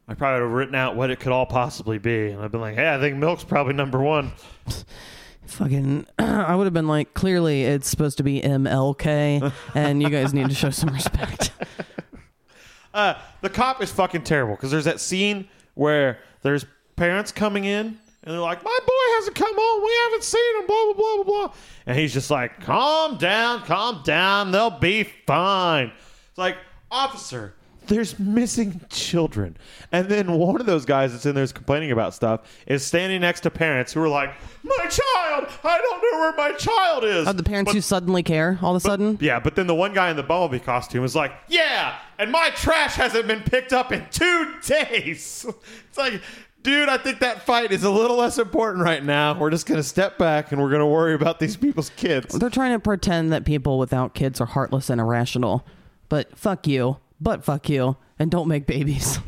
[0.08, 2.30] I probably would have written out what it could all possibly be.
[2.30, 4.32] And I've been like, hey, I think milk's probably number one.
[5.46, 10.32] fucking, I would have been like, clearly it's supposed to be MLK, and you guys
[10.34, 11.52] need to show some respect.
[12.94, 13.12] Uh,
[13.42, 16.64] the cop is fucking terrible because there's that scene where there's
[16.96, 19.84] parents coming in and they're like, "My boy hasn't come home.
[19.84, 21.54] We haven't seen him." Blah blah blah blah blah.
[21.84, 24.50] And he's just like, "Calm down, calm down.
[24.50, 25.92] They'll be fine."
[26.30, 26.56] It's like,
[26.90, 27.52] officer,
[27.88, 29.56] there's missing children.
[29.92, 33.20] And then one of those guys that's in there is complaining about stuff is standing
[33.20, 34.30] next to parents who are like,
[34.62, 38.22] "My child, I don't know where my child is." Oh, the parents But- who suddenly
[38.22, 39.18] care all of a sudden.
[39.20, 42.50] yeah, but then the one guy in the bumblebee costume is like, "Yeah, and my
[42.50, 45.46] trash hasn't been picked up in two days."
[45.88, 46.20] It's like,
[46.62, 49.38] dude, I think that fight is a little less important right now.
[49.38, 52.34] We're just gonna step back and we're gonna worry about these people's kids.
[52.38, 55.64] They're trying to pretend that people without kids are heartless and irrational.
[56.10, 56.98] But fuck you.
[57.20, 57.96] But fuck you.
[58.18, 59.18] And don't make babies.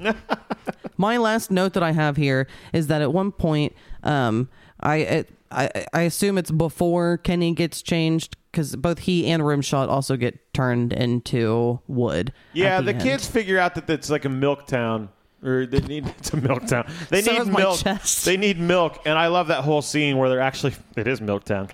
[0.97, 4.49] My last note that I have here is that at one point, um,
[4.81, 9.89] I, it, I I assume it's before Kenny gets changed because both he and Rimshot
[9.89, 12.33] also get turned into wood.
[12.53, 13.03] Yeah, the end.
[13.03, 15.11] kids figure out that it's like a milk town.
[15.43, 16.91] Or they need it's a milk town.
[17.11, 17.81] They So need milk.
[18.25, 21.45] They need milk, and I love that whole scene where they're actually it is milk
[21.45, 21.69] town.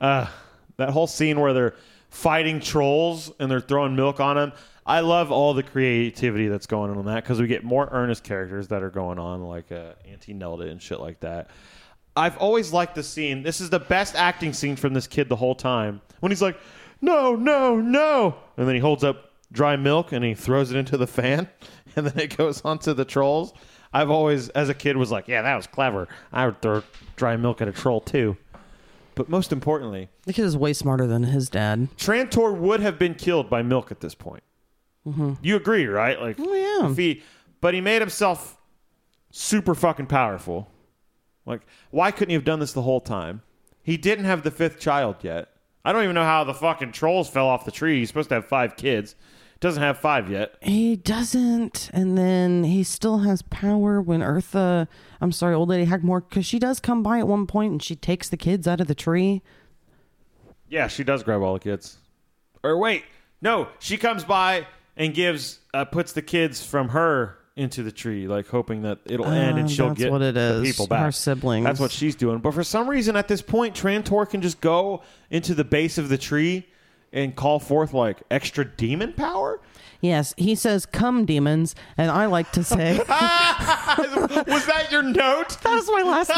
[0.00, 0.26] Uh,
[0.76, 1.74] that whole scene where they're
[2.10, 4.52] fighting trolls and they're throwing milk on them.
[4.86, 8.22] I love all the creativity that's going on in that because we get more earnest
[8.22, 11.50] characters that are going on, like uh, Auntie Nelda and shit like that.
[12.16, 13.42] I've always liked the scene.
[13.42, 16.00] This is the best acting scene from this kid the whole time.
[16.20, 16.56] When he's like,
[17.00, 20.96] "No, no, no," and then he holds up dry milk and he throws it into
[20.96, 21.48] the fan,
[21.96, 23.52] and then it goes onto the trolls.
[23.92, 26.06] I've always, as a kid, was like, "Yeah, that was clever.
[26.32, 26.84] I would throw
[27.16, 28.36] dry milk at a troll too."
[29.16, 31.88] But most importantly, The kid is way smarter than his dad.
[31.96, 34.42] Trantor would have been killed by milk at this point.
[35.06, 35.34] Mm-hmm.
[35.42, 36.20] You agree, right?
[36.20, 36.94] Like, Oh, yeah.
[36.94, 37.22] he,
[37.60, 38.58] but he made himself
[39.30, 40.68] super fucking powerful.
[41.44, 41.60] Like,
[41.90, 43.42] why couldn't he have done this the whole time?
[43.82, 45.48] He didn't have the fifth child yet.
[45.84, 48.00] I don't even know how the fucking trolls fell off the tree.
[48.00, 49.14] He's supposed to have five kids.
[49.60, 50.56] Doesn't have five yet.
[50.60, 54.88] He doesn't, and then he still has power when Eartha,
[55.20, 57.94] I'm sorry, old lady Hackmore, because she does come by at one point and she
[57.96, 59.40] takes the kids out of the tree.
[60.68, 61.98] Yeah, she does grab all the kids.
[62.62, 63.04] Or wait,
[63.40, 64.66] no, she comes by
[64.96, 69.26] and gives, uh, puts the kids from her into the tree, like hoping that it'll
[69.26, 70.70] end and Uh, she'll that's get what it the is.
[70.72, 71.00] people back.
[71.04, 71.64] Her siblings.
[71.64, 72.38] That's what she's doing.
[72.38, 76.08] But for some reason, at this point, Trantor can just go into the base of
[76.10, 76.66] the tree
[77.12, 79.58] and call forth like extra demon power.
[80.00, 85.48] Yes, he says, "Come, demons," and I like to say, Was that your note?
[85.62, 86.30] "That was my last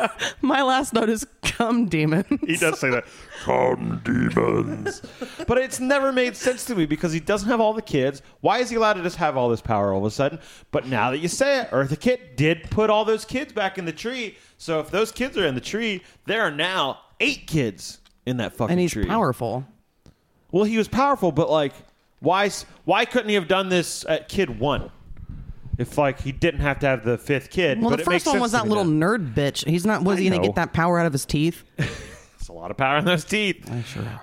[0.00, 0.10] note."
[0.42, 3.04] my last note is, "Come, demons." He does say that.
[3.42, 5.02] Come, demons.
[5.46, 8.22] but it's never made sense to me because he doesn't have all the kids.
[8.40, 10.38] Why is he allowed to just have all this power all of a sudden?
[10.70, 13.84] But now that you say it, Eartha Kitt did put all those kids back in
[13.84, 14.36] the tree.
[14.58, 18.52] So if those kids are in the tree, there are now eight kids in that
[18.54, 19.06] fucking And he's tree.
[19.06, 19.66] powerful.
[20.52, 21.72] Well, he was powerful, but like,
[22.20, 22.50] why?
[22.84, 24.90] Why couldn't he have done this at kid one?
[25.80, 27.80] if like he didn't have to have the fifth kid.
[27.80, 29.66] Well, but the it makes first one was that little nerd bitch.
[29.66, 30.04] He's not.
[30.04, 31.64] Was I he going to get that power out of his teeth?
[32.38, 33.70] It's a lot of power in those teeth.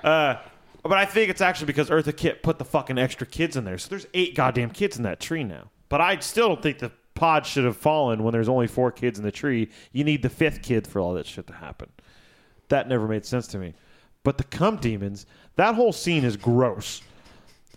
[0.03, 0.37] Uh,
[0.81, 3.77] but I think it's actually because Eartha Kitt put the fucking extra kids in there.
[3.77, 5.69] So there's eight goddamn kids in that tree now.
[5.87, 9.19] But I still don't think the pod should have fallen when there's only four kids
[9.19, 9.69] in the tree.
[9.91, 11.89] You need the fifth kid for all that shit to happen.
[12.69, 13.75] That never made sense to me.
[14.23, 17.01] But the cum demons, that whole scene is gross.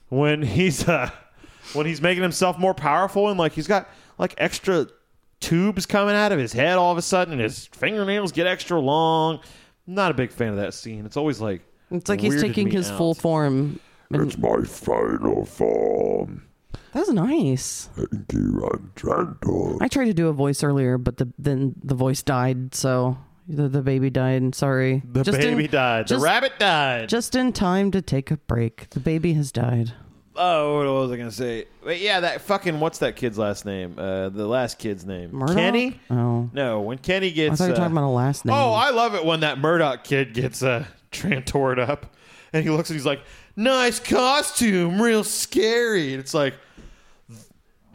[0.08, 1.10] When he's uh,
[1.74, 3.88] when he's making himself more powerful and like he's got
[4.18, 4.86] like extra
[5.40, 8.78] tubes coming out of his head all of a sudden and his fingernails get extra
[8.78, 9.40] long.
[9.88, 11.06] I'm not a big fan of that scene.
[11.06, 12.98] It's always like It's like he's taking his out.
[12.98, 13.80] full form.
[14.10, 16.42] It's my final form.
[16.92, 17.88] That's nice.
[17.94, 19.78] Thank you, I'm Trantor.
[19.80, 22.74] I tried to do a voice earlier, but the then the voice died.
[22.74, 23.16] So
[23.56, 24.54] the, the baby died.
[24.54, 25.02] Sorry.
[25.04, 26.06] The Just in- baby died.
[26.06, 27.08] just- the rabbit died.
[27.08, 28.88] Just in time to take a break.
[28.90, 29.92] The baby has died.
[30.36, 31.66] oh, what was I gonna say?
[31.84, 33.94] But yeah, that fucking what's that kid's last name?
[33.98, 35.32] Uh, the last kid's name.
[35.34, 35.56] Murdoch?
[35.56, 36.00] Kenny.
[36.10, 36.48] Oh.
[36.52, 37.58] No, when Kenny I gets.
[37.58, 38.54] thought you were uh, talking about a last name.
[38.56, 42.14] Oh, I love it when that Murdoch kid gets uh, trantored up,
[42.52, 43.20] and he looks and he's like,
[43.56, 46.54] "Nice costume, real scary." And it's like,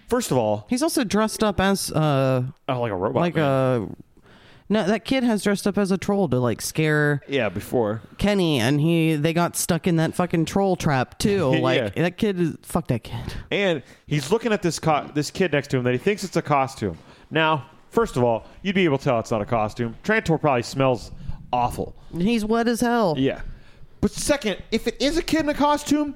[0.07, 3.21] first of all, He's also dressed up as uh oh, like a robot.
[3.21, 3.43] like man.
[3.45, 3.87] a
[4.69, 8.01] no that kid has dressed up as a troll to like scare yeah, before.
[8.17, 11.35] Kenny and he they got stuck in that fucking troll trap too.
[11.55, 11.59] Yeah.
[11.59, 13.33] Like that kid is fuck that kid.
[13.51, 16.35] And he's looking at this co- this kid next to him that he thinks it's
[16.35, 16.97] a costume.
[17.31, 19.95] Now, first of all, you'd be able to tell it's not a costume.
[20.03, 21.11] Trantor probably smells
[21.51, 21.95] awful.
[22.11, 23.15] And he's wet as hell.
[23.17, 23.41] Yeah.
[24.01, 26.15] But second, if it is a kid in a costume,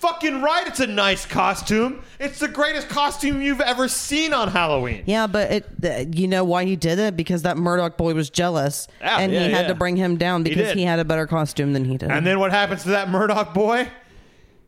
[0.00, 2.02] fucking right, it's a nice costume.
[2.18, 5.04] It's the greatest costume you've ever seen on Halloween.
[5.06, 7.16] Yeah, but it uh, you know why he did it?
[7.16, 9.68] Because that Murdoch boy was jealous Yeah, and yeah, he had yeah.
[9.68, 10.76] to bring him down He because did.
[10.78, 12.10] he, had a better costume than he did.
[12.10, 13.88] And then what happens to that Murdoch boy?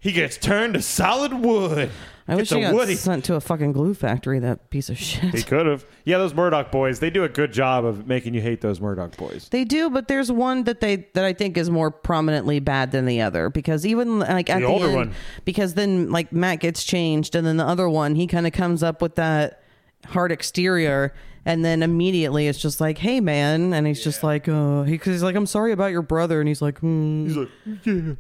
[0.01, 1.91] He gets turned to solid wood.
[2.29, 2.95] I wish he got Woody.
[2.95, 5.35] sent to a fucking glue factory, that piece of shit.
[5.35, 5.85] He could have.
[6.05, 9.17] Yeah, those Murdoch boys, they do a good job of making you hate those Murdoch
[9.17, 9.49] boys.
[9.51, 13.07] They do, but there's one that they that I think is more prominently bad than
[13.07, 15.13] the other because even like at The the, older end, one.
[15.45, 18.83] because then like Matt gets changed and then the other one he kind of comes
[18.83, 19.63] up with that
[20.07, 21.13] hard exterior
[21.45, 25.13] and then immediately it's just like hey man and he's just like uh he, cause
[25.13, 27.27] he's like I'm sorry about your brother and he's like hmm.
[27.27, 27.49] He's like,
[27.85, 28.13] yeah,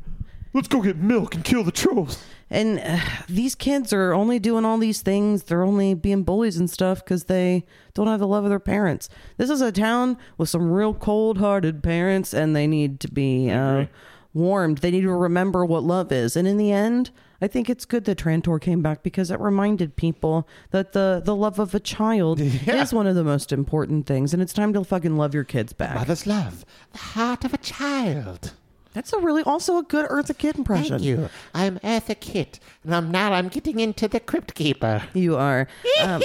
[0.55, 2.23] let's go get milk and kill the trolls.
[2.51, 2.99] and uh,
[3.29, 5.45] these kids are only doing all these things.
[5.45, 7.65] They're only being bullies and stuff because they
[7.95, 9.09] don't have the love of their parents.
[9.39, 13.87] This is a town with some real cold-hearted parents and they need to be uh,
[14.35, 14.79] warmed.
[14.79, 16.37] They need to remember what love is.
[16.37, 17.11] And in the end
[17.41, 21.35] i think it's good that trantor came back because it reminded people that the, the
[21.35, 22.81] love of a child Yeah.
[22.83, 24.33] is one of the most important things.
[24.33, 25.97] And it's time to fucking love your kids back.
[25.97, 28.53] Mother's love, the heart of a child.
[28.94, 31.31] That's a really also a good Eartha Kitt impression Thank you.
[31.55, 35.02] I'm Eartha Kitt, and I'm now I'm getting into the Crypt Keeper.
[35.14, 35.66] You are.
[36.02, 36.20] Um,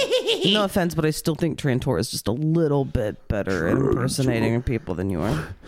[0.46, 4.60] no offense, but I still think Trantor is just a little bit better at impersonating
[4.62, 5.48] people than you are.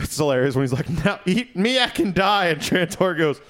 [0.00, 2.46] It's hilarious when he's like, now eat me, I can die.
[2.46, 3.40] And Trantor goes,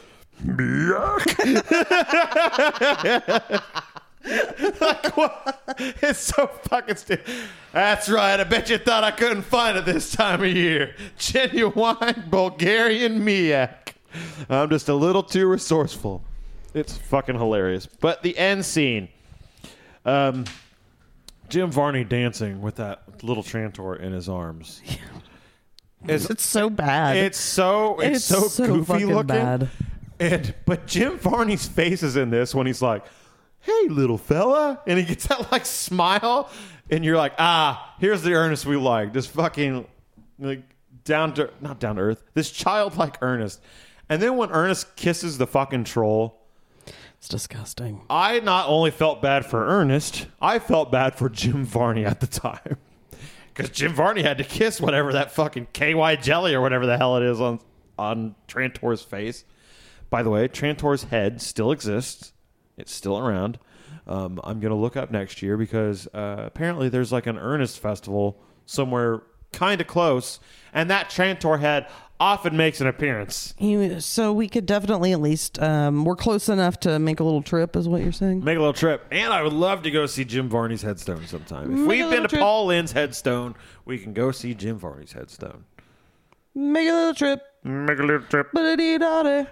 [4.80, 5.62] like, what?
[5.78, 7.26] It's so fucking stupid.
[7.72, 8.38] That's right.
[8.40, 10.94] I bet you thought I couldn't find it this time of year.
[11.18, 13.92] Genuine Bulgarian Miak.
[14.48, 16.22] I'm just a little too resourceful.
[16.72, 17.86] It's fucking hilarious.
[17.86, 19.08] But the end scene.
[20.04, 20.44] Um,
[21.48, 24.80] Jim Varney dancing with that little Trantor in his arms.
[26.06, 27.16] It's, It's so bad.
[27.16, 29.26] it's so it's, It's so, so goofy looking.
[29.28, 29.70] bad.
[30.20, 33.06] And but Jim Varney's face is in this when he's like,
[33.64, 36.50] "Hey, little fella," and he gets that like smile,
[36.90, 39.86] and you're like, "Ah, here's the Ernest we like." This fucking
[40.38, 40.62] like
[41.04, 42.22] down to not down to earth.
[42.34, 43.60] This childlike Ernest.
[44.08, 46.40] And then when Ernest kisses the fucking troll,
[47.18, 48.02] it's disgusting.
[48.10, 52.26] I not only felt bad for Ernest, I felt bad for Jim Varney at the
[52.26, 52.76] time.
[53.54, 57.16] Because Jim Varney had to kiss whatever that fucking KY jelly or whatever the hell
[57.18, 57.60] it is on,
[57.96, 59.44] on Trantor's face.
[60.10, 62.32] By the way, Trantor's head still exists,
[62.76, 63.58] it's still around.
[64.06, 67.78] Um, I'm going to look up next year because uh, apparently there's like an Ernest
[67.80, 69.22] festival somewhere
[69.52, 70.40] kind of close,
[70.72, 71.86] and that Trantor head
[72.20, 73.54] often makes an appearance.
[73.58, 77.42] You, so we could definitely at least um, we're close enough to make a little
[77.42, 78.44] trip, is what you're saying?
[78.44, 79.04] Make a little trip.
[79.10, 81.72] And I would love to go see Jim Varney's headstone sometime.
[81.72, 82.40] If Make we've been to trip.
[82.40, 85.64] Paul Lynde's headstone, we can go see Jim Varney's headstone.
[86.54, 87.42] Make a little trip.
[87.64, 88.52] Make a little trip.
[88.52, 89.44] Ba-da-dee-da-da.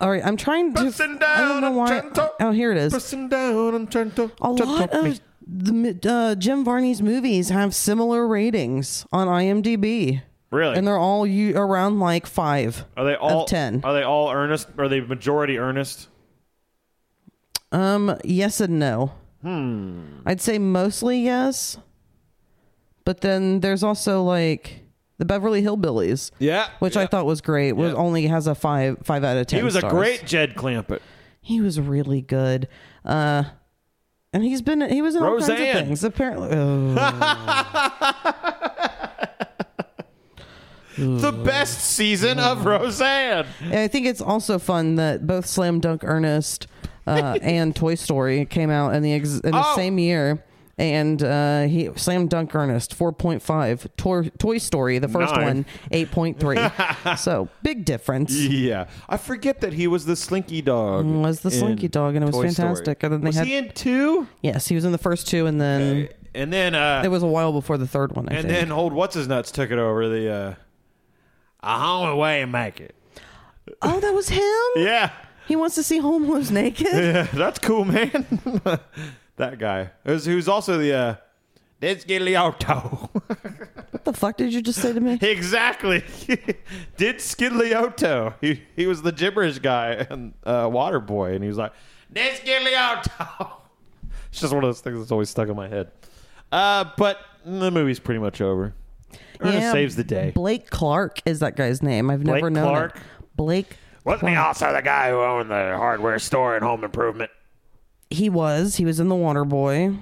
[0.00, 0.80] All right, I'm trying to.
[0.82, 1.90] Pressing I don't down know on why.
[2.00, 2.30] Trento.
[2.40, 2.92] Oh, here it is.
[2.92, 4.30] Pressing down on Trento.
[4.40, 10.22] A lot of the uh, Jim Varney's movies have similar ratings on IMDb.
[10.50, 10.76] Really?
[10.76, 12.84] And they're all u- around like five.
[12.96, 13.82] Are they all of 10.
[13.84, 14.68] Are they all Ernest?
[14.78, 16.08] Are they majority Ernest?
[17.72, 19.12] Um, yes and no.
[19.42, 20.20] Hmm.
[20.26, 21.76] I'd say mostly yes,
[23.04, 24.77] but then there's also like
[25.18, 27.72] the Beverly Hillbillies, Yeah, which I thought was great.
[27.72, 27.98] Was Yeah.
[27.98, 29.58] only has a five five out of ten.
[29.60, 29.92] he was stars.
[29.92, 31.00] a great Jed Clampett.
[31.40, 32.68] He was really good.
[33.04, 33.44] Uh,
[34.32, 36.04] and he's been he was in all kinds of things.
[36.04, 36.94] Apparently, oh.
[40.96, 43.46] The best season of Roseanne.
[43.62, 46.66] And I think it's also fun that both Slam Dunk Ernest
[47.06, 49.76] uh, and Toy Story came out in the ex- in the Oh.
[49.76, 50.44] same year.
[50.78, 53.88] And uh, he Slam Dunk Ernest four point five.
[53.96, 55.44] Toy, Toy Story the first Nine.
[55.44, 56.56] one eight point three.
[57.16, 58.32] so big difference.
[58.32, 61.04] Yeah, I forget that he was the Slinky Dog.
[61.04, 62.68] Was the Slinky Dog and it was Toy Story.
[62.68, 63.02] fantastic.
[63.02, 64.28] And then they was had he in two?
[64.40, 67.26] yes, he was in the first two, and then And then, uh, it was a
[67.26, 68.28] while before the third one.
[68.28, 68.54] I and think.
[68.60, 70.30] then old what's his nuts took it over the.
[70.32, 70.54] uh
[71.64, 72.94] A only way and make it.
[73.82, 74.42] oh, that was him.
[74.76, 75.10] Yeah,
[75.48, 76.86] He wants to see Homelos naked.
[76.86, 78.24] yeah, that's cool, man.
[79.38, 80.94] That guy, who's, who's also the.
[80.94, 81.14] uh
[81.80, 83.08] Diz Gigliotto.
[83.90, 85.18] What the fuck did you just say to me?
[85.22, 86.04] exactly.
[86.96, 88.34] Did Skidliotto.
[88.40, 91.72] He he was the gibberish guy and uh, Water Boy, and he was like,
[92.12, 93.50] Diz Gigliotto.
[94.30, 95.90] It's just one of those things that's always stuck in my head.
[96.52, 98.74] Uh, but the movie's pretty much over.
[99.40, 100.32] Ernest saves the day.
[100.34, 102.10] Blake Clark is that guy's name.
[102.10, 102.96] I've never known Clark?
[102.96, 103.02] it.
[103.36, 103.76] Blake.
[104.04, 107.30] Wasn't he also the guy who owned the hardware store in Home Improvement?
[108.10, 108.76] He was.
[108.76, 109.94] He was in The Water Boy.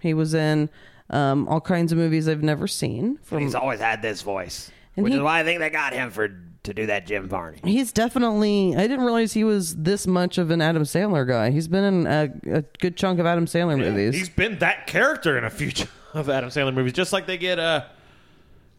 [0.00, 0.68] He was in
[1.10, 3.18] um, all kinds of movies I've never seen.
[3.22, 5.92] From He's always had this voice, And which he- is why I think they got
[5.92, 6.28] him for
[6.64, 7.58] to do that Jim Varney.
[7.62, 8.74] he's definitely.
[8.74, 11.50] I didn't realize he was this much of an Adam Sandler guy.
[11.50, 14.14] He's been in a, a good chunk of Adam Sandler movies.
[14.14, 15.72] He's been that character in a few
[16.14, 17.84] of Adam Sandler movies, just like they get uh,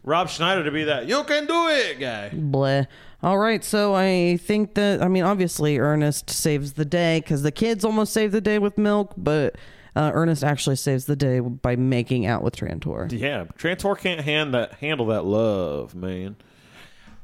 [0.02, 2.30] Rob Schneider to be that "you can do it" guy.
[2.34, 2.86] Bleh.
[3.26, 7.50] All right, so I think that I mean obviously Ernest saves the day because the
[7.50, 9.56] kids almost save the day with milk, but
[9.96, 13.10] uh, Ernest actually saves the day by making out with Trantor.
[13.10, 16.36] Yeah, Trantor can't hand that handle that love, man.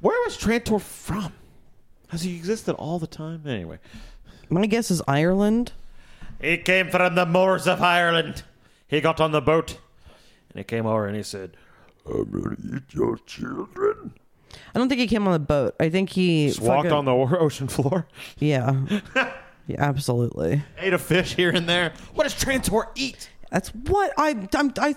[0.00, 1.34] Where was Trantor from?
[2.08, 3.44] Has he existed all the time?
[3.46, 3.78] Anyway,
[4.50, 5.70] My guess is Ireland.
[6.40, 8.42] He came from the moors of Ireland.
[8.88, 9.78] He got on the boat,
[10.50, 11.56] and he came over and he said,
[12.04, 14.14] I'm gonna eat your children.
[14.74, 15.74] I don't think he came on the boat.
[15.80, 18.06] I think he just walked on the ocean floor,
[18.38, 18.84] Yeah.
[19.66, 20.62] yeah, absolutely.
[20.78, 21.92] ate a fish here and there.
[22.14, 23.30] What does Trantor eat?
[23.50, 24.94] That's what I I'm, I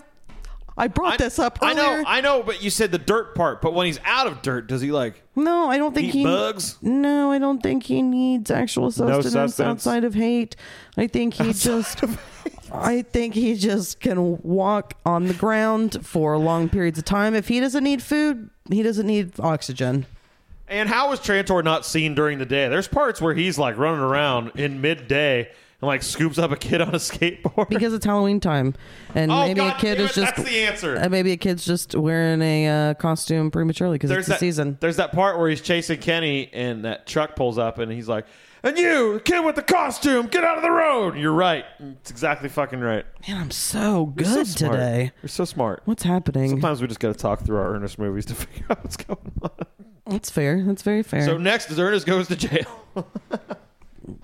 [0.78, 1.84] I brought I- this up I earlier.
[2.02, 3.62] know, I know, but you said the dirt part.
[3.62, 5.22] But when he's out of dirt, does he like?
[5.36, 6.78] no, I don't think Eat he bugs?
[6.82, 9.60] No, I don't think he needs actual sustenance, sustenance?
[9.60, 10.56] outside of hate.
[10.98, 12.02] I think he just
[12.72, 17.36] I think he just can walk on the ground for long periods of time.
[17.36, 20.06] If he doesn't need food, he doesn't need oxygen.
[20.68, 22.68] And how is Trantor not seen during the day?
[22.68, 25.52] There's parts where he's like running around in midday
[25.82, 27.70] and like scoops up a kid on a skateboard.
[27.70, 28.74] Because it's Halloween time,
[29.14, 30.98] and oh, maybe God a kid damn is it, just that's the answer.
[30.98, 34.78] uh, maybe a kid's just wearing a uh, costume prematurely because it's the that season.
[34.80, 38.26] There's that part where he's chasing Kenny and that truck pulls up and he's like,
[38.66, 41.64] "And you, the kid with the costume, get out of the road." You're right.
[41.80, 43.06] It's exactly fucking right.
[43.28, 45.12] Man, I'm so You're so good today.
[45.22, 45.82] You're so smart.
[45.86, 46.50] What's happening?
[46.50, 49.32] Sometimes we just got to talk through our Ernest movies to figure out what's going
[49.42, 49.52] on.
[50.08, 50.62] That's fair.
[50.64, 51.26] That's very fair.
[51.26, 52.84] So next is Ernest goes to jail.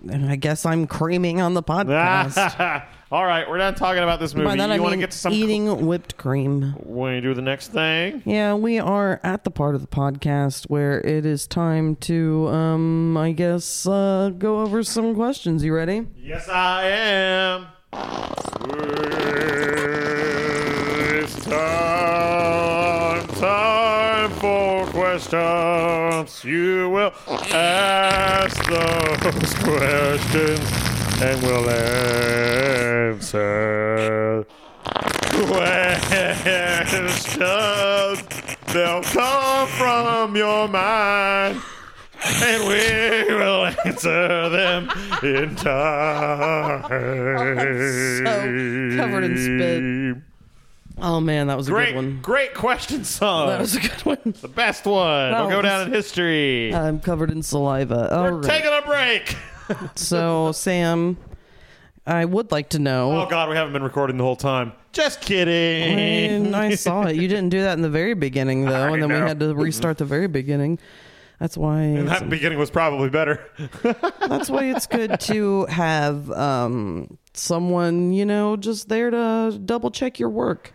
[0.09, 2.85] and I guess I'm creaming on the podcast.
[3.11, 4.45] All right, we're done talking about this movie.
[4.45, 6.73] By that you I want to get to some eating whipped cream.
[6.79, 8.21] when you do the next thing?
[8.25, 13.17] Yeah, we are at the part of the podcast where it is time to, um,
[13.17, 15.61] I guess, uh, go over some questions.
[15.63, 16.07] You ready?
[16.17, 17.67] Yes, I am.
[21.23, 22.60] It's time,
[25.29, 26.43] questions.
[26.43, 27.13] You will
[27.53, 30.59] ask those questions
[31.21, 31.69] and we'll
[33.09, 33.31] answer.
[35.47, 37.37] Questions,
[38.73, 41.61] they'll come from your mind.
[42.23, 44.89] And we will answer them
[45.23, 46.83] in oh, time.
[48.25, 50.30] So covered in spit.
[50.97, 52.19] Oh man, that was a good Great, one.
[52.21, 53.47] great question song.
[53.47, 54.35] That was a good one.
[54.41, 55.31] the best one.
[55.31, 56.73] That Will go down in history.
[56.73, 58.13] I'm covered in saliva.
[58.15, 58.43] All We're right.
[58.43, 59.35] taking a break.
[59.95, 61.15] So, Sam,
[62.05, 63.21] I would like to know.
[63.21, 64.73] Oh God, we haven't been recording the whole time.
[64.91, 65.53] Just kidding.
[66.45, 67.15] And I saw it.
[67.15, 69.97] You didn't do that in the very beginning, though, and then we had to restart
[69.97, 70.77] the very beginning.
[71.39, 71.81] That's why.
[71.83, 73.39] And that beginning was probably better.
[74.27, 80.19] that's why it's good to have um, someone, you know, just there to double check
[80.19, 80.73] your work.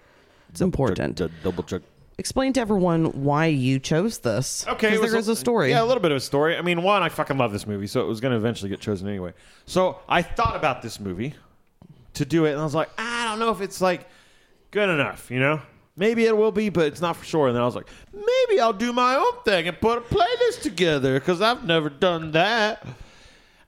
[0.56, 1.20] It's important.
[1.42, 1.82] double check.
[2.16, 4.66] explain to everyone why you chose this.
[4.66, 5.68] Okay, 'Cause it was there is a story.
[5.68, 6.56] Yeah, a little bit of a story.
[6.56, 8.80] I mean, one, I fucking love this movie, so it was going to eventually get
[8.80, 9.34] chosen anyway.
[9.66, 11.34] So I thought about this movie
[12.14, 14.08] to do it, and I was like, I don't know if it's like
[14.70, 15.60] good enough, you know?
[15.98, 17.48] Maybe it will be, but it's not for sure.
[17.48, 20.62] And then I was like, maybe I'll do my own thing and put a playlist
[20.62, 22.82] together because I've never done that.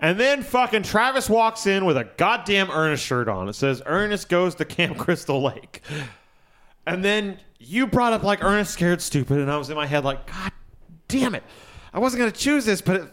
[0.01, 3.48] And then fucking Travis walks in with a goddamn Ernest shirt on.
[3.48, 5.82] It says Ernest goes to Camp Crystal Lake.
[6.89, 10.05] And then you brought up like Ernest Scared Stupid, and I was in my head
[10.05, 10.52] like, God
[11.06, 11.43] damn it.
[11.93, 13.12] I wasn't going to choose this, but it,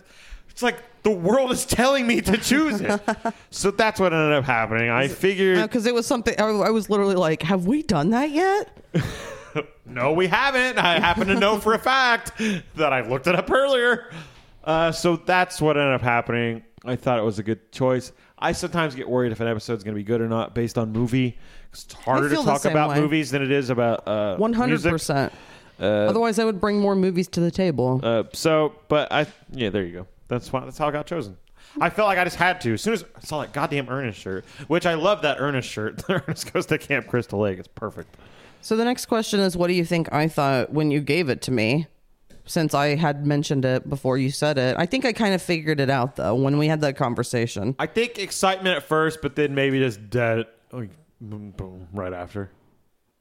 [0.49, 3.01] it's like the world is telling me to choose it.
[3.49, 4.89] so that's what ended up happening.
[4.89, 8.31] I figured, Because it was something, I, I was literally like, have we done that
[8.31, 8.77] yet?
[9.85, 10.77] no, we haven't.
[10.77, 12.31] I happen to know for a fact
[12.75, 14.11] that I looked it up earlier.
[14.63, 16.63] Uh, so that's what ended up happening.
[16.83, 18.11] I thought it was a good choice.
[18.37, 20.91] I sometimes get worried if an episode's going to be good or not based on
[20.91, 21.37] movie.
[21.71, 22.99] It's harder to feel the talk same about way.
[22.99, 25.31] movies than it is about uh, 100%.
[25.79, 27.99] Otherwise, I would bring more movies to the table.
[28.03, 30.07] Uh, so, but I, yeah, there you go.
[30.27, 30.61] That's why.
[30.65, 31.37] That's how I got chosen.
[31.79, 32.73] I felt like I just had to.
[32.73, 36.01] As soon as I saw that goddamn Ernest shirt, which I love that Ernest shirt.
[36.09, 37.59] Ernest goes to Camp Crystal Lake.
[37.59, 38.15] It's perfect.
[38.61, 41.41] So the next question is, what do you think I thought when you gave it
[41.43, 41.87] to me?
[42.47, 45.79] Since I had mentioned it before you said it, I think I kind of figured
[45.79, 47.75] it out though when we had that conversation.
[47.79, 50.45] I think excitement at first, but then maybe just dead.
[50.71, 52.51] Like, boom, boom, right after.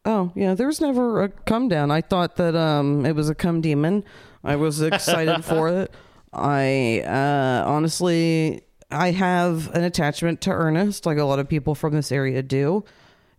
[0.05, 1.91] Oh yeah, there was never a come down.
[1.91, 4.05] I thought that um it was a come demon.
[4.43, 5.95] I was excited for it.
[6.33, 11.95] I uh honestly I have an attachment to Ernest, like a lot of people from
[11.95, 12.85] this area do.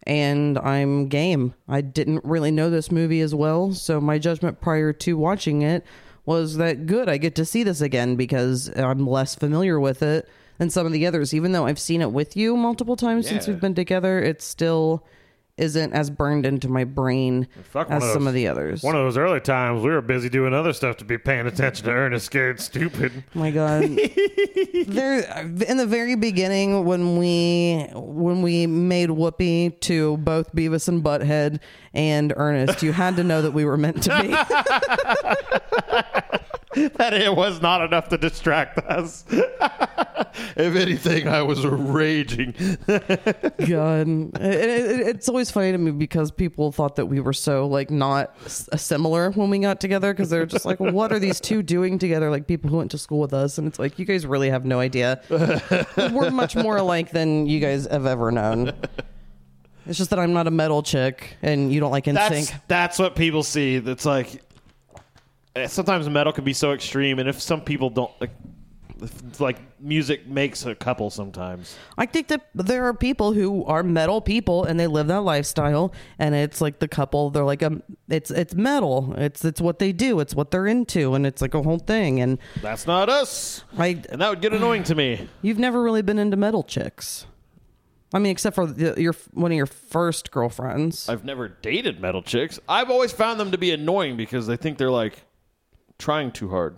[0.06, 1.56] And I'm game.
[1.68, 5.84] I didn't really know this movie as well, so my judgment prior to watching it
[6.26, 7.10] was that good.
[7.10, 10.92] I get to see this again because I'm less familiar with it than some of
[10.92, 11.34] the others.
[11.34, 15.06] Even though I've seen it with you multiple times since we've been together, it's still
[15.58, 18.84] isn't as burned into my brain Fuck one as of some those- of the others.
[18.84, 21.86] One of those early times, we were busy doing other stuff to be paying attention
[21.86, 23.24] to Ernest Scared Stupid.
[23.36, 23.82] Oh my god
[24.88, 25.20] there
[25.68, 31.60] in the very beginning when we when we made whoopi to both beavis and butthead
[31.94, 34.28] and ernest you had to know that we were meant to be
[36.98, 39.26] That it was not enough to distract us.
[39.30, 42.54] if anything, I was raging.
[42.88, 47.68] god it, it, it's always funny to me because people thought that we were so
[47.68, 51.20] like not s- uh, similar when we got together because they're just like what are
[51.20, 53.98] these two doing together like people who went to school with us and it's like
[54.00, 55.22] you guys really have no idea
[56.12, 58.72] we're much more alike than you guys have ever known
[59.88, 62.62] it's just that i'm not a metal chick and you don't like That's NSYNC.
[62.68, 63.80] that's what people see.
[63.80, 64.42] That's like
[65.68, 68.32] sometimes metal can be so extreme, and if some people don't like,
[69.40, 71.78] like music makes a couple sometimes.
[71.98, 75.94] I think that there are people who are metal people and they live that lifestyle
[76.18, 79.92] and it's like the couple they're like um it's it's metal it's it's what they
[79.92, 83.64] do it's what they're into and it's like a whole thing and That's not us,
[83.78, 85.28] I and that would get annoying to me.
[85.42, 87.26] you've never really been into metal chicks.
[88.14, 91.10] I mean except for the, your one of your first girlfriends.
[91.10, 92.60] I've never dated metal chicks.
[92.70, 95.22] I've always found them to be annoying because they think they're like
[95.98, 96.78] trying too hard.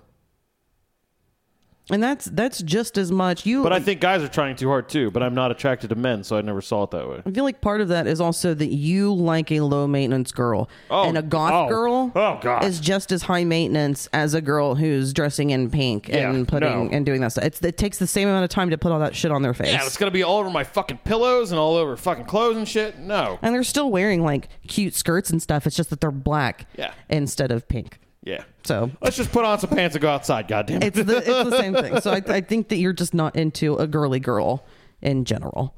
[1.89, 4.89] and that's that's just as much you But I think guys are trying too hard
[4.89, 5.09] too.
[5.09, 7.21] But I'm not attracted to men, so I never saw it that way.
[7.25, 10.67] I feel like part of that is also that you like a low maintenance girl,
[10.89, 12.65] Oh, and a goth oh, girl oh, God.
[12.65, 16.87] is just as high maintenance as a girl who's dressing in pink Yeah, and putting
[16.89, 16.89] no.
[16.91, 17.45] and doing that stuff.
[17.45, 19.53] It's, it takes the same amount of time to put all that shit on their
[19.53, 19.71] face.
[19.71, 22.67] Yeah, it's gonna be all over my fucking pillows and all over fucking clothes and
[22.67, 22.99] shit.
[22.99, 23.39] No.
[23.41, 25.65] and they're still wearing like cute skirts and stuff.
[25.65, 26.91] It's just that they're black Yeah.
[27.07, 27.99] instead of pink.
[28.27, 28.43] Yeah.
[28.65, 30.49] So Let's just put on some pants and go outside.
[30.49, 30.97] Goddamn it.
[30.97, 32.01] it's the it's the same thing.
[32.01, 34.65] So I, I think that you're just not into a girly girl
[35.01, 35.73] in general,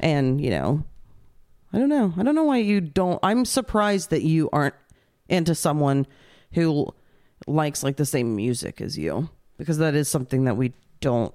[0.00, 0.82] and you know,
[1.72, 2.12] I don't know.
[2.16, 3.20] I don't know why you don't.
[3.22, 4.74] I'm surprised that you aren't
[5.28, 6.08] into someone
[6.52, 6.92] who
[7.46, 11.32] likes like the same music as you, because that is something that we don't.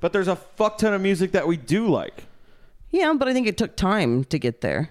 [0.00, 2.24] But there's a fuck ton of music that we do like.
[2.90, 4.90] Yeah, but I think it took time to get there.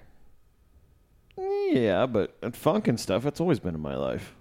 [1.38, 4.34] Yeah, but funk and stuff, it's always been in my life.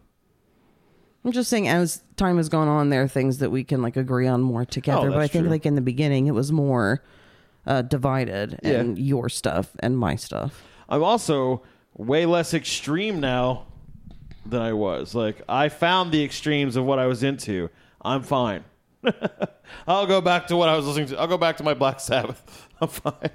[1.27, 3.97] I'm just saying, as time has gone on, there are things that we can like
[3.97, 5.09] agree on more together.
[5.09, 5.51] Oh, but I think true.
[5.51, 7.03] like in the beginning, it was more
[7.67, 8.71] uh, divided, Yeah.
[8.81, 10.63] and your stuff and my stuff.
[10.89, 11.63] I'm also
[11.97, 13.67] way less extreme now
[14.45, 15.17] than I was.
[15.17, 17.71] Like I found the extremes of what I was into.
[18.03, 18.63] I'm fine.
[19.89, 21.19] I'll go back to what I was listening to.
[21.19, 22.69] I'll go back to my Black Sabbath.
[22.81, 23.31] I'm fine.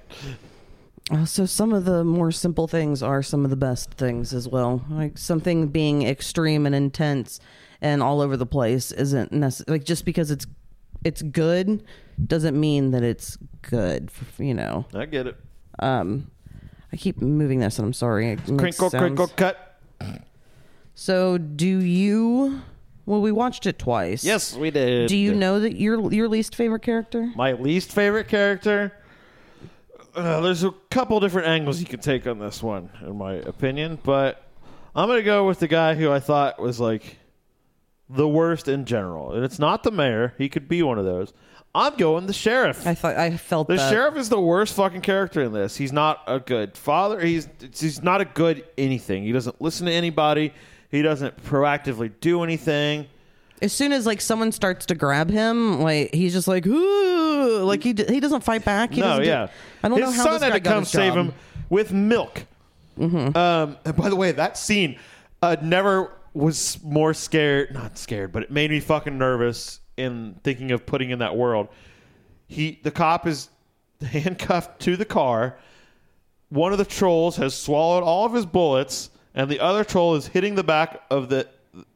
[1.11, 4.47] Uh, so some of the more simple things are some of the best things as
[4.47, 4.85] well.
[4.89, 7.41] Like something being extreme and intense
[7.81, 9.77] and all over the place isn't necessary.
[9.79, 10.45] Like just because it's
[11.03, 11.83] it's good
[12.25, 14.11] doesn't mean that it's good.
[14.37, 14.85] You know.
[14.93, 15.37] I get it.
[15.79, 16.29] Um,
[16.93, 18.35] I keep moving this, and I'm sorry.
[18.35, 19.79] Crinkle, sounds- crinkle, cut.
[20.93, 22.61] So, do you?
[23.05, 24.23] Well, we watched it twice.
[24.23, 25.07] Yes, we did.
[25.07, 27.31] Do you know that your your least favorite character?
[27.35, 28.93] my least favorite character?
[30.13, 33.97] Uh, there's a couple different angles you can take on this one, in my opinion,
[34.03, 34.43] but
[34.93, 37.17] I'm gonna go with the guy who I thought was like
[38.13, 40.33] the worst in general, and it's not the mayor.
[40.37, 41.33] He could be one of those.
[41.73, 42.85] I'm going the sheriff.
[42.85, 43.89] I thought I felt The that.
[43.89, 45.77] sheriff is the worst fucking character in this.
[45.77, 47.19] He's not a good father.
[47.21, 49.23] He's he's not a good anything.
[49.23, 50.53] He doesn't listen to anybody.
[50.89, 53.07] He doesn't proactively do anything.
[53.61, 57.63] As soon as like someone starts to grab him, like he's just like, Ooh!
[57.63, 58.91] like he d- he doesn't fight back.
[58.93, 59.47] He no, doesn't do- yeah.
[59.83, 61.27] I don't his know how son this had to come save job.
[61.27, 61.33] him
[61.69, 62.45] with milk.
[62.99, 64.99] Um, and by the way, that scene
[65.41, 67.73] uh, never was more scared.
[67.73, 71.67] Not scared, but it made me fucking nervous in thinking of putting in that world.
[72.47, 73.49] He, the cop, is
[74.01, 75.57] handcuffed to the car.
[76.49, 80.27] One of the trolls has swallowed all of his bullets, and the other troll is
[80.27, 81.47] hitting the back of the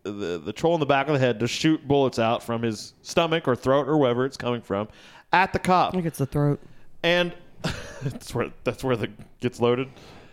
[0.03, 2.93] the, the troll in the back of the head to shoot bullets out from his
[3.01, 4.87] stomach or throat or wherever it's coming from
[5.33, 6.61] at the cop I think it's the throat.
[7.03, 7.33] and
[8.01, 9.09] that's where that's where the
[9.41, 9.89] gets loaded.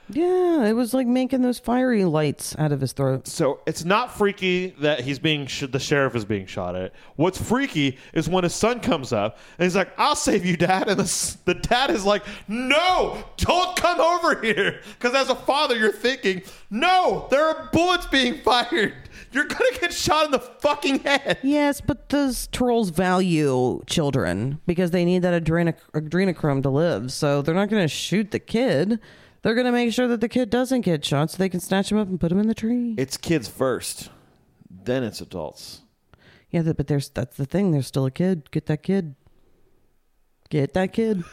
[0.08, 3.26] Yeah, it was like making those fiery lights out of his throat.
[3.26, 6.92] So it's not freaky that he's being sh- the sheriff is being shot at.
[7.16, 10.88] What's freaky is when his son comes up and he's like, "I'll save you, dad,"
[10.88, 15.34] and the s- the dad is like, "No, don't come over here," because as a
[15.34, 18.92] father, you're thinking, "No, there are bullets being fired.
[19.30, 24.90] You're gonna get shot in the fucking head." Yes, but those trolls value children because
[24.90, 27.12] they need that adrenoc- adrenochrome to live.
[27.12, 28.98] So they're not going to shoot the kid.
[29.42, 31.90] They're going to make sure that the kid doesn't get shot so they can snatch
[31.90, 32.94] him up and put him in the tree.
[32.96, 34.08] It's kids first,
[34.70, 35.80] then it's adults.
[36.50, 37.70] Yeah, but there's that's the thing.
[37.72, 38.50] There's still a kid.
[38.50, 39.14] Get that kid.
[40.50, 41.24] Get that kid.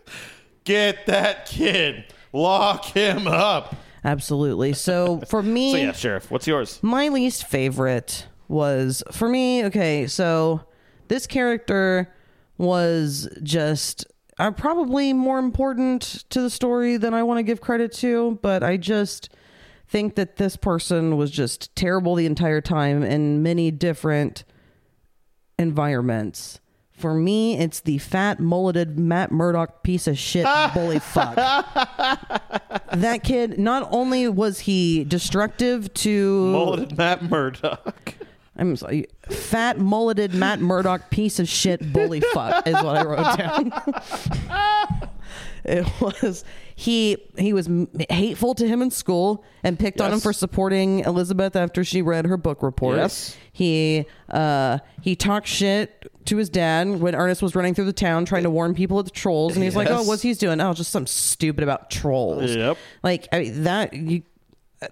[0.64, 2.04] Get that kid.
[2.32, 3.76] Lock him up.
[4.04, 4.72] Absolutely.
[4.72, 6.80] So for me, So yeah, sheriff, what's yours?
[6.82, 10.60] my least favorite was for me okay so
[11.08, 12.14] this character
[12.58, 14.06] was just
[14.38, 18.62] uh, probably more important to the story than i want to give credit to but
[18.62, 19.28] i just
[19.88, 24.44] think that this person was just terrible the entire time in many different
[25.58, 26.60] environments
[26.92, 31.36] for me it's the fat mulleted matt murdock piece of shit bully fuck
[32.92, 38.14] that kid not only was he destructive to Mulleted Matt Murdock.
[38.58, 43.38] I'm sorry, fat mulleted Matt Murdock piece of shit bully fuck is what I wrote
[43.38, 43.72] down.
[45.64, 47.68] it was he he was
[48.08, 52.26] hateful to him in school and picked on him for supporting Elizabeth after she read
[52.26, 52.96] her book report.
[52.96, 53.36] Yes.
[53.52, 58.24] He uh he talked shit to his dad when Ernest was running through the town
[58.24, 60.60] trying to warn people of the trolls and he's like, "Oh, what's he's doing?
[60.60, 62.78] Oh, just something stupid about trolls." Yep.
[63.02, 64.22] Like I mean, that you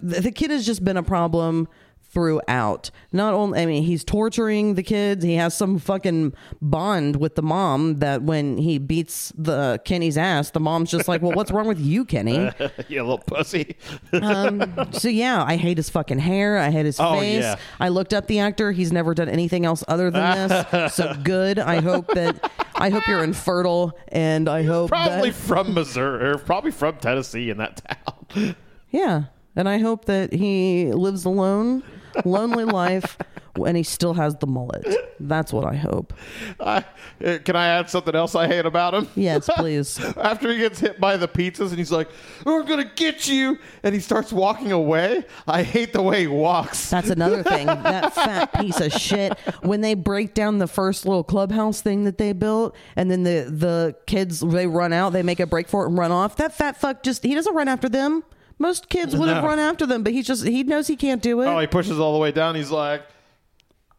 [0.01, 1.67] the kid has just been a problem
[2.15, 2.89] throughout.
[3.11, 5.23] Not only, I mean, he's torturing the kids.
[5.23, 10.49] He has some fucking bond with the mom that when he beats the Kenny's ass,
[10.51, 12.49] the mom's just like, "Well, what's wrong with you, Kenny?"
[12.87, 13.75] you little pussy.
[14.13, 16.57] Um, so yeah, I hate his fucking hair.
[16.57, 17.43] I hate his Oh, face.
[17.43, 17.57] yeah.
[17.79, 18.71] I looked up the actor.
[18.71, 20.95] He's never done anything else other than this.
[20.95, 21.59] so good.
[21.59, 26.37] I hope that I hope you're infertile, and I hope probably that from Missouri, or
[26.37, 28.55] probably from Tennessee in that town.
[28.89, 29.23] Yeah.
[29.57, 31.81] And I hope that he lives alone,
[32.23, 33.17] lonely life,
[33.55, 34.85] and he still has the mullet.
[35.19, 36.13] That's what I hope.
[36.59, 36.81] Uh,
[37.19, 39.07] can I add something else I hate about him?
[39.15, 39.99] Yes, please.
[40.17, 42.09] After he gets hit by the pizzas and he's like,
[42.45, 45.23] "We're gonna get you," and he starts walking away.
[45.47, 46.89] I hate the way he walks.
[46.89, 47.67] That's another thing.
[47.67, 49.37] That fat piece of shit.
[49.61, 53.47] When they break down the first little clubhouse thing that they built, and then the
[53.49, 56.35] the kids they run out, they make a break for it and run off.
[56.37, 58.23] That fat fuck just he doesn't run after them.
[58.57, 59.49] Most kids would have No.
[59.49, 61.47] run after them, but he just he knows he can't do it.
[61.47, 62.55] Oh, he pushes all the way down.
[62.55, 63.01] He's like,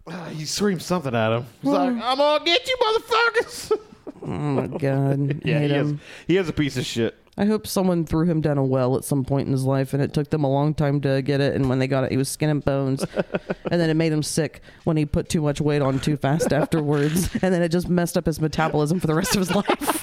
[0.07, 1.45] uh, he screams something at him.
[1.62, 3.78] He's like, "I'm gonna get you, motherfuckers!"
[4.23, 5.41] oh my god.
[5.45, 5.91] yeah, hate he is.
[5.91, 6.01] him.
[6.27, 7.15] He is a piece of shit.
[7.39, 10.03] I hope someone threw him down a well at some point in his life, and
[10.03, 11.55] it took them a long time to get it.
[11.55, 13.05] And when they got it, he was skin and bones,
[13.70, 16.51] and then it made him sick when he put too much weight on too fast
[16.55, 20.03] afterwards, and then it just messed up his metabolism for the rest of his life.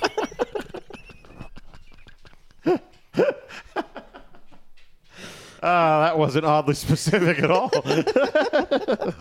[5.63, 7.71] Uh, that wasn't oddly specific at all.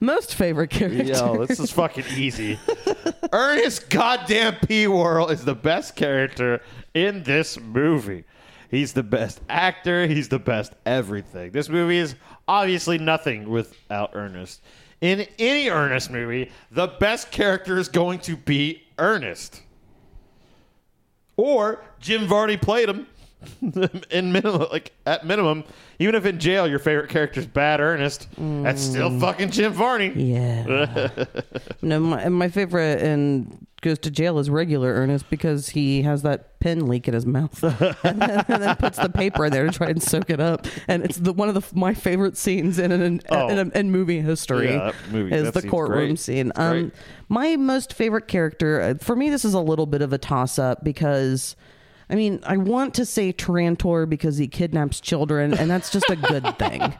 [0.00, 1.02] Most favorite character.
[1.04, 2.58] Yo, this is fucking easy.
[3.32, 4.86] Ernest goddamn P.
[4.88, 6.60] Worrell is the best character
[6.92, 8.24] in this movie.
[8.70, 10.06] He's the best actor.
[10.06, 11.52] He's the best everything.
[11.52, 12.14] This movie is
[12.46, 14.60] obviously nothing without Ernest.
[15.00, 19.62] In any Ernest movie, the best character is going to be Ernest.
[21.38, 23.06] Or Jim Varney played him
[24.10, 25.64] in minimum, like at minimum,
[25.98, 30.12] even if in jail your favorite character's bad Ernest, that's still fucking Jim Varney.
[30.14, 31.08] Yeah.
[31.82, 36.58] no, my, my favorite and goes to jail is regular Ernest because he has that
[36.60, 37.62] pen leak in his mouth
[38.02, 40.66] and, then, and then puts the paper in there to try and soak it up.
[40.88, 43.48] And it's the one of the my favorite scenes in in, Oh.
[43.48, 46.18] in, in movie history Yeah, movie- is the courtroom great.
[46.18, 46.52] scene.
[46.56, 46.90] Um,
[47.28, 50.58] my most favorite character uh, for me, this is a little bit of a toss
[50.58, 51.54] up because.
[52.08, 56.16] I mean, I want to say Trantor because he kidnaps children, and that's just a
[56.16, 56.94] good thing.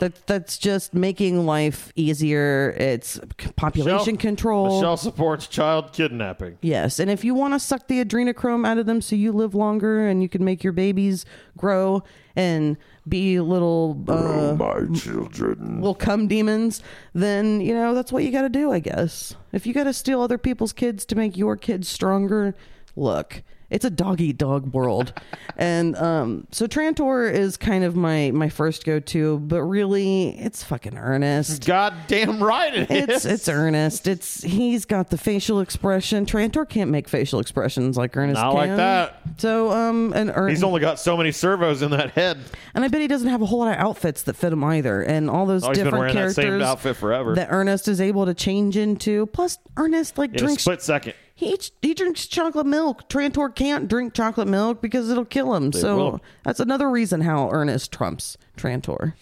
[0.00, 2.70] That that's just making life easier.
[2.78, 3.18] It's
[3.56, 4.76] population Michelle- control.
[4.76, 6.58] Michelle supports child kidnapping.
[6.60, 9.54] Yes, and if you want to suck the adrenochrome out of them so you live
[9.54, 11.24] longer and you can make your babies
[11.56, 12.02] grow
[12.36, 12.76] and
[13.08, 15.76] be little uh, My children.
[15.76, 16.82] little cum demons,
[17.14, 19.34] then you know that's what you got to do, I guess.
[19.52, 22.54] If you got to steal other people's kids to make your kids stronger,
[22.94, 25.12] look, it's a dog eat dog world,
[25.56, 30.62] and um, so Trantor is kind of my my first go to, but really, it's
[30.64, 31.66] fucking Ernest.
[31.66, 33.08] Goddamn right it is.
[33.08, 34.06] It's it's Ernest.
[34.06, 36.24] It's he's got the facial expression.
[36.26, 38.40] Trantor can't make facial expressions like Ernest.
[38.40, 39.20] Not like that.
[39.36, 42.38] So um, and Ern- He's only got so many servos in that head.
[42.74, 45.02] and I bet he doesn't have a whole lot of outfits that fit him either.
[45.02, 47.34] And all those Oh, different that characters forever.
[47.34, 49.26] that Ernest is able to change into.
[49.26, 50.62] Plus, Ernest like In drinks.
[50.62, 51.14] split second.
[51.38, 53.08] He eats, he drinks chocolate milk.
[53.08, 55.72] Trantor can't drink chocolate milk because it'll kill him.
[55.72, 56.20] so will.
[56.42, 59.12] that's another reason how Ernest trumps Trantor.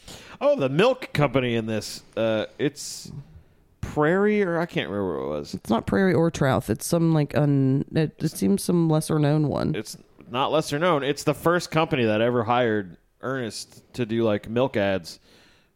[0.41, 2.05] Oh, the milk company in this.
[2.17, 3.13] Uh, it's
[3.83, 5.53] Prairie, or I can't remember what it was.
[5.53, 6.71] It's not Prairie or Trouth.
[6.71, 7.85] It's some like un.
[7.95, 9.75] It, it seems some lesser known one.
[9.75, 9.99] It's
[10.31, 11.03] not lesser known.
[11.03, 15.21] It's the first company that ever hired Ernest to do like milk ads.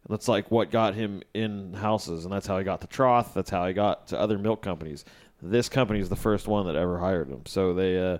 [0.09, 3.35] That's like what got him in houses, and that's how he got to Troth.
[3.35, 5.05] That's how he got to other milk companies.
[5.41, 7.41] This company is the first one that ever hired him.
[7.45, 8.19] So they, uh,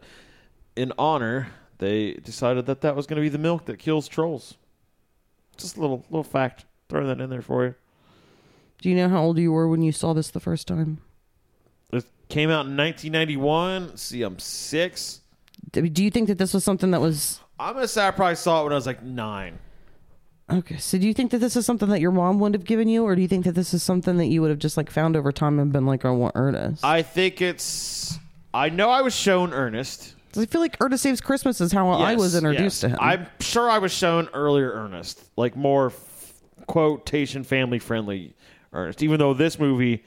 [0.75, 4.55] in honor, they decided that that was going to be the milk that kills trolls.
[5.57, 6.65] Just a little little fact.
[6.89, 7.75] Throw that in there for you.
[8.81, 10.99] Do you know how old you were when you saw this the first time?
[11.93, 13.89] It came out in 1991.
[13.89, 15.21] Let's see, I'm six.
[15.71, 18.35] Do do you think that this was something that was I'm gonna say I probably
[18.35, 19.59] saw it when I was like nine.
[20.53, 20.77] Okay?
[20.77, 23.03] So do you think that this is something that your mom would have given you,
[23.03, 25.15] or do you think that this is something that you would have just like found
[25.15, 26.83] over time and been like, "I want Ernest"?
[26.85, 28.17] I think it's.
[28.53, 30.15] I know I was shown Ernest.
[30.33, 32.79] 'Cause I feel like Ernest Saves Christmas is how I was Yes, introduced yes.
[32.81, 32.97] to him.
[33.01, 36.33] I'm sure I was shown earlier Ernest, like more f-
[36.67, 38.33] quotation family friendly
[38.71, 39.03] Ernest.
[39.03, 40.05] Even though this movie,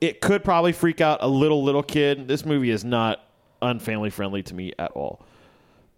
[0.00, 2.26] it could probably freak out a little little kid.
[2.26, 3.20] This movie is not
[3.62, 5.24] unfamily friendly to me at all.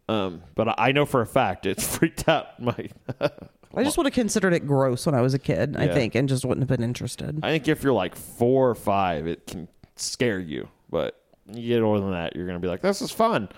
[0.09, 2.75] Um, but I know for a fact it's freaked out my.
[3.75, 5.77] I just would have considered it gross when I was a kid.
[5.77, 5.95] I Yeah.
[5.95, 7.41] think, and just wouldn't have been interested.
[7.43, 10.69] I think if you're like four or five, it can scare you.
[10.91, 11.21] But
[11.53, 13.49] you get older than that, you're gonna be like, "This is fun."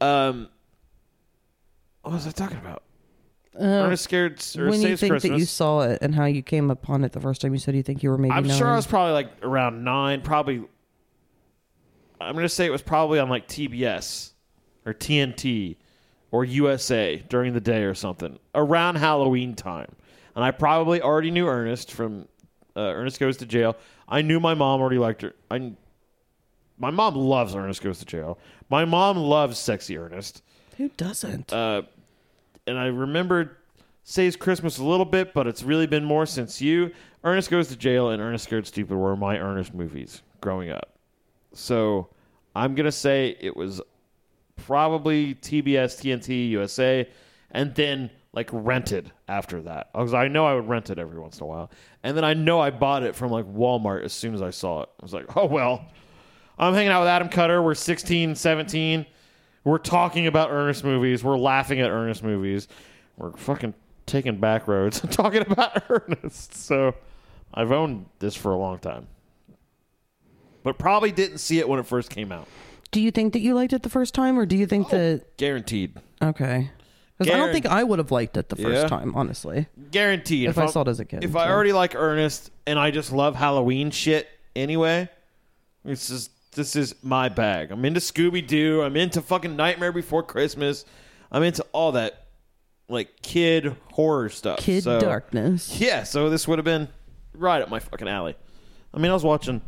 [0.00, 0.48] Um,
[2.02, 2.82] what was I talking about?
[3.58, 4.42] Ernest scared.
[4.56, 5.30] Or Uh, when you Saves think Christmas.
[5.30, 7.74] that you saw it and how you came upon it the first time, you said
[7.76, 8.32] you think you were maybe.
[8.32, 8.56] I'm nine.
[8.58, 10.22] sure I was probably like around nine.
[10.22, 10.62] Probably.
[12.20, 14.32] I'm gonna say it was probably on like TBS
[14.86, 15.76] or TNT
[16.32, 19.94] or USA during the day or something around Halloween time,
[20.34, 22.26] and I probably already knew Ernest from
[22.74, 23.76] uh, Ernest Goes to Jail.
[24.08, 25.34] I knew my mom already liked her.
[25.50, 25.72] I,
[26.78, 28.38] my mom loves Ernest Goes to Jail.
[28.68, 30.42] My mom loves Sexy Ernest.
[30.78, 31.52] Who doesn't?
[31.52, 31.82] Uh,
[32.66, 33.56] and I remembered
[34.04, 36.90] Saves Christmas a little bit, but it's really been more since you.
[37.24, 40.96] Ernest Goes to Jail and Ernest Scared Stupid were my Ernest movies growing up.
[41.52, 42.08] So
[42.56, 43.80] I'm going to say it was
[44.56, 47.08] probably TBS, TNT, USA,
[47.50, 49.92] and then like rented after that.
[49.92, 51.70] Because I know I would rent it every once in a while.
[52.02, 54.82] And then I know I bought it from like Walmart as soon as I saw
[54.82, 54.88] it.
[55.00, 55.84] I was like, oh, well,
[56.58, 57.62] I'm hanging out with Adam Cutter.
[57.62, 59.06] We're 16, 17.
[59.64, 61.22] We're talking about Ernest movies.
[61.22, 62.68] We're laughing at Ernest movies.
[63.16, 63.74] We're fucking
[64.06, 66.54] taking back roads and talking about Ernest.
[66.54, 66.94] So
[67.54, 69.06] I've owned this for a long time.
[70.62, 72.48] But probably didn't see it when it first came out.
[72.92, 74.96] Do you think that you liked it the first time, or do you think oh,
[74.96, 75.96] that Guaranteed.
[76.22, 76.70] okay?
[77.18, 78.88] Because I don't think I would have liked it the first Yeah.
[78.88, 79.66] time, honestly.
[79.90, 80.48] Guaranteed.
[80.48, 81.50] If I I'm- saw it as a kid, If I so.
[81.52, 85.08] already like Ernest and I just love Halloween shit anyway,
[85.84, 87.70] this is this is my bag.
[87.70, 88.82] I'm into Scooby Doo.
[88.82, 90.84] I'm into fucking Nightmare Before Christmas.
[91.30, 92.26] I'm into all that
[92.90, 94.58] like kid horror stuff.
[94.58, 95.80] Kid So- darkness.
[95.80, 96.88] Yeah, so this would have been
[97.34, 98.34] right up my fucking alley.
[98.92, 99.62] I mean, I was watching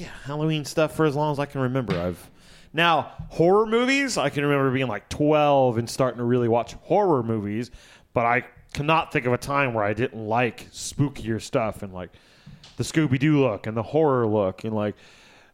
[0.00, 1.94] yeah, Halloween stuff for as long as I can remember.
[1.94, 2.30] I've
[2.72, 4.16] now horror movies.
[4.16, 7.70] I can remember being like 12 and starting to really watch horror movies,
[8.14, 12.10] but I cannot think of a time where I didn't like spookier stuff and like
[12.78, 14.94] the Scooby Doo look and the horror look and like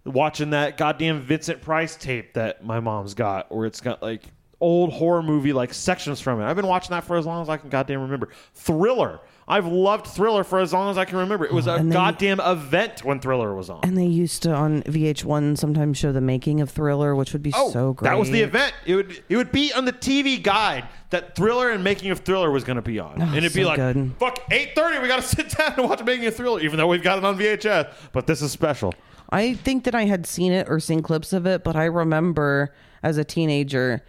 [0.04, 4.22] watching that goddamn Vincent Price tape that my mom's got, where it's got like
[4.60, 6.44] old horror movie like sections from it.
[6.44, 8.28] I've been watching that for as long as I can goddamn remember.
[8.54, 9.18] Thriller.
[9.48, 11.44] I've loved Thriller for as long as I can remember.
[11.44, 13.80] It was a and they- goddamn event when Thriller was on.
[13.84, 17.52] And they used to on VH1 sometimes show the making of Thriller, which would be
[17.52, 18.08] so great.
[18.08, 18.74] Oh, That was the event.
[18.86, 22.50] It would it would be on the TV guide that Thriller and Making of Thriller
[22.50, 24.12] was going to be on, and it'd be like, good.
[24.18, 26.88] "Fuck, eight thirty, we got to sit down and watch Making of Thriller," even though
[26.88, 27.92] we've got it on VHS.
[28.12, 28.92] But this is special.
[29.30, 32.74] I think that I had seen it or seen clips of it, but I remember
[33.04, 34.02] as a teenager,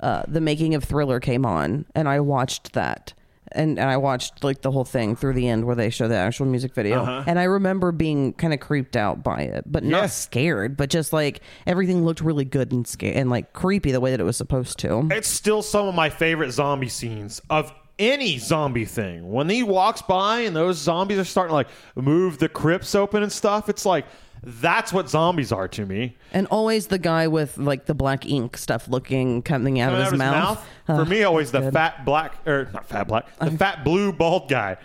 [0.00, 3.14] uh, the making of Thriller came on, and I watched that.
[3.54, 6.16] And, and I watched like the whole thing through the end where they show the
[6.16, 7.04] actual music video.
[7.26, 10.08] And I remember being kind of creeped out by it, but not Uh-huh.
[10.08, 14.10] Scared, but just like everything looked really good and sca- and like creepy the way
[14.10, 15.08] that it was supposed to.
[15.10, 19.30] It's still some of my favorite zombie scenes of any zombie thing.
[19.30, 23.22] When he walks by and those zombies are starting to like move the crypts open
[23.22, 24.06] and stuff, it's like
[24.44, 26.16] that's what zombies are to me.
[26.32, 30.12] And always the guy with like the black ink stuff looking coming out Coming of
[30.12, 30.68] his, out mouth.
[30.86, 31.72] For me, always the good.
[31.72, 34.76] fat black or not fat black, the fat blue bald guy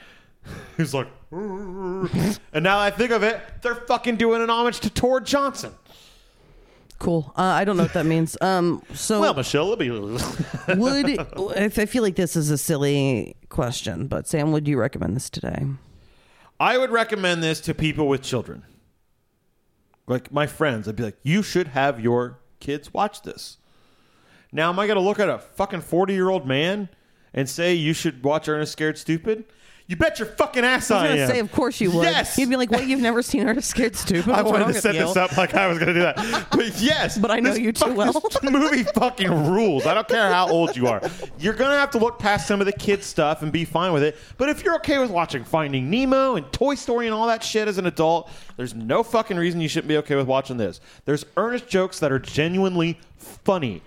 [0.75, 1.07] who's like.
[1.31, 5.73] and now I think of it, they're fucking doing an homage to Tor Johnson.
[6.99, 7.31] Cool.
[7.37, 8.37] Uh, I don't know what that means.
[8.47, 9.89] Um, so Well, Michelle, it'll be
[10.75, 15.29] would I feel like this is a silly question, but Sam, would you recommend this
[15.29, 15.65] today?
[16.59, 18.63] I would recommend this to people with children.
[20.07, 23.57] Like my friends, I'd be like, you should have your kids watch this.
[24.51, 26.89] Now, am I going to look at a fucking 40 year old man
[27.33, 29.45] and say you should watch Ernest Scared Stupid?
[29.89, 31.29] You bet your fucking ass I I, was gonna am.
[31.29, 32.03] say, of course you would.
[32.03, 32.37] Yes.
[32.37, 32.85] You'd be like, "What?
[32.87, 34.99] You've never seen Ernest Scared Stupid?" I What's wanted wrong to with set you?
[35.05, 36.47] this up like I was going to do that.
[36.51, 37.17] But yes.
[37.17, 38.11] But I know this you too fucking- well.
[38.11, 39.85] this movie fucking rules.
[39.85, 41.01] I don't care how old you are.
[41.39, 43.93] You're going to have to look past some of the kid stuff and be fine
[43.93, 44.17] with it.
[44.37, 47.69] But if you're okay with watching Finding Nemo and Toy Story and all that shit
[47.69, 50.81] as an adult, there's no fucking reason you shouldn't be okay with watching this.
[51.05, 53.81] There's Ernest jokes that are genuinely funny.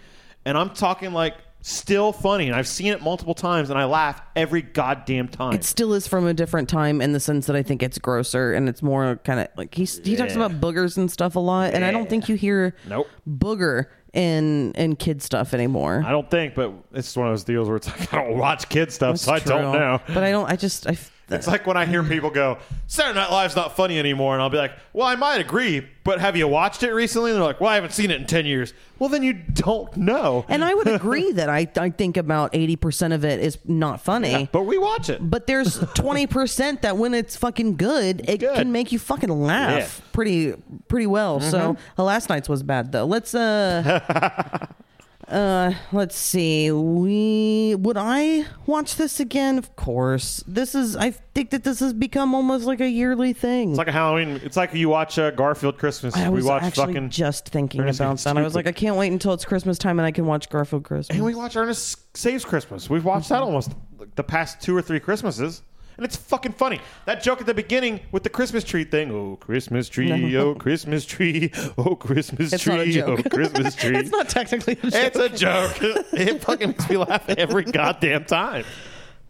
[0.51, 2.47] And I'm talking like still funny.
[2.49, 5.53] And I've seen it multiple times and I laugh every goddamn time.
[5.55, 8.53] It still is from a different time in the sense that I think it's grosser
[8.55, 10.45] and it's more kind of like he he talks Yeah.
[10.47, 13.09] about boogers and stuff a lot, and I don't think you hear Nope.
[13.29, 16.03] booger in in kid stuff anymore.
[16.05, 18.69] I don't think, but it's one of those deals where it's like I don't watch
[18.69, 20.01] kid stuff, so I don't know.
[20.09, 20.51] But I don't.
[20.51, 20.93] I just I.
[20.93, 22.59] f- It's like when I hear people go,
[22.89, 26.21] Saturday Night Live's not funny anymore, and I'll be like, well, I might agree, but
[26.21, 27.31] have you watched it recently?
[27.31, 28.75] And they're like, well, I haven't seen it in 10 years.
[28.99, 30.45] Well, then you don't know.
[30.49, 34.01] and I would agree that I I think about eighty percent of it is not
[34.03, 34.49] funny.
[34.53, 35.19] but we watch it.
[35.31, 38.55] But there's 20% that when it's fucking good, it good.
[38.57, 39.85] can make you fucking laugh Yeah.
[39.87, 40.13] Mm-hmm.
[40.13, 40.55] pretty
[40.89, 41.41] pretty well.
[41.41, 43.07] So uh, last night's was bad though.
[43.07, 44.67] Let's uh
[45.31, 46.71] uh let's see.
[46.71, 49.59] We would I watch this again?
[49.59, 50.43] Of course.
[50.47, 53.71] This is I think that this has become almost like a yearly thing.
[53.71, 54.41] It's like a Halloween.
[54.43, 56.17] It's like you watch uh, Garfield Christmas.
[56.17, 57.11] I we was watch actually fucking.
[57.11, 58.37] just thinking Ernest about that.
[58.37, 60.85] I was like, I can't wait until it's Christmas time and I can watch Garfield
[60.85, 61.17] Christmas.
[61.17, 62.91] and we watch Ernest Saves Christmas.
[62.91, 65.63] We've watched that almost like, the past two or three Christmases.
[66.01, 66.81] And it's fucking funny.
[67.05, 69.11] That joke at the beginning with the Christmas tree thing.
[69.11, 70.35] Oh, Christmas tree.
[70.35, 71.53] Oh, Christmas tree.
[71.77, 72.75] Oh, Christmas It's tree.
[72.75, 73.27] not a oh, joke.
[73.27, 73.99] Oh, Christmas tree.
[73.99, 74.95] it's not technically a joke.
[74.95, 75.77] It's a joke.
[76.15, 78.65] it fucking makes me laugh every goddamn time.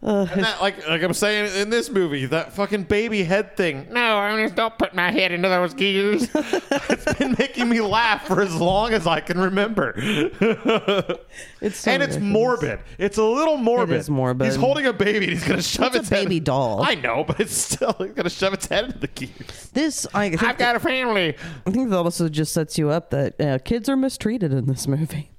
[0.03, 3.87] And that, like, like I'm saying in this movie, that fucking baby head thing.
[3.91, 6.27] No, Ernest, don't put my head into those gears.
[6.33, 9.93] it's been making me laugh for as long as I can remember.
[11.61, 12.79] It's so and it's morbid.
[12.97, 13.95] It's a little morbid.
[13.95, 14.47] It is morbid.
[14.47, 15.25] He's holding a baby.
[15.25, 16.23] and He's gonna shove It's its a head.
[16.25, 16.81] baby doll.
[16.83, 19.69] I know, but it's still he's gonna shove its head into the gears.
[19.71, 21.35] This I think I've got a family.
[21.67, 24.87] I think that also just sets you up that uh, kids are mistreated in this
[24.87, 25.30] movie.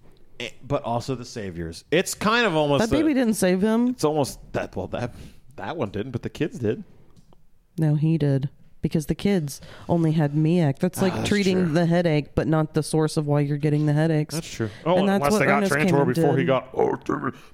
[0.43, 1.85] Eh, but also the saviors.
[1.91, 3.89] It's kind of almost That a- baby didn't save him.
[3.89, 4.75] It's almost that.
[4.75, 5.15] Well, that
[5.57, 6.83] that one didn't, but the kids did.
[7.79, 8.49] No, he did.
[8.83, 10.79] Because the kids only had Miak.
[10.81, 11.73] That's like Ah, that's treating true.
[11.73, 14.35] the headache, but not the source of why you're getting the headaches.
[14.35, 14.69] That's true.
[14.85, 16.47] Oh, And that's unless what they got Ernest Trantor before he did.
[16.49, 16.69] got.
[16.75, 16.99] Oh,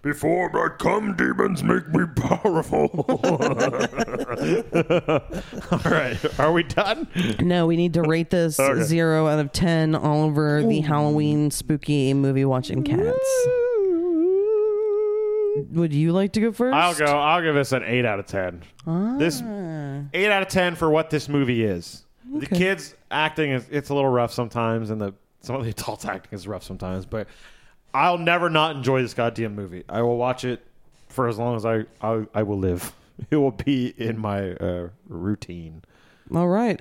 [0.03, 2.89] before my cum demons make me powerful.
[5.71, 7.07] All right, are we done?
[7.41, 8.83] No, we need to rate this Okay.
[8.83, 13.47] zero out of ten all over the Halloween spooky movie watching cats.
[15.73, 16.75] Would you like to go first?
[16.75, 17.05] I'll go.
[17.07, 18.63] I'll give this an eight out of ten.
[19.19, 19.41] This
[20.15, 22.05] eight out of ten for what this movie is.
[22.31, 22.59] The Okay.
[22.59, 26.37] kids acting is it's a little rough sometimes, and the some of the adults acting
[26.37, 27.07] is rough sometimes.
[27.07, 27.29] But
[27.95, 29.85] I'll never not enjoy this goddamn movie.
[29.89, 30.65] I will watch it
[31.09, 32.93] for as long as I I, I will live.
[33.33, 35.83] It will be in my uh, routine.
[36.33, 36.81] All right.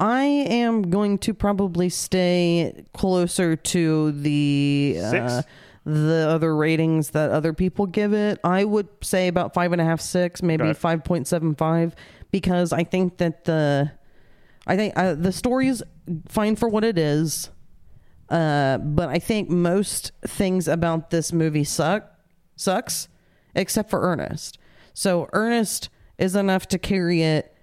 [0.00, 5.48] I am going to probably stay closer to the uh, Six?
[5.86, 8.40] The other ratings that other people give it.
[8.42, 11.94] I would say about five and a half, six, maybe five point seven five,
[12.32, 13.92] because I think that the
[14.66, 15.84] I think uh, the story is
[16.28, 17.50] fine for what it is.
[18.28, 22.10] Uh, but I think most things about this movie suck
[22.56, 23.06] sucks,
[23.54, 24.58] except for Ernest.
[24.92, 25.88] So Ernest
[26.18, 27.56] is enough to carry it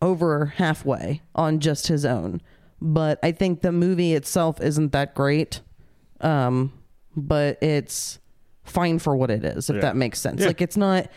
[0.00, 2.40] over halfway on just his own.
[2.80, 5.60] But I think the movie itself isn't that great.
[6.22, 6.72] Um,
[7.20, 8.18] but it's
[8.64, 9.82] fine for what it is, if Yeah.
[9.82, 10.40] that makes sense.
[10.40, 10.48] Yeah.
[10.48, 11.08] Like it's not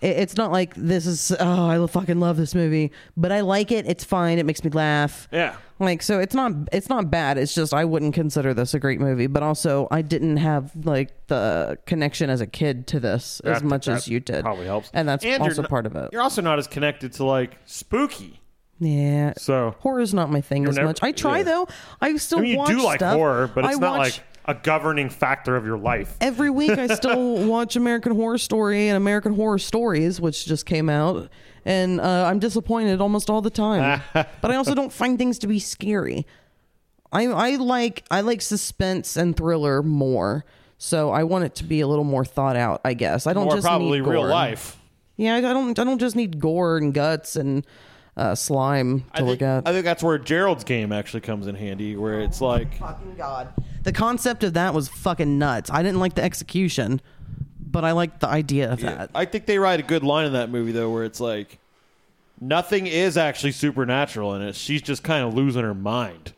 [0.00, 3.86] it's not like this is oh I fucking love this movie, but I like it.
[3.86, 4.38] It's fine.
[4.38, 5.28] It makes me laugh.
[5.30, 5.54] Yeah.
[5.78, 7.38] Like so it's not it's not bad.
[7.38, 11.10] It's just I wouldn't consider this a great movie, but also I didn't have like
[11.28, 14.42] the connection as a kid to this as much that as you did.
[14.44, 14.90] Probably helps.
[14.92, 16.08] And that's you're also not- part of it.
[16.12, 18.40] You're also not as connected to like spooky.
[18.80, 19.34] Yeah.
[19.36, 21.00] So horror is not my thing as never- much.
[21.02, 21.44] I try yeah.
[21.44, 21.68] though.
[22.00, 23.14] I still I mean, you do like stuff.
[23.14, 26.16] horror, but it's I not watch- like a governing factor of your life.
[26.20, 30.88] every week I still watch American Horror Story and American Horror Stories, which just came
[30.88, 31.28] out,
[31.64, 34.02] and uh, I'm disappointed almost all the time.
[34.14, 36.26] but I also don't find things to be scary.
[37.12, 40.44] I I like I like suspense and thriller more,
[40.78, 42.80] so I want it to be a little more thought out.
[42.84, 44.78] I guess I don't Or just probably need real life.
[45.16, 47.66] Yeah, I don't I don't just need gore and guts and
[48.16, 49.66] uh, slime to I think, look at.
[49.66, 53.48] I think that's where Gerald's game actually comes in handy, where it's like fucking god.
[53.82, 55.70] The concept of that was fucking nuts.
[55.70, 57.00] I didn't like the execution,
[57.58, 59.10] but I liked the idea of that.
[59.14, 61.58] I think they write a good line in that movie though, where it's like
[62.40, 64.54] nothing is actually supernatural in it.
[64.56, 66.32] She's just kind of losing her mind,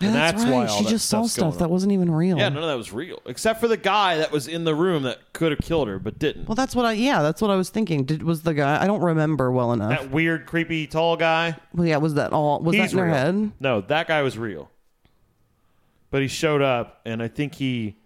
[0.00, 0.68] Yeah, and that's, that's, why right.
[0.68, 1.70] all she that just saw stuff's stuff going that on.
[1.70, 2.36] wasn't even real.
[2.36, 5.04] Yeah, none of that was real, except for the guy that was in the room
[5.04, 6.48] that could have killed her but didn't.
[6.48, 6.94] Well, that's what I.
[6.94, 8.02] Yeah, that's what I was thinking.
[8.04, 8.82] Did was the guy?
[8.82, 9.90] I don't remember well enough.
[9.90, 11.56] that weird, creepy, tall guy.
[11.72, 12.60] well, yeah, was that all?
[12.60, 13.14] Was that He's in her real.
[13.14, 13.52] head?
[13.60, 14.68] No, that guy was real.
[16.10, 17.96] But he showed up, and I think he,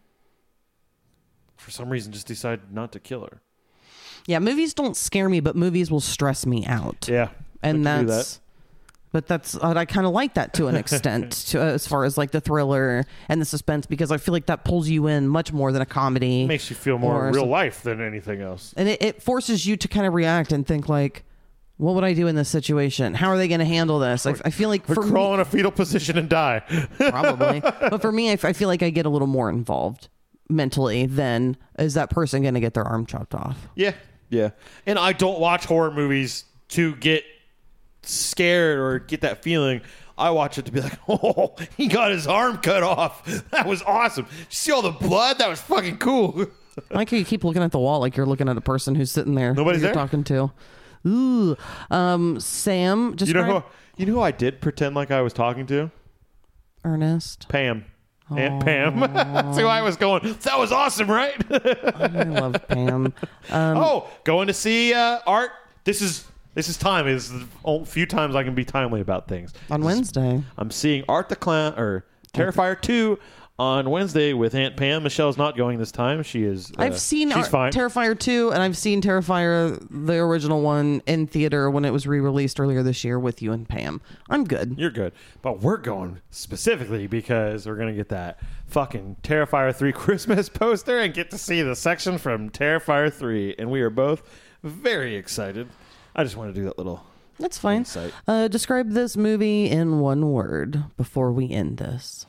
[1.57, 3.41] for some reason, just decided not to kill her.
[4.27, 7.09] Yeah, movies don't scare me, but movies will stress me out.
[7.09, 7.31] Yeah,
[7.63, 8.41] and I can do that's.
[9.11, 12.19] But that's uh, I kind of like that to an extent, to, as far as
[12.19, 15.53] like the thriller and the suspense, because I feel like that pulls you in much
[15.53, 16.47] more than a comedy.
[16.47, 18.75] makes you feel more real some- life than anything else.
[18.77, 21.25] and it, it forces you to kind of react and think like,
[21.79, 23.15] what would I do in this situation?
[23.15, 24.27] How are they going to handle this?
[24.27, 26.61] I, I feel like Or for me, in a fetal position and die.
[26.99, 30.09] probably, but for me, I feel like I get a little more involved
[30.51, 33.69] mentally than is that person going to get their arm chopped off?
[33.75, 33.93] Yeah,
[34.29, 34.51] yeah.
[34.87, 37.25] And I don't watch horror movies to get
[38.09, 39.81] scared or get that feeling.
[40.17, 43.27] I watch it to be like, oh, he got his arm cut off.
[43.51, 44.27] That was awesome.
[44.31, 45.39] You see all the blood?
[45.39, 46.47] That was fucking cool.
[46.91, 48.95] I like how you keep looking at the wall like you're looking at a person
[48.95, 49.55] who's sitting there.
[49.55, 49.95] Nobody's there?
[49.95, 50.53] talking to.
[51.07, 51.57] Ooh,
[51.91, 53.17] um, Sam.
[53.17, 53.65] Just You know who?
[53.97, 55.91] You know who I did pretend like I was talking to?
[56.85, 57.49] Ernest.
[57.49, 57.85] Pam.
[58.31, 59.01] Aunt Pam.
[59.15, 60.37] That's who I was going.
[60.43, 61.35] That was awesome, right?
[61.51, 63.07] I love Pam.
[63.07, 63.15] Um,
[63.51, 65.51] oh, going to see uh, art.
[65.85, 66.27] This is
[66.59, 67.07] this is time.
[67.07, 69.53] This is the few times I can be timely about things.
[69.71, 70.43] on Wednesday.
[70.57, 72.05] I'm seeing Art the Clown or
[72.35, 73.17] Terrifier 2
[73.61, 75.05] on Wednesday with Aunt Pam.
[75.05, 76.25] Michelle's not going this time.
[76.25, 76.73] She is.
[76.73, 77.73] uh, I've seen She's Ar- fine.
[77.73, 82.59] Terrifier 2 and I've seen Terrifier the original one in theater when it was re-released
[82.59, 84.01] earlier this year with you and Pam.
[84.29, 84.75] I'm good.
[84.77, 85.13] You're good,
[85.43, 91.15] but we're going specifically because we're gonna get that fucking Terrifier 3 Christmas poster and
[91.15, 94.25] get to see the section from Terrifier 3, and we are both
[94.65, 95.69] very excited.
[96.19, 97.05] I just want to do that little.
[97.39, 97.79] That's fine.
[97.79, 98.13] Insight.
[98.27, 102.27] Uh, describe this movie in one word before we end this.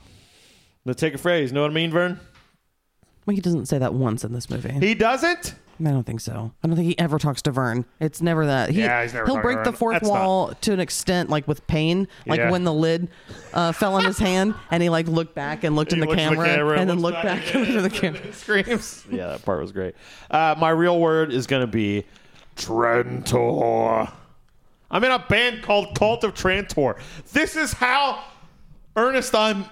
[0.85, 1.51] Let's take a phrase.
[1.51, 2.19] Know what I mean, Vern?
[3.25, 4.71] Well, he doesn't say that once in this movie.
[4.85, 5.55] He doesn't.
[5.81, 6.51] I don't think so.
[6.63, 7.85] I don't think he ever talks to Vern.
[7.99, 8.69] It's never that.
[8.69, 10.79] He, Yeah, he's never He'll talking to break the fourth That's not- wall to an
[10.79, 12.51] extent, like with pain, like Yeah.
[12.51, 13.07] when the lid
[13.53, 16.21] uh, fell on his hand, and he like looked back and looked in the looks
[16.21, 18.33] at the camera, camera, and then looked back back and looked the camera.
[18.33, 19.05] Screams.
[19.11, 19.95] yeah, that part was great.
[20.29, 22.03] Uh, my real word is gonna be
[22.59, 24.11] Trantor.
[24.91, 26.97] I'm in a band called Cult of Trantor.
[27.31, 28.23] This is how
[28.95, 29.65] earnest I'm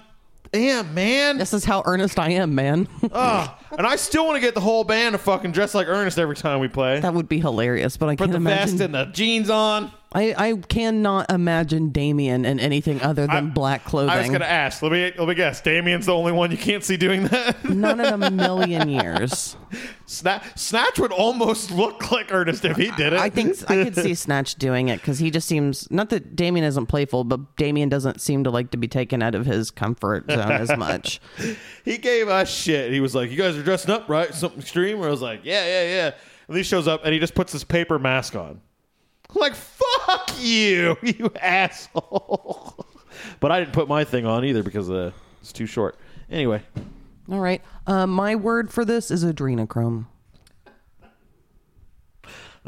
[0.54, 1.38] am, man.
[1.38, 2.88] This is how earnest I am, man.
[3.12, 3.50] Ugh.
[3.76, 6.36] and I still want to get the whole band to fucking dress like Ernest every
[6.36, 7.00] time we play.
[7.00, 8.78] that would be hilarious, but I Put can't the imagine.
[8.78, 9.92] vest and the jeans on.
[10.10, 14.08] I, I cannot imagine Damien in anything other than I- black clothing.
[14.10, 14.80] I was gonna ask.
[14.82, 15.60] Let me let me guess.
[15.60, 17.62] Damien's the only one you can't see doing that.
[17.68, 19.54] None in a million years.
[20.06, 23.18] Snatch, Snatch would almost look like Ernest if he did it.
[23.18, 26.64] I think I could see Snatch doing it because he just seems not that Damien
[26.64, 30.30] isn't playful, but Damien doesn't seem to like to be taken out of his comfort
[30.30, 31.20] zone as much.
[31.84, 32.92] he gave us shit.
[32.92, 34.32] He was like, "You guys are dressing up, right?
[34.32, 36.10] Something extreme." Where I was like, "Yeah, yeah, yeah."
[36.48, 38.62] And he shows up and he just puts his paper mask on.
[39.34, 42.86] I'm like, "Fuck you, you asshole!"
[43.40, 45.10] but I didn't put my thing on either because uh,
[45.40, 45.96] it's too short.
[46.30, 46.62] Anyway,
[47.30, 50.06] All right, uh, my word for this is adrenochrome.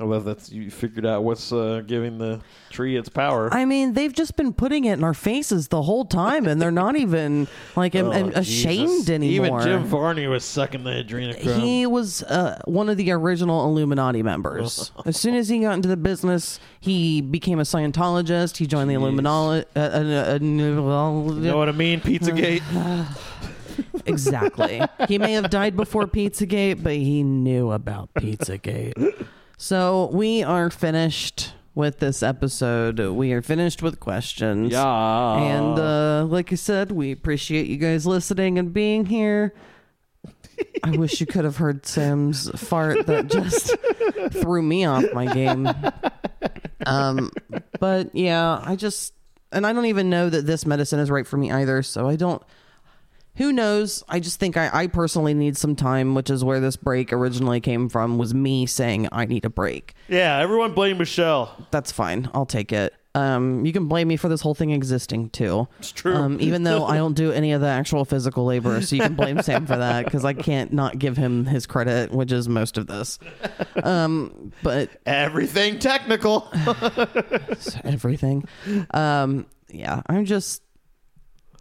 [0.00, 2.40] I love that you figured out what's uh, giving the
[2.70, 3.52] tree its power.
[3.52, 6.70] I mean, they've just been putting it in our faces the whole time, and they're
[6.70, 7.46] not even
[7.76, 9.10] like Oh, am- ashamed Jesus.
[9.10, 9.60] anymore.
[9.60, 11.60] Even Jim Varney was sucking the adrenochrome.
[11.60, 14.90] He was uh, one of the original Illuminati members.
[15.04, 18.56] as soon as he got into the business, he became a Scientologist.
[18.56, 19.66] He joined the Illuminati.
[19.76, 22.00] Uh, uh, uh, you know what I mean?
[22.00, 22.62] Pizzagate.
[24.06, 24.80] exactly.
[25.08, 29.26] he may have died before Pizzagate, but he knew about Pizzagate.
[29.62, 32.98] So we are finished with this episode.
[32.98, 34.72] We are finished with questions.
[34.72, 35.36] yeah.
[35.36, 39.52] And uh, like I said, we appreciate you guys listening and being here.
[40.82, 43.76] I wish you could have heard Sam's fart that just
[44.32, 45.68] threw me off my game.
[46.86, 47.30] Um,
[47.78, 49.12] but yeah, I just,
[49.52, 51.82] and I don't even know that this medicine is right for me either.
[51.82, 52.42] So I don't,
[53.36, 54.02] who knows?
[54.08, 57.60] I just think I, I personally need some time, which is where this break originally
[57.60, 59.94] came from, was me saying I need a break.
[60.08, 61.56] yeah, everyone blame Michelle.
[61.70, 62.28] That's fine.
[62.34, 62.94] I'll take it.
[63.12, 65.66] Um, you can blame me for this whole thing existing too.
[65.80, 66.14] It's true.
[66.14, 69.16] Um, even though I don't do any of the actual physical labor, so you can
[69.16, 72.78] blame Sam for that because I can't not give him his credit, which is most
[72.78, 73.18] of this.
[73.82, 76.48] Um, but Everything technical.
[77.84, 78.46] everything.
[78.92, 80.62] Um, yeah, I'm just,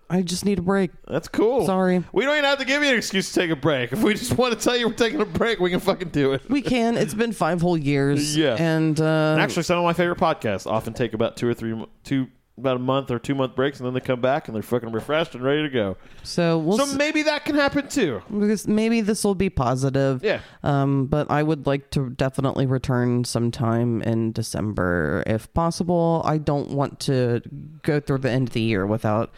[0.10, 0.91] I just need a break.
[1.07, 1.65] That's cool.
[1.65, 2.03] Sorry.
[2.11, 3.91] We don't even have to give you an excuse to take a break.
[3.94, 6.34] If we just want to tell you we're taking a break, we can fucking do
[6.34, 6.49] it.
[6.49, 6.98] We can.
[6.98, 8.36] It's been five whole years.
[8.40, 8.56] Yeah.
[8.57, 12.27] and uh, Actually, some of my favorite podcasts often take about two or three, two
[12.57, 14.91] about a month or two month breaks, and then they come back and they're fucking
[14.91, 15.95] refreshed and ready to go.
[16.23, 16.77] so we'll.
[16.77, 18.22] So s- maybe that can happen too.
[18.38, 20.22] because maybe this will be positive.
[20.23, 20.41] Yeah.
[20.64, 26.22] Um, but I would like to definitely return sometime in December if possible.
[26.26, 27.41] I don't want to
[27.84, 29.31] go through the end of the year without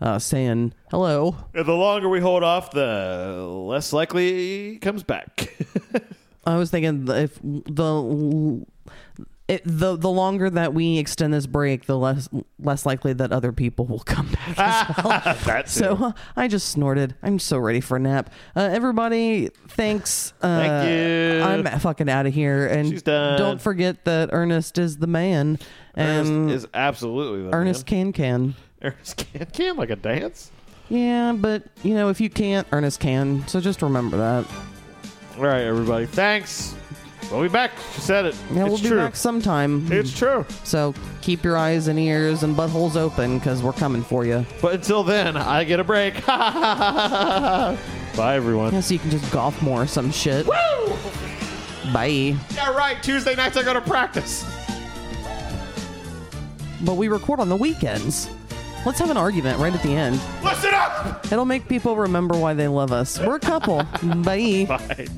[0.00, 1.36] uh, saying hello.
[1.54, 5.52] And the longer we hold off, the less likely he comes back.
[6.46, 8.64] I was thinking if the
[9.48, 13.50] it, the the longer that we extend this break, the less less likely that other
[13.50, 15.22] people will come back as well.
[15.46, 17.14] That's So uh, I just snorted.
[17.22, 18.30] I'm so ready for a nap.
[18.54, 20.34] Uh, everybody, thanks.
[20.42, 21.42] Uh, Thank you.
[21.42, 22.66] I'm fucking out of here.
[22.66, 23.38] And She's done.
[23.38, 25.58] don't forget that Ernest is the man.
[25.96, 28.12] Ernest And is absolutely the Ernest man.
[28.12, 28.54] can can.
[28.82, 30.50] Ernest can can like a dance.
[30.88, 33.46] Yeah, but you know if you can't, Ernest can.
[33.48, 34.46] So just remember that.
[35.36, 36.06] All right, everybody.
[36.06, 36.74] Thanks.
[37.30, 37.72] We'll be back.
[37.94, 38.34] She said it.
[38.52, 38.96] Yeah, it's we'll be true.
[38.96, 39.90] back sometime.
[39.92, 40.46] It's true.
[40.64, 44.46] So keep your eyes and ears and buttholes open because we're coming for you.
[44.62, 46.24] But until then, I get a break.
[46.26, 47.76] Bye,
[48.18, 48.72] everyone.
[48.72, 50.46] Yeah, so you can just golf more or some shit.
[50.46, 50.96] Woo!
[51.92, 52.34] Bye.
[52.54, 53.02] Yeah, right.
[53.02, 54.44] Tuesday nights I go to practice.
[56.82, 58.30] But we record on the weekends.
[58.86, 60.20] Let's have an argument right at the end.
[60.42, 61.24] Listen up.
[61.30, 63.18] It'll make people remember why they love us.
[63.20, 63.82] We're a couple.
[64.02, 64.66] Bye.
[64.66, 65.08] Bye.